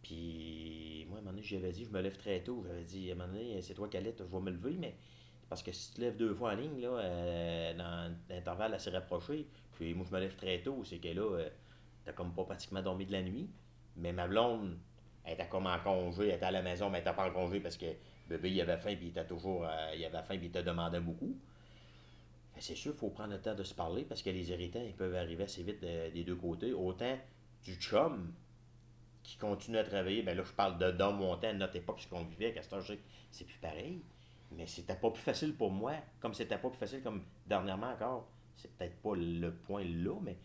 Puis, 0.03 1.05
moi, 1.09 1.17
à 1.17 1.21
un 1.21 1.23
moment 1.23 1.31
donné, 1.35 1.43
j'avais 1.43 1.71
dit, 1.71 1.85
je 1.85 1.89
me 1.91 2.01
lève 2.01 2.17
très 2.17 2.41
tôt. 2.43 2.63
J'avais 2.67 2.83
dit, 2.83 3.09
à 3.11 3.13
un 3.13 3.17
moment 3.17 3.33
donné, 3.33 3.61
c'est 3.61 3.73
toi 3.73 3.87
qui 3.89 3.97
allais, 3.97 4.15
je 4.17 4.23
vais 4.23 4.39
me 4.39 4.51
lever, 4.51 4.75
mais 4.79 4.95
parce 5.49 5.63
que 5.63 5.71
si 5.71 5.89
tu 5.91 5.95
te 5.97 6.01
lèves 6.01 6.17
deux 6.17 6.33
fois 6.33 6.53
en 6.53 6.55
ligne, 6.55 6.81
là, 6.81 6.89
euh, 6.89 7.73
dans 7.75 7.83
un 7.85 8.15
intervalle 8.37 8.73
assez 8.73 8.89
rapproché, 8.91 9.47
puis 9.73 9.93
moi, 9.93 10.05
je 10.09 10.15
me 10.15 10.19
lève 10.19 10.35
très 10.35 10.61
tôt, 10.61 10.83
c'est 10.83 10.99
que 10.99 11.09
là, 11.09 11.21
euh, 11.23 11.49
t'as 12.05 12.13
comme 12.13 12.33
pas 12.33 12.43
pratiquement 12.45 12.81
dormi 12.81 13.05
de 13.05 13.11
la 13.13 13.21
nuit. 13.23 13.49
Mais 13.97 14.13
ma 14.13 14.27
blonde, 14.27 14.77
elle 15.23 15.33
était 15.35 15.47
comme 15.47 15.67
en 15.67 15.79
congé, 15.79 16.29
elle 16.29 16.35
était 16.35 16.45
à 16.45 16.51
la 16.51 16.61
maison, 16.61 16.89
mais 16.89 16.99
elle 16.99 17.03
était 17.07 17.15
pas 17.15 17.27
en 17.29 17.33
congé 17.33 17.59
parce 17.59 17.77
que 17.77 17.85
bébé, 18.29 18.51
il 18.51 18.61
avait 18.61 18.77
faim, 18.77 18.95
puis 18.95 19.07
il 19.07 19.09
était 19.09 19.25
toujours, 19.27 19.65
euh, 19.65 19.93
il 19.95 20.03
avait 20.05 20.23
faim, 20.23 20.37
puis 20.37 20.47
il 20.47 20.51
te 20.51 20.59
demandait 20.59 20.99
beaucoup. 20.99 21.35
C'est 22.57 22.75
sûr, 22.75 22.93
il 22.93 22.97
faut 22.97 23.09
prendre 23.09 23.33
le 23.33 23.41
temps 23.41 23.53
de 23.55 23.63
se 23.63 23.73
parler 23.73 24.03
parce 24.03 24.21
que 24.23 24.29
les 24.29 24.49
irritants, 24.49 24.81
ils 24.83 24.95
peuvent 24.95 25.15
arriver 25.15 25.43
assez 25.43 25.61
vite 25.63 25.81
de- 25.81 26.09
des 26.11 26.23
deux 26.23 26.35
côtés. 26.35 26.73
Autant 26.73 27.17
du 27.65 27.75
chum 27.75 28.31
qui 29.23 29.37
continue 29.37 29.77
à 29.77 29.83
travailler, 29.83 30.21
ben 30.21 30.37
là, 30.37 30.43
je 30.43 30.53
parle 30.53 30.77
de 30.77 30.91
dans 30.91 31.11
mon 31.11 31.35
temps, 31.35 31.49
à 31.49 31.53
notre 31.53 31.75
époque, 31.75 31.99
ce 31.99 32.07
qu'on 32.07 32.23
vivait, 32.23 32.53
que 32.53 32.59
c'est 33.31 33.45
plus 33.45 33.57
pareil. 33.57 34.01
Mais 34.51 34.67
c'était 34.67 34.95
pas 34.95 35.09
plus 35.09 35.23
facile 35.23 35.55
pour 35.55 35.71
moi, 35.71 35.93
comme 36.19 36.33
c'était 36.33 36.59
pas 36.59 36.69
plus 36.69 36.77
facile 36.77 37.01
comme 37.01 37.23
dernièrement 37.47 37.89
encore. 37.91 38.29
C'est 38.55 38.71
peut-être 38.77 38.95
pas 39.01 39.15
le 39.15 39.51
point 39.51 39.83
là, 39.83 40.17
mais 40.21 40.37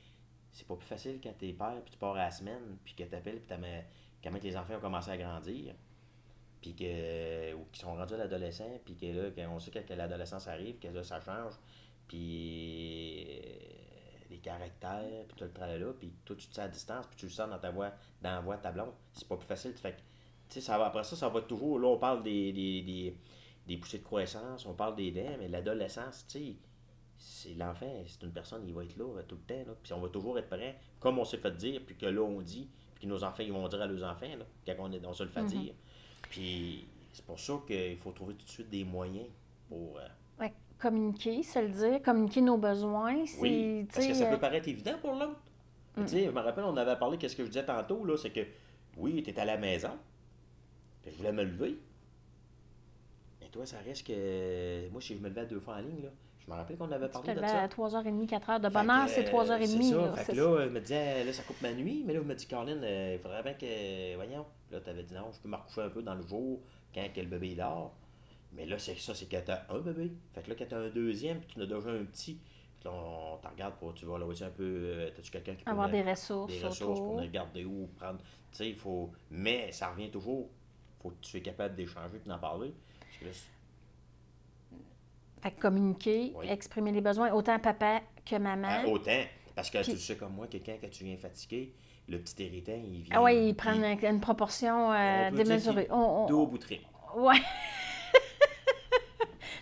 c'est 0.50 0.66
pas 0.66 0.76
plus 0.76 0.86
facile 0.86 1.20
quand 1.22 1.32
t'es 1.38 1.52
père, 1.52 1.80
puis 1.84 1.92
tu 1.92 1.98
pars 1.98 2.14
à 2.14 2.24
la 2.24 2.30
semaine, 2.30 2.78
puis 2.84 2.94
que 2.94 3.04
t'appelles, 3.04 3.40
puis 3.40 3.56
quand 4.22 4.30
même 4.30 4.42
les 4.42 4.56
enfants 4.56 4.76
ont 4.76 4.80
commencé 4.80 5.10
à 5.10 5.16
grandir, 5.16 5.74
puis 6.60 6.74
que, 6.74 7.54
ou 7.54 7.66
qui 7.70 7.80
sont 7.80 7.94
rendus 7.94 8.14
à 8.14 8.16
l'adolescent, 8.16 8.80
puis 8.84 8.96
que 8.96 9.06
là, 9.06 9.48
on 9.50 9.60
sait 9.60 9.70
que, 9.70 9.92
l'adolescence 9.92 10.48
arrive, 10.48 10.78
que 10.78 10.88
là, 10.88 11.04
ça 11.04 11.20
change, 11.20 11.54
puis 12.08 13.26
les 14.30 14.38
caractères, 14.38 15.24
puis 15.28 15.36
tout 15.36 15.44
le 15.44 15.52
travail 15.52 15.80
là, 15.80 15.92
puis 15.98 16.12
toi, 16.24 16.36
tu 16.36 16.46
te 16.48 16.54
sens 16.54 16.64
à 16.64 16.68
distance, 16.68 17.06
puis 17.06 17.16
tu 17.16 17.26
le 17.26 17.32
sens 17.32 17.50
dans 17.50 17.58
ta 17.58 17.70
voix, 17.70 17.92
dans 18.22 18.30
la 18.30 18.40
voix 18.40 18.56
de 18.56 18.62
ta 18.62 18.72
blonde. 18.72 18.92
C'est 19.12 19.28
pas 19.28 19.36
plus 19.36 19.46
facile. 19.46 19.72
Fait 19.74 19.92
tu 20.48 20.54
sais, 20.54 20.60
ça 20.60 20.78
va, 20.78 20.86
après 20.86 21.04
ça, 21.04 21.16
ça 21.16 21.28
va 21.28 21.40
toujours, 21.42 21.78
là, 21.78 21.88
on 21.88 21.98
parle 21.98 22.22
des, 22.22 22.52
des, 22.52 22.82
des, 22.82 23.16
des 23.66 23.76
poussées 23.76 23.98
de 23.98 24.04
croissance, 24.04 24.66
on 24.66 24.74
parle 24.74 24.96
des 24.96 25.10
dents, 25.12 25.36
mais 25.38 25.48
l'adolescence, 25.48 26.26
tu 26.28 26.38
sais, 26.38 26.56
c'est 27.18 27.54
l'enfant, 27.54 28.02
c'est 28.06 28.22
une 28.24 28.32
personne, 28.32 28.66
il 28.66 28.74
va 28.74 28.84
être 28.84 28.96
là 28.96 29.04
euh, 29.18 29.22
tout 29.28 29.36
le 29.36 29.42
temps, 29.42 29.70
là, 29.70 29.76
puis 29.82 29.92
on 29.92 30.00
va 30.00 30.08
toujours 30.08 30.38
être 30.38 30.48
prêt, 30.48 30.78
comme 31.00 31.18
on 31.18 31.24
s'est 31.24 31.36
fait 31.38 31.50
dire, 31.56 31.82
puis 31.86 31.96
que 31.96 32.06
là, 32.06 32.22
on 32.22 32.40
dit, 32.40 32.68
puis 32.94 33.04
que 33.04 33.08
nos 33.08 33.22
enfants, 33.24 33.42
ils 33.42 33.52
vont 33.52 33.68
dire 33.68 33.80
à 33.82 33.86
leurs 33.86 34.10
enfants, 34.10 34.36
là, 34.38 34.46
quand 34.66 34.74
on, 34.78 34.92
est, 34.92 35.04
on 35.06 35.12
se 35.12 35.22
le 35.22 35.28
fait 35.30 35.42
Mm-hmm. 35.42 35.46
dire. 35.46 35.74
Puis 36.28 36.88
c'est 37.12 37.24
pour 37.24 37.38
ça 37.40 37.54
qu'il 37.66 37.96
faut 37.98 38.12
trouver 38.12 38.34
tout 38.34 38.44
de 38.46 38.50
suite 38.50 38.70
des 38.70 38.84
moyens 38.84 39.28
pour... 39.68 39.98
euh, 39.98 40.06
Ouais, 40.38 40.54
communiquer, 40.80 41.42
se 41.42 41.58
le 41.58 41.68
dire, 41.68 42.02
communiquer 42.02 42.40
nos 42.40 42.56
besoins. 42.56 43.24
C'est, 43.26 43.40
oui, 43.40 43.86
parce 43.92 44.06
que 44.06 44.14
ça 44.14 44.20
sais, 44.20 44.28
peut 44.28 44.34
euh, 44.34 44.38
paraître 44.38 44.68
évident 44.68 44.98
pour 45.00 45.14
l'autre. 45.14 45.40
Tu 45.96 46.08
sais, 46.08 46.24
je 46.24 46.30
me 46.30 46.40
rappelle, 46.40 46.64
on 46.64 46.76
avait 46.76 46.96
parlé, 46.96 47.18
qu'est-ce 47.18 47.36
que 47.36 47.44
je 47.44 47.48
disais 47.48 47.64
tantôt, 47.64 48.04
là, 48.04 48.16
c'est 48.16 48.30
que, 48.30 48.40
oui, 48.96 49.22
tu 49.22 49.38
à 49.38 49.44
la 49.44 49.58
maison, 49.58 49.90
puis 51.02 51.10
je 51.12 51.16
voulais 51.18 51.32
me 51.32 51.44
lever. 51.44 51.78
Mais 53.40 53.48
toi, 53.48 53.66
ça 53.66 53.78
reste 53.84 54.06
que... 54.06 54.88
Moi, 54.90 55.00
si 55.00 55.16
je 55.16 55.20
me 55.20 55.28
levais 55.28 55.46
deux 55.46 55.60
fois 55.60 55.74
en 55.74 55.80
ligne, 55.80 56.02
là, 56.04 56.10
je 56.38 56.50
me 56.50 56.56
rappelle 56.56 56.76
qu'on 56.76 56.90
avait 56.90 57.08
parlé 57.08 57.34
de 57.34 57.40
ça. 57.40 57.62
à 57.62 57.68
3h30, 57.68 58.26
4h. 58.26 58.60
De 58.60 58.68
Fait 58.68 58.72
bonne 58.72 58.90
heure, 58.90 59.06
que, 59.06 59.10
c'est 59.10 59.28
euh, 59.28 59.38
3h30. 59.38 59.66
C'est 59.66 59.82
ça. 59.82 59.96
là, 59.96 60.12
Fait 60.16 60.32
que 60.32 60.36
là, 60.38 60.60
elle 60.62 60.70
me 60.70 60.80
disait, 60.80 61.24
là, 61.24 61.32
ça 61.32 61.42
coupe 61.42 61.60
ma 61.60 61.72
nuit. 61.72 62.02
Mais 62.06 62.14
là, 62.14 62.20
elle 62.20 62.26
me 62.26 62.34
dit, 62.34 62.46
Caroline, 62.46 62.80
euh, 62.82 63.16
il 63.16 63.20
faudrait 63.20 63.42
bien 63.42 63.54
que. 63.54 64.14
Voyons. 64.16 64.46
Là, 64.70 64.80
tu 64.80 64.90
avais 64.90 65.02
dit, 65.02 65.14
non, 65.14 65.30
je 65.32 65.38
peux 65.40 65.48
me 65.48 65.56
recoucher 65.56 65.82
un 65.82 65.90
peu 65.90 66.02
dans 66.02 66.14
le 66.14 66.22
jour 66.26 66.60
quand 66.94 67.06
que 67.14 67.20
le 67.20 67.26
bébé 67.26 67.54
dort. 67.54 67.92
Mais 68.52 68.66
là, 68.66 68.78
c'est 68.78 68.96
ça, 68.98 69.14
c'est 69.14 69.26
que 69.26 69.36
tu 69.36 69.50
as 69.50 69.66
un 69.70 69.78
bébé. 69.78 70.12
Fait 70.34 70.42
que 70.42 70.50
là, 70.50 70.56
quand 70.58 70.66
tu 70.68 70.74
as 70.74 70.78
un 70.78 70.88
deuxième, 70.90 71.38
puis 71.40 71.48
tu 71.54 71.58
en 71.60 71.62
as 71.62 71.66
déjà 71.66 71.90
un 71.90 72.04
petit. 72.04 72.34
Puis 72.80 72.84
là, 72.88 72.92
on 72.92 73.36
t'en 73.36 73.50
regarde 73.50 73.74
pour, 73.74 73.94
tu 73.94 74.06
vas 74.06 74.18
là 74.18 74.26
aussi 74.26 74.42
un 74.44 74.50
peu. 74.50 74.64
euh, 74.64 75.10
T'as-tu 75.14 75.30
quelqu'un 75.30 75.54
qui 75.54 75.64
peut. 75.64 75.70
Avoir 75.70 75.88
des 75.88 76.02
ressources, 76.02 76.52
des 76.52 76.58
ressources 76.66 76.80
autour. 76.82 77.04
pour 77.06 77.16
nous 77.16 77.22
regarder 77.22 77.64
où, 77.64 77.88
prendre. 77.96 78.18
Tu 78.50 78.56
sais, 78.58 78.68
il 78.70 78.74
faut. 78.76 79.10
Mais 79.30 79.70
ça 79.72 79.90
revient 79.90 80.10
toujours. 80.10 80.48
faut 81.02 81.10
que 81.10 81.20
tu 81.22 81.30
sois 81.30 81.40
capable 81.40 81.76
d'échanger 81.76 82.16
et 82.24 82.28
d'en 82.28 82.38
parler. 82.38 82.74
Parce 83.00 83.16
que 83.18 83.24
là, 83.26 83.30
c'est- 83.32 83.48
Fait 85.42 85.50
que 85.52 85.60
communiquer, 85.60 86.32
Oui. 86.36 86.46
exprimer 86.50 86.92
les 86.92 87.00
besoins, 87.00 87.32
autant 87.32 87.58
papa 87.58 88.02
que 88.26 88.36
maman. 88.36 88.68
Ah, 88.70 88.86
autant. 88.86 89.22
Parce 89.54 89.70
que 89.70 89.78
Puis- 89.82 89.92
tu 89.92 89.98
sais 89.98 90.16
comme 90.16 90.34
moi, 90.34 90.46
quelqu'un, 90.48 90.76
quand 90.80 90.90
tu 90.90 91.04
viens 91.04 91.16
fatigué, 91.16 91.72
le 92.08 92.18
petit 92.18 92.42
héritant, 92.42 92.72
il 92.76 93.02
vient. 93.02 93.16
ah 93.16 93.22
oui, 93.22 93.54
il- 93.56 93.68
une, 93.74 94.04
une 94.04 94.20
proportion 94.20 94.92
euh, 94.92 95.30
démesurée. 95.30 95.86
On- 95.90 95.94
on- 95.96 96.26
Dos 96.26 96.42
au 96.42 96.46
bout 96.46 96.58
de 96.58 96.62
trait. 96.64 96.80
Ouais. 97.16 97.36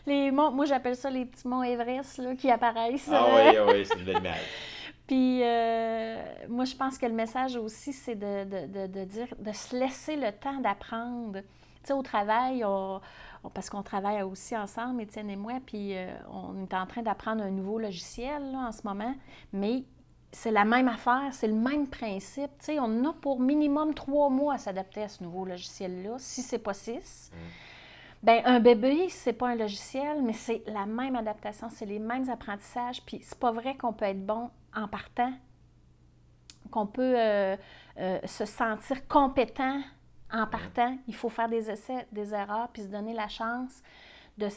les 0.06 0.30
monts, 0.30 0.50
moi 0.50 0.64
j'appelle 0.64 0.96
ça 0.96 1.10
les 1.10 1.24
petits 1.26 1.46
monts 1.48 1.62
Everest 1.62 2.18
là, 2.18 2.34
qui 2.34 2.50
apparaissent. 2.50 3.08
Ah 3.12 3.26
oui, 3.34 3.56
ah 3.56 3.64
oui, 3.66 3.84
c'est 3.86 3.98
une 3.98 4.04
belle 4.04 4.18
image. 4.18 4.36
Puis 5.06 5.40
euh, 5.42 6.22
moi 6.48 6.64
je 6.64 6.74
pense 6.76 6.98
que 6.98 7.06
le 7.06 7.12
message 7.14 7.56
aussi 7.56 7.92
c'est 7.92 8.14
de, 8.14 8.44
de, 8.44 8.66
de, 8.66 8.86
de 8.86 9.04
dire 9.04 9.28
de 9.38 9.52
se 9.52 9.74
laisser 9.76 10.16
le 10.16 10.32
temps 10.32 10.60
d'apprendre. 10.60 11.40
Tu 11.40 11.46
sais, 11.84 11.92
au 11.94 12.02
travail, 12.02 12.64
on- 12.64 13.00
on- 13.44 13.48
parce 13.50 13.70
qu'on 13.70 13.82
travaille 13.82 14.20
aussi 14.22 14.54
ensemble, 14.56 15.00
Étienne 15.02 15.30
et 15.30 15.36
moi, 15.36 15.54
puis 15.64 15.96
euh, 15.96 16.08
on 16.30 16.62
est 16.64 16.74
en 16.74 16.86
train 16.86 17.02
d'apprendre 17.02 17.42
un 17.42 17.50
nouveau 17.50 17.78
logiciel 17.78 18.52
là, 18.52 18.66
en 18.68 18.72
ce 18.72 18.82
moment, 18.84 19.14
mais 19.52 19.84
c'est 20.30 20.50
la 20.50 20.66
même 20.66 20.88
affaire, 20.88 21.28
c'est 21.32 21.46
le 21.48 21.54
même 21.54 21.86
principe. 21.86 22.50
Tu 22.58 22.66
sais, 22.66 22.78
on 22.80 23.04
a 23.08 23.14
pour 23.14 23.40
minimum 23.40 23.94
trois 23.94 24.28
mois 24.28 24.54
à 24.54 24.58
s'adapter 24.58 25.04
à 25.04 25.08
ce 25.08 25.22
nouveau 25.22 25.46
logiciel-là, 25.46 26.16
si 26.18 26.42
c'est 26.42 26.58
pas 26.58 26.74
six. 26.74 27.30
Ben, 28.22 28.42
un 28.44 28.58
bébé, 28.60 29.08
c'est 29.10 29.32
pas 29.32 29.48
un 29.48 29.54
logiciel, 29.54 30.22
mais 30.22 30.32
c'est 30.32 30.62
la 30.66 30.86
même 30.86 31.14
adaptation, 31.14 31.68
c'est 31.70 31.86
les 31.86 32.00
mêmes 32.00 32.28
apprentissages. 32.28 33.00
Puis 33.04 33.20
c'est 33.22 33.38
pas 33.38 33.52
vrai 33.52 33.76
qu'on 33.76 33.92
peut 33.92 34.06
être 34.06 34.24
bon 34.26 34.50
en 34.74 34.88
partant, 34.88 35.32
qu'on 36.70 36.86
peut 36.86 37.14
euh, 37.16 37.56
euh, 37.98 38.18
se 38.24 38.44
sentir 38.44 39.06
compétent 39.06 39.80
en 40.32 40.46
partant. 40.46 40.96
Il 41.06 41.14
faut 41.14 41.28
faire 41.28 41.48
des 41.48 41.70
essais, 41.70 42.06
des 42.12 42.34
erreurs, 42.34 42.68
puis 42.72 42.82
se 42.82 42.88
donner 42.88 43.14
la 43.14 43.28
chance 43.28 43.82
de- 44.36 44.48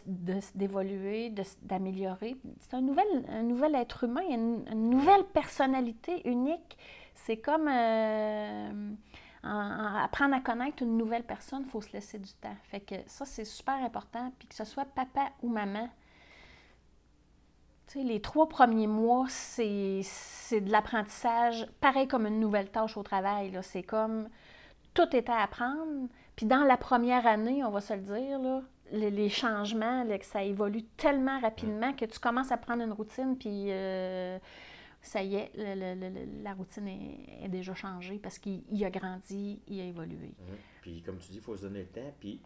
d'évoluer, 0.55 1.29
de- 1.29 1.43
d'améliorer. 1.61 2.35
C'est 2.59 2.73
un 2.75 2.81
nouvel, 2.81 3.05
un 3.29 3.43
nouvel 3.43 3.75
être 3.75 4.03
humain, 4.03 4.21
une, 4.29 4.65
une 4.71 4.89
nouvelle 4.89 5.23
personnalité 5.33 6.27
unique. 6.27 6.77
C'est 7.13 7.37
comme 7.37 7.67
euh, 7.67 8.91
en- 9.43 9.49
en- 9.49 9.95
apprendre 10.03 10.35
à 10.35 10.39
connaître 10.39 10.83
une 10.83 10.97
nouvelle 10.97 11.23
personne, 11.23 11.63
il 11.65 11.69
faut 11.69 11.81
se 11.81 11.91
laisser 11.93 12.19
du 12.19 12.31
temps. 12.33 12.55
Fait 12.63 12.79
que 12.81 12.95
ça, 13.07 13.25
c'est 13.25 13.45
super 13.45 13.75
important. 13.75 14.31
Puis 14.39 14.47
que 14.47 14.55
ce 14.55 14.65
soit 14.65 14.85
papa 14.85 15.31
ou 15.41 15.49
maman, 15.49 15.89
tu 17.87 17.99
sais, 17.99 18.05
les 18.05 18.21
trois 18.21 18.47
premiers 18.47 18.87
mois, 18.87 19.25
c'est, 19.27 20.01
de 20.51 20.71
l'apprentissage, 20.71 21.67
pareil 21.81 22.07
comme 22.07 22.25
une 22.25 22.39
nouvelle 22.39 22.69
tâche 22.69 22.95
au 22.97 23.03
travail. 23.03 23.57
C'est 23.63 23.83
comme 23.83 24.29
tout 24.93 25.15
est 25.15 25.29
à 25.29 25.41
apprendre. 25.41 26.07
Puis 26.35 26.45
dans 26.45 26.63
la 26.63 26.77
première 26.77 27.27
année, 27.27 27.63
on 27.63 27.69
va 27.69 27.81
se 27.81 27.93
le 27.93 28.01
dire, 28.01 28.39
les, 28.91 29.29
changements, 29.29 30.05
que 30.05 30.25
ça 30.25 30.43
évolue 30.43 30.83
tellement 30.97 31.39
rapidement 31.39 31.93
que 31.93 32.05
tu 32.05 32.19
commences 32.19 32.51
à 32.51 32.57
prendre 32.57 32.83
une 32.83 32.93
routine, 32.93 33.37
euh, 33.45 34.37
ça 35.01 35.23
y 35.23 35.35
est, 35.35 35.51
le- 35.55 35.75
le- 35.95 36.09
le- 36.09 36.43
la 36.43 36.53
routine 36.53 36.87
est, 36.87 37.47
déjà 37.49 37.73
changée 37.73 38.19
parce 38.19 38.37
qu'il 38.39 38.63
il 38.71 38.83
a 38.85 38.89
grandi, 38.89 39.59
il 39.67 39.79
a 39.81 39.85
évolué. 39.85 40.27
Mhm. 40.39 40.57
Puis 40.81 41.01
comme 41.01 41.17
tu 41.17 41.31
dis, 41.31 41.37
il 41.37 41.41
faut 41.43 41.55
se 41.55 41.63
donner 41.63 41.79
le 41.81 41.87
temps. 41.87 42.13
Puis 42.19 42.39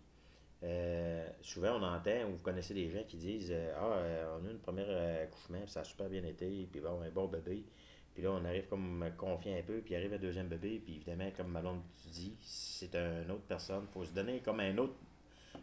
euh, 0.64 1.28
souvent, 1.42 1.78
on 1.80 1.84
entend, 1.84 2.24
ou 2.30 2.36
vous 2.38 2.44
connaissez 2.44 2.74
des 2.74 2.90
gens 2.90 3.04
qui 3.08 3.18
disent 3.18 3.52
euh, 3.52 3.74
Ah, 3.78 3.86
euh, 3.98 4.38
on 4.42 4.46
a 4.46 4.50
eu 4.50 4.52
une 4.54 4.60
première 4.60 5.22
accouchement, 5.24 5.60
puis 5.62 5.70
ça 5.72 5.82
a 5.82 5.84
super 5.84 6.10
bien 6.10 6.24
été, 6.24 6.68
puis 6.72 6.82
bon, 6.82 7.02
un 7.02 7.10
bon 7.10 7.28
bébé. 7.28 7.66
Puis 8.14 8.24
là, 8.24 8.32
on 8.32 8.46
arrive 8.46 8.68
comme 8.68 9.06
confiant 9.18 9.58
un 9.58 9.62
peu, 9.62 9.80
puis 9.82 9.94
arrive 9.96 10.14
un 10.14 10.18
deuxième 10.18 10.48
bébé, 10.48 10.82
puis 10.84 10.96
évidemment, 10.96 11.30
comme 11.36 11.52
Malone 11.52 11.82
tu 12.02 12.08
dis, 12.10 12.34
c'est 12.42 12.96
une 12.96 13.30
autre 13.30 13.44
personne. 13.48 13.84
Il 13.90 13.94
faut 13.94 14.06
se 14.06 14.14
donner 14.14 14.40
comme 14.40 14.62
un 14.62 14.78
autre. 14.78 14.94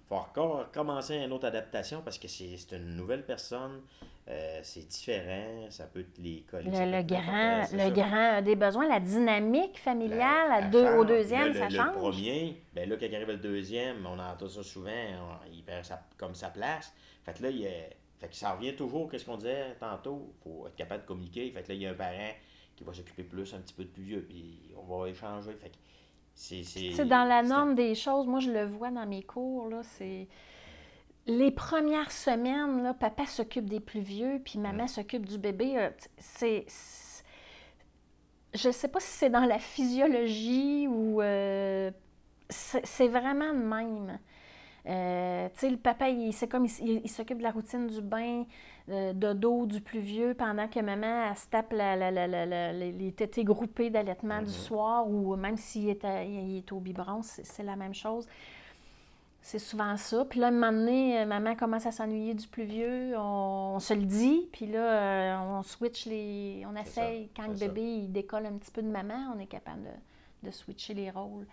Faut 0.06 0.16
encore 0.16 0.70
commencer 0.70 1.16
une 1.16 1.32
autre 1.32 1.46
adaptation 1.46 2.02
parce 2.02 2.18
que 2.18 2.28
c'est 2.28 2.72
une 2.72 2.94
nouvelle 2.94 3.24
personne, 3.24 3.80
euh, 4.32 4.60
c'est 4.62 4.86
différent, 4.88 5.66
ça 5.70 5.84
peut 5.86 6.02
te 6.04 6.20
les 6.20 6.44
coller. 6.50 6.70
Le, 6.70 7.02
grand, 7.02 7.60
le 7.72 7.78
ça. 7.78 7.90
grand 7.90 8.36
a 8.36 8.42
des 8.42 8.56
besoins, 8.56 8.88
la 8.88 9.00
dynamique 9.00 9.78
familiale 9.78 10.70
La- 10.72 10.94
à 10.94 10.98
au 10.98 11.04
deuxième, 11.04 11.52
ça 11.52 11.68
le, 11.68 11.74
change? 11.76 11.86
Le 11.94 12.00
premier, 12.00 12.62
ben 12.74 12.88
là, 12.88 12.96
quand 12.98 13.06
il 13.06 13.14
arrive 13.14 13.28
le 13.28 13.36
deuxième, 13.36 14.06
on 14.06 14.18
entend 14.18 14.48
ça 14.48 14.62
souvent, 14.62 14.90
on- 14.90 15.50
il 15.52 15.62
perd 15.62 15.84
sa- 15.84 16.02
comme 16.16 16.34
sa 16.34 16.48
place. 16.50 16.92
Fait 17.24 17.34
que 17.34 17.42
là, 17.42 17.50
il 17.50 17.62
est- 17.64 17.96
fait 18.18 18.28
que 18.28 18.34
ça 18.36 18.52
revient 18.52 18.74
toujours, 18.74 19.10
qu'est-ce 19.10 19.24
qu'on 19.26 19.36
disait 19.36 19.76
tantôt, 19.78 20.32
il 20.38 20.42
faut 20.42 20.66
être 20.66 20.76
capable 20.76 21.02
de 21.02 21.08
communiquer. 21.08 21.50
Fait 21.50 21.62
que 21.62 21.68
là, 21.68 21.74
il 21.74 21.82
y 21.82 21.86
a 21.86 21.90
un 21.90 21.94
parent 21.94 22.32
qui 22.76 22.84
va 22.84 22.92
s'occuper 22.94 23.24
plus 23.24 23.52
un 23.54 23.58
petit 23.58 23.74
peu 23.74 23.84
de 23.84 23.88
plus 23.88 24.02
vieux, 24.04 24.24
puis 24.28 24.72
on 24.76 24.82
va 24.98 25.08
échanger. 25.08 25.52
Fait 25.52 25.68
que 25.70 25.76
c'est... 26.34 27.04
dans 27.04 27.24
la 27.28 27.42
norme 27.42 27.74
des 27.74 27.94
choses, 27.94 28.26
moi, 28.26 28.40
je 28.40 28.50
le 28.50 28.64
vois 28.64 28.90
dans 28.90 29.06
mes 29.06 29.22
cours, 29.22 29.68
là, 29.68 29.82
c'est... 29.82 30.26
Les 31.26 31.50
premières 31.52 32.10
semaines, 32.10 32.82
là, 32.82 32.94
papa 32.94 33.26
s'occupe 33.26 33.66
des 33.68 33.80
plus 33.80 34.00
vieux, 34.00 34.40
puis 34.44 34.58
maman 34.58 34.88
s'occupe 34.88 35.26
du 35.26 35.38
bébé. 35.38 35.74
euh, 35.78 35.90
C'est... 36.18 36.66
Je 38.54 38.70
sais 38.70 38.88
pas 38.88 39.00
si 39.00 39.08
c'est 39.08 39.30
dans 39.30 39.44
la 39.46 39.58
physiologie 39.58 40.86
ou... 40.88 41.22
euh, 41.22 41.90
c'est 42.50 43.08
vraiment 43.08 43.54
de 43.54 43.58
même. 43.62 44.18
Euh, 44.86 45.48
tu 45.54 45.60
sais, 45.60 45.70
le 45.70 45.76
papa, 45.76 46.08
il, 46.10 46.32
c'est 46.32 46.48
comme, 46.48 46.66
il, 46.66 47.00
il 47.04 47.08
s'occupe 47.08 47.38
de 47.38 47.44
la 47.44 47.52
routine 47.52 47.86
du 47.86 48.02
bain, 48.02 48.44
euh, 48.88 49.12
de 49.12 49.32
dos 49.32 49.64
du 49.64 49.80
plus 49.80 50.00
vieux, 50.00 50.34
pendant 50.34 50.66
que 50.68 50.80
maman, 50.80 51.28
elle 51.30 51.36
se 51.36 51.46
tape 51.46 51.72
la- 51.72 51.94
la- 51.96 52.10
la- 52.10 52.26
la- 52.26 52.44
la- 52.46 52.72
les, 52.72 53.12
tétés 53.12 53.44
groupés 53.44 53.90
d'allaitement 53.90 54.40
du 54.40 54.46
Mhm. 54.46 54.50
soir, 54.50 55.08
ou 55.08 55.36
même 55.36 55.56
s'il 55.56 55.88
est, 55.88 56.04
à- 56.04 56.24
il 56.24 56.58
est 56.58 56.72
au 56.72 56.80
biberon, 56.80 57.22
c'est 57.22 57.62
la 57.62 57.76
même 57.76 57.94
chose. 57.94 58.26
C'est 59.44 59.58
souvent 59.58 59.96
ça. 59.96 60.24
Puis 60.24 60.38
là, 60.38 60.48
un 60.48 60.50
moment 60.52 60.70
donné, 60.72 61.20
euh, 61.20 61.26
maman 61.26 61.56
commence 61.56 61.84
à 61.84 61.90
s'ennuyer 61.92 62.32
du 62.32 62.46
plus 62.46 62.62
vieux, 62.64 63.14
on, 63.18 63.72
on 63.74 63.80
se 63.80 63.92
le 63.92 64.04
dit, 64.04 64.48
puis 64.52 64.66
là, 64.66 64.78
euh, 64.78 65.58
on 65.58 65.62
switch 65.64 66.06
les... 66.06 66.64
On 66.70 66.76
essaye, 66.76 67.24
ça, 67.24 67.30
quand 67.42 67.48
le 67.48 67.54
bébé, 67.58 67.82
il 67.82 68.12
décolle 68.12 68.46
un 68.46 68.52
petit 68.52 68.70
peu 68.70 68.82
de 68.82 68.88
maman, 68.88 69.32
on 69.34 69.40
est 69.40 69.46
capable 69.46 69.82
de, 69.82 70.46
de 70.46 70.50
switcher 70.52 70.94
les 70.94 71.10
rôles. 71.10 71.46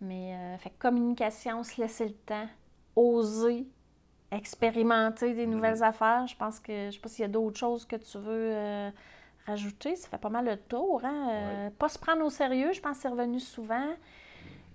Mais, 0.00 0.34
euh, 0.34 0.56
fait 0.58 0.72
communication, 0.78 1.62
se 1.64 1.80
laisser 1.80 2.06
le 2.06 2.14
temps, 2.14 2.48
oser, 2.96 3.66
expérimenter 4.30 5.34
des 5.34 5.46
Mhm. 5.46 5.52
nouvelles 5.54 5.82
affaires. 5.82 6.26
Je 6.26 6.36
pense 6.36 6.58
que, 6.60 6.86
je 6.86 6.92
sais 6.92 6.98
pas 7.00 7.08
s'il 7.10 7.22
y 7.22 7.26
a 7.26 7.28
d'autres 7.28 7.58
choses 7.58 7.84
que 7.84 7.96
tu 7.96 8.18
veux 8.18 8.50
euh, 8.54 8.90
rajouter. 9.46 9.96
Ça 9.96 10.08
fait 10.08 10.18
pas 10.18 10.30
mal 10.30 10.46
le 10.46 10.56
tour, 10.56 11.02
hein? 11.04 11.28
Euh, 11.30 11.70
Pas 11.78 11.88
se 11.90 11.98
prendre 11.98 12.24
au 12.24 12.30
sérieux, 12.30 12.72
je 12.72 12.80
pense 12.80 12.96
que 12.96 13.02
c'est 13.02 13.08
revenu 13.08 13.38
souvent. 13.38 13.86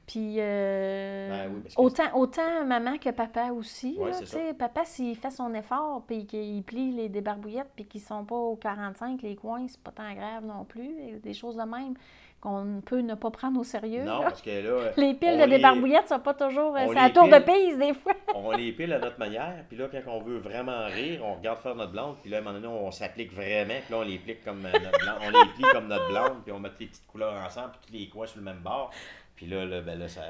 Puis 0.09 0.37
euh, 0.39 1.29
Ben 1.29 1.51
oui, 1.53 1.71
autant, 1.77 2.17
autant 2.17 2.65
maman 2.65 2.97
que 2.97 3.11
papa 3.11 3.51
aussi. 3.51 3.95
Ouais, 3.99 4.09
là, 4.09 4.13
c'est 4.13 4.23
tu 4.23 4.31
sais, 4.31 4.53
Papa, 4.55 4.83
s'il 4.83 5.15
fait 5.15 5.29
son 5.29 5.53
effort 5.53 6.01
puis 6.07 6.25
qu'il 6.25 6.63
plie 6.63 6.91
les 6.91 7.09
débarbouillettes 7.09 7.69
puis 7.75 7.85
qu'ils 7.85 8.01
sont 8.01 8.25
pas 8.25 8.35
au 8.35 8.55
45, 8.55 9.21
les 9.21 9.35
coins, 9.35 9.67
c'est 9.67 9.79
pas 9.79 9.91
tant 9.91 10.11
grave 10.15 10.43
non 10.43 10.65
plus. 10.65 11.19
Des 11.21 11.35
choses 11.35 11.57
de 11.57 11.61
même 11.61 11.93
qu'on 12.41 12.81
peut 12.83 13.01
ne 13.01 13.13
pas 13.13 13.29
prendre 13.29 13.59
au 13.59 13.63
sérieux. 13.63 14.03
Non, 14.03 14.21
là. 14.21 14.29
parce 14.29 14.41
que 14.41 14.49
là, 14.49 14.91
Les 14.97 15.13
piles 15.13 15.37
de 15.37 15.45
débarbouillettes 15.45 16.07
sont 16.07 16.19
pas 16.19 16.33
toujours. 16.33 16.75
C'est 16.75 16.97
à 16.97 17.07
les 17.07 17.13
tour 17.13 17.27
de 17.27 17.37
pise 17.37 17.77
des 17.77 17.93
fois. 17.93 18.13
on 18.33 18.51
les 18.51 18.71
pile 18.71 18.93
à 18.93 18.99
notre 18.99 19.19
manière, 19.19 19.63
puis 19.67 19.77
là, 19.77 19.89
quand 19.91 20.11
on 20.11 20.21
veut 20.21 20.39
vraiment 20.39 20.87
rire, 20.87 21.21
on 21.23 21.35
regarde 21.35 21.59
faire 21.59 21.75
notre 21.75 21.91
blonde, 21.91 22.15
puis 22.23 22.31
là, 22.31 22.37
à 22.37 22.39
un 22.39 22.43
moment 22.43 22.59
donné, 22.59 22.67
on 22.67 22.89
s'applique 22.89 23.31
vraiment, 23.33 23.75
puis 23.85 23.93
là, 23.93 23.97
on 23.97 24.03
les 24.03 24.17
plique 24.17 24.43
comme 24.43 24.65
euh, 24.65 24.71
notre 24.71 24.99
blonde, 24.99 25.17
on 25.21 25.29
les 25.29 25.53
plie 25.53 25.65
comme 25.71 25.87
notre 25.87 26.07
blonde, 26.07 26.43
puis 26.43 26.51
on 26.51 26.59
met 26.59 26.69
les 26.79 26.87
petites 26.87 27.05
couleurs 27.05 27.33
ensemble, 27.45 27.73
puis 27.73 27.79
tous 27.87 27.93
les 27.93 28.09
coins 28.09 28.25
sur 28.25 28.39
le 28.39 28.45
même 28.45 28.61
bord, 28.63 28.91
puis 29.39 29.47
là, 29.47 29.63
là, 29.63 29.79
ben 29.79 29.97
là, 29.97 30.09
ça, 30.09 30.21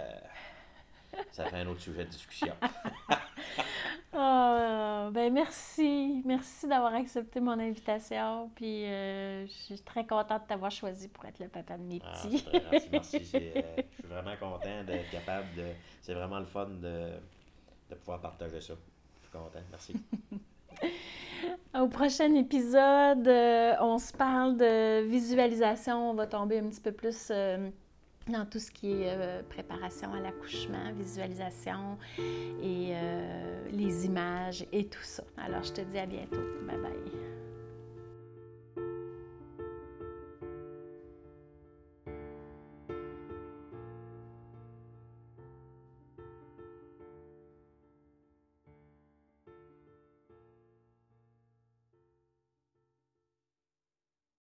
ça 1.32 1.46
fait 1.46 1.56
un 1.56 1.66
autre 1.66 1.82
sujet 1.82 2.06
de 2.06 2.10
discussion. 2.12 2.54
Ah, 4.14 5.10
ben 5.12 5.32
merci. 5.34 6.22
Merci 6.26 6.68
d'avoir 6.68 6.94
accepté 6.94 7.40
mon 7.40 7.58
invitation. 7.60 8.50
Puis 8.56 8.86
euh, 8.86 9.46
je 9.48 9.52
suis 9.52 9.80
très 9.82 10.06
contente 10.06 10.44
de 10.44 10.48
t'avoir 10.48 10.72
choisi 10.72 11.08
pour 11.08 11.26
être 11.26 11.40
le 11.40 11.48
papa 11.48 11.78
de 11.78 11.84
mes 11.84 12.00
Ah, 12.04 12.12
petits. 12.24 12.44
très 12.44 12.60
gentil, 12.62 12.90
merci. 12.92 13.26
c'est, 13.32 13.54
euh, 13.58 13.82
je 13.92 13.96
suis 13.96 14.08
vraiment 14.08 14.36
content 14.40 14.84
d'être 14.84 15.10
capable 15.12 15.48
de. 15.56 15.66
C'est 16.02 16.14
vraiment 16.16 16.40
le 16.40 16.46
fun 16.46 16.68
de, 16.68 17.12
de 17.90 17.96
pouvoir 17.96 18.20
partager 18.22 18.62
ça. 18.62 18.74
Je 19.22 19.28
suis 19.28 19.32
content, 19.32 19.60
merci. 19.72 19.96
Au 21.80 21.88
prochain 21.88 22.34
épisode, 22.36 23.28
euh, 23.28 23.76
on 23.80 23.98
se 24.00 24.12
parle 24.14 24.58
de 24.58 25.02
visualisation. 25.08 26.12
On 26.12 26.14
va 26.14 26.28
tomber 26.28 26.60
un 26.60 26.68
petit 26.68 26.82
peu 26.82 26.92
plus 26.92 27.30
euh, 27.32 27.70
dans 28.30 28.46
tout 28.46 28.60
ce 28.60 28.72
qui 28.72 28.92
est 28.92 29.14
euh, 29.18 29.42
préparation 29.50 30.14
à 30.14 30.20
l'accouchement, 30.20 30.92
visualisation 30.98 31.98
et 32.62 32.92
euh, 32.94 33.70
les 33.72 34.06
images 34.06 34.66
et 34.72 34.86
tout 34.86 35.04
ça. 35.04 35.24
Alors, 35.38 35.64
je 35.64 35.74
te 35.74 35.82
dis 35.82 35.98
à 35.98 36.06
bientôt. 36.06 36.42
Bye 36.66 36.78
bye. 36.78 37.49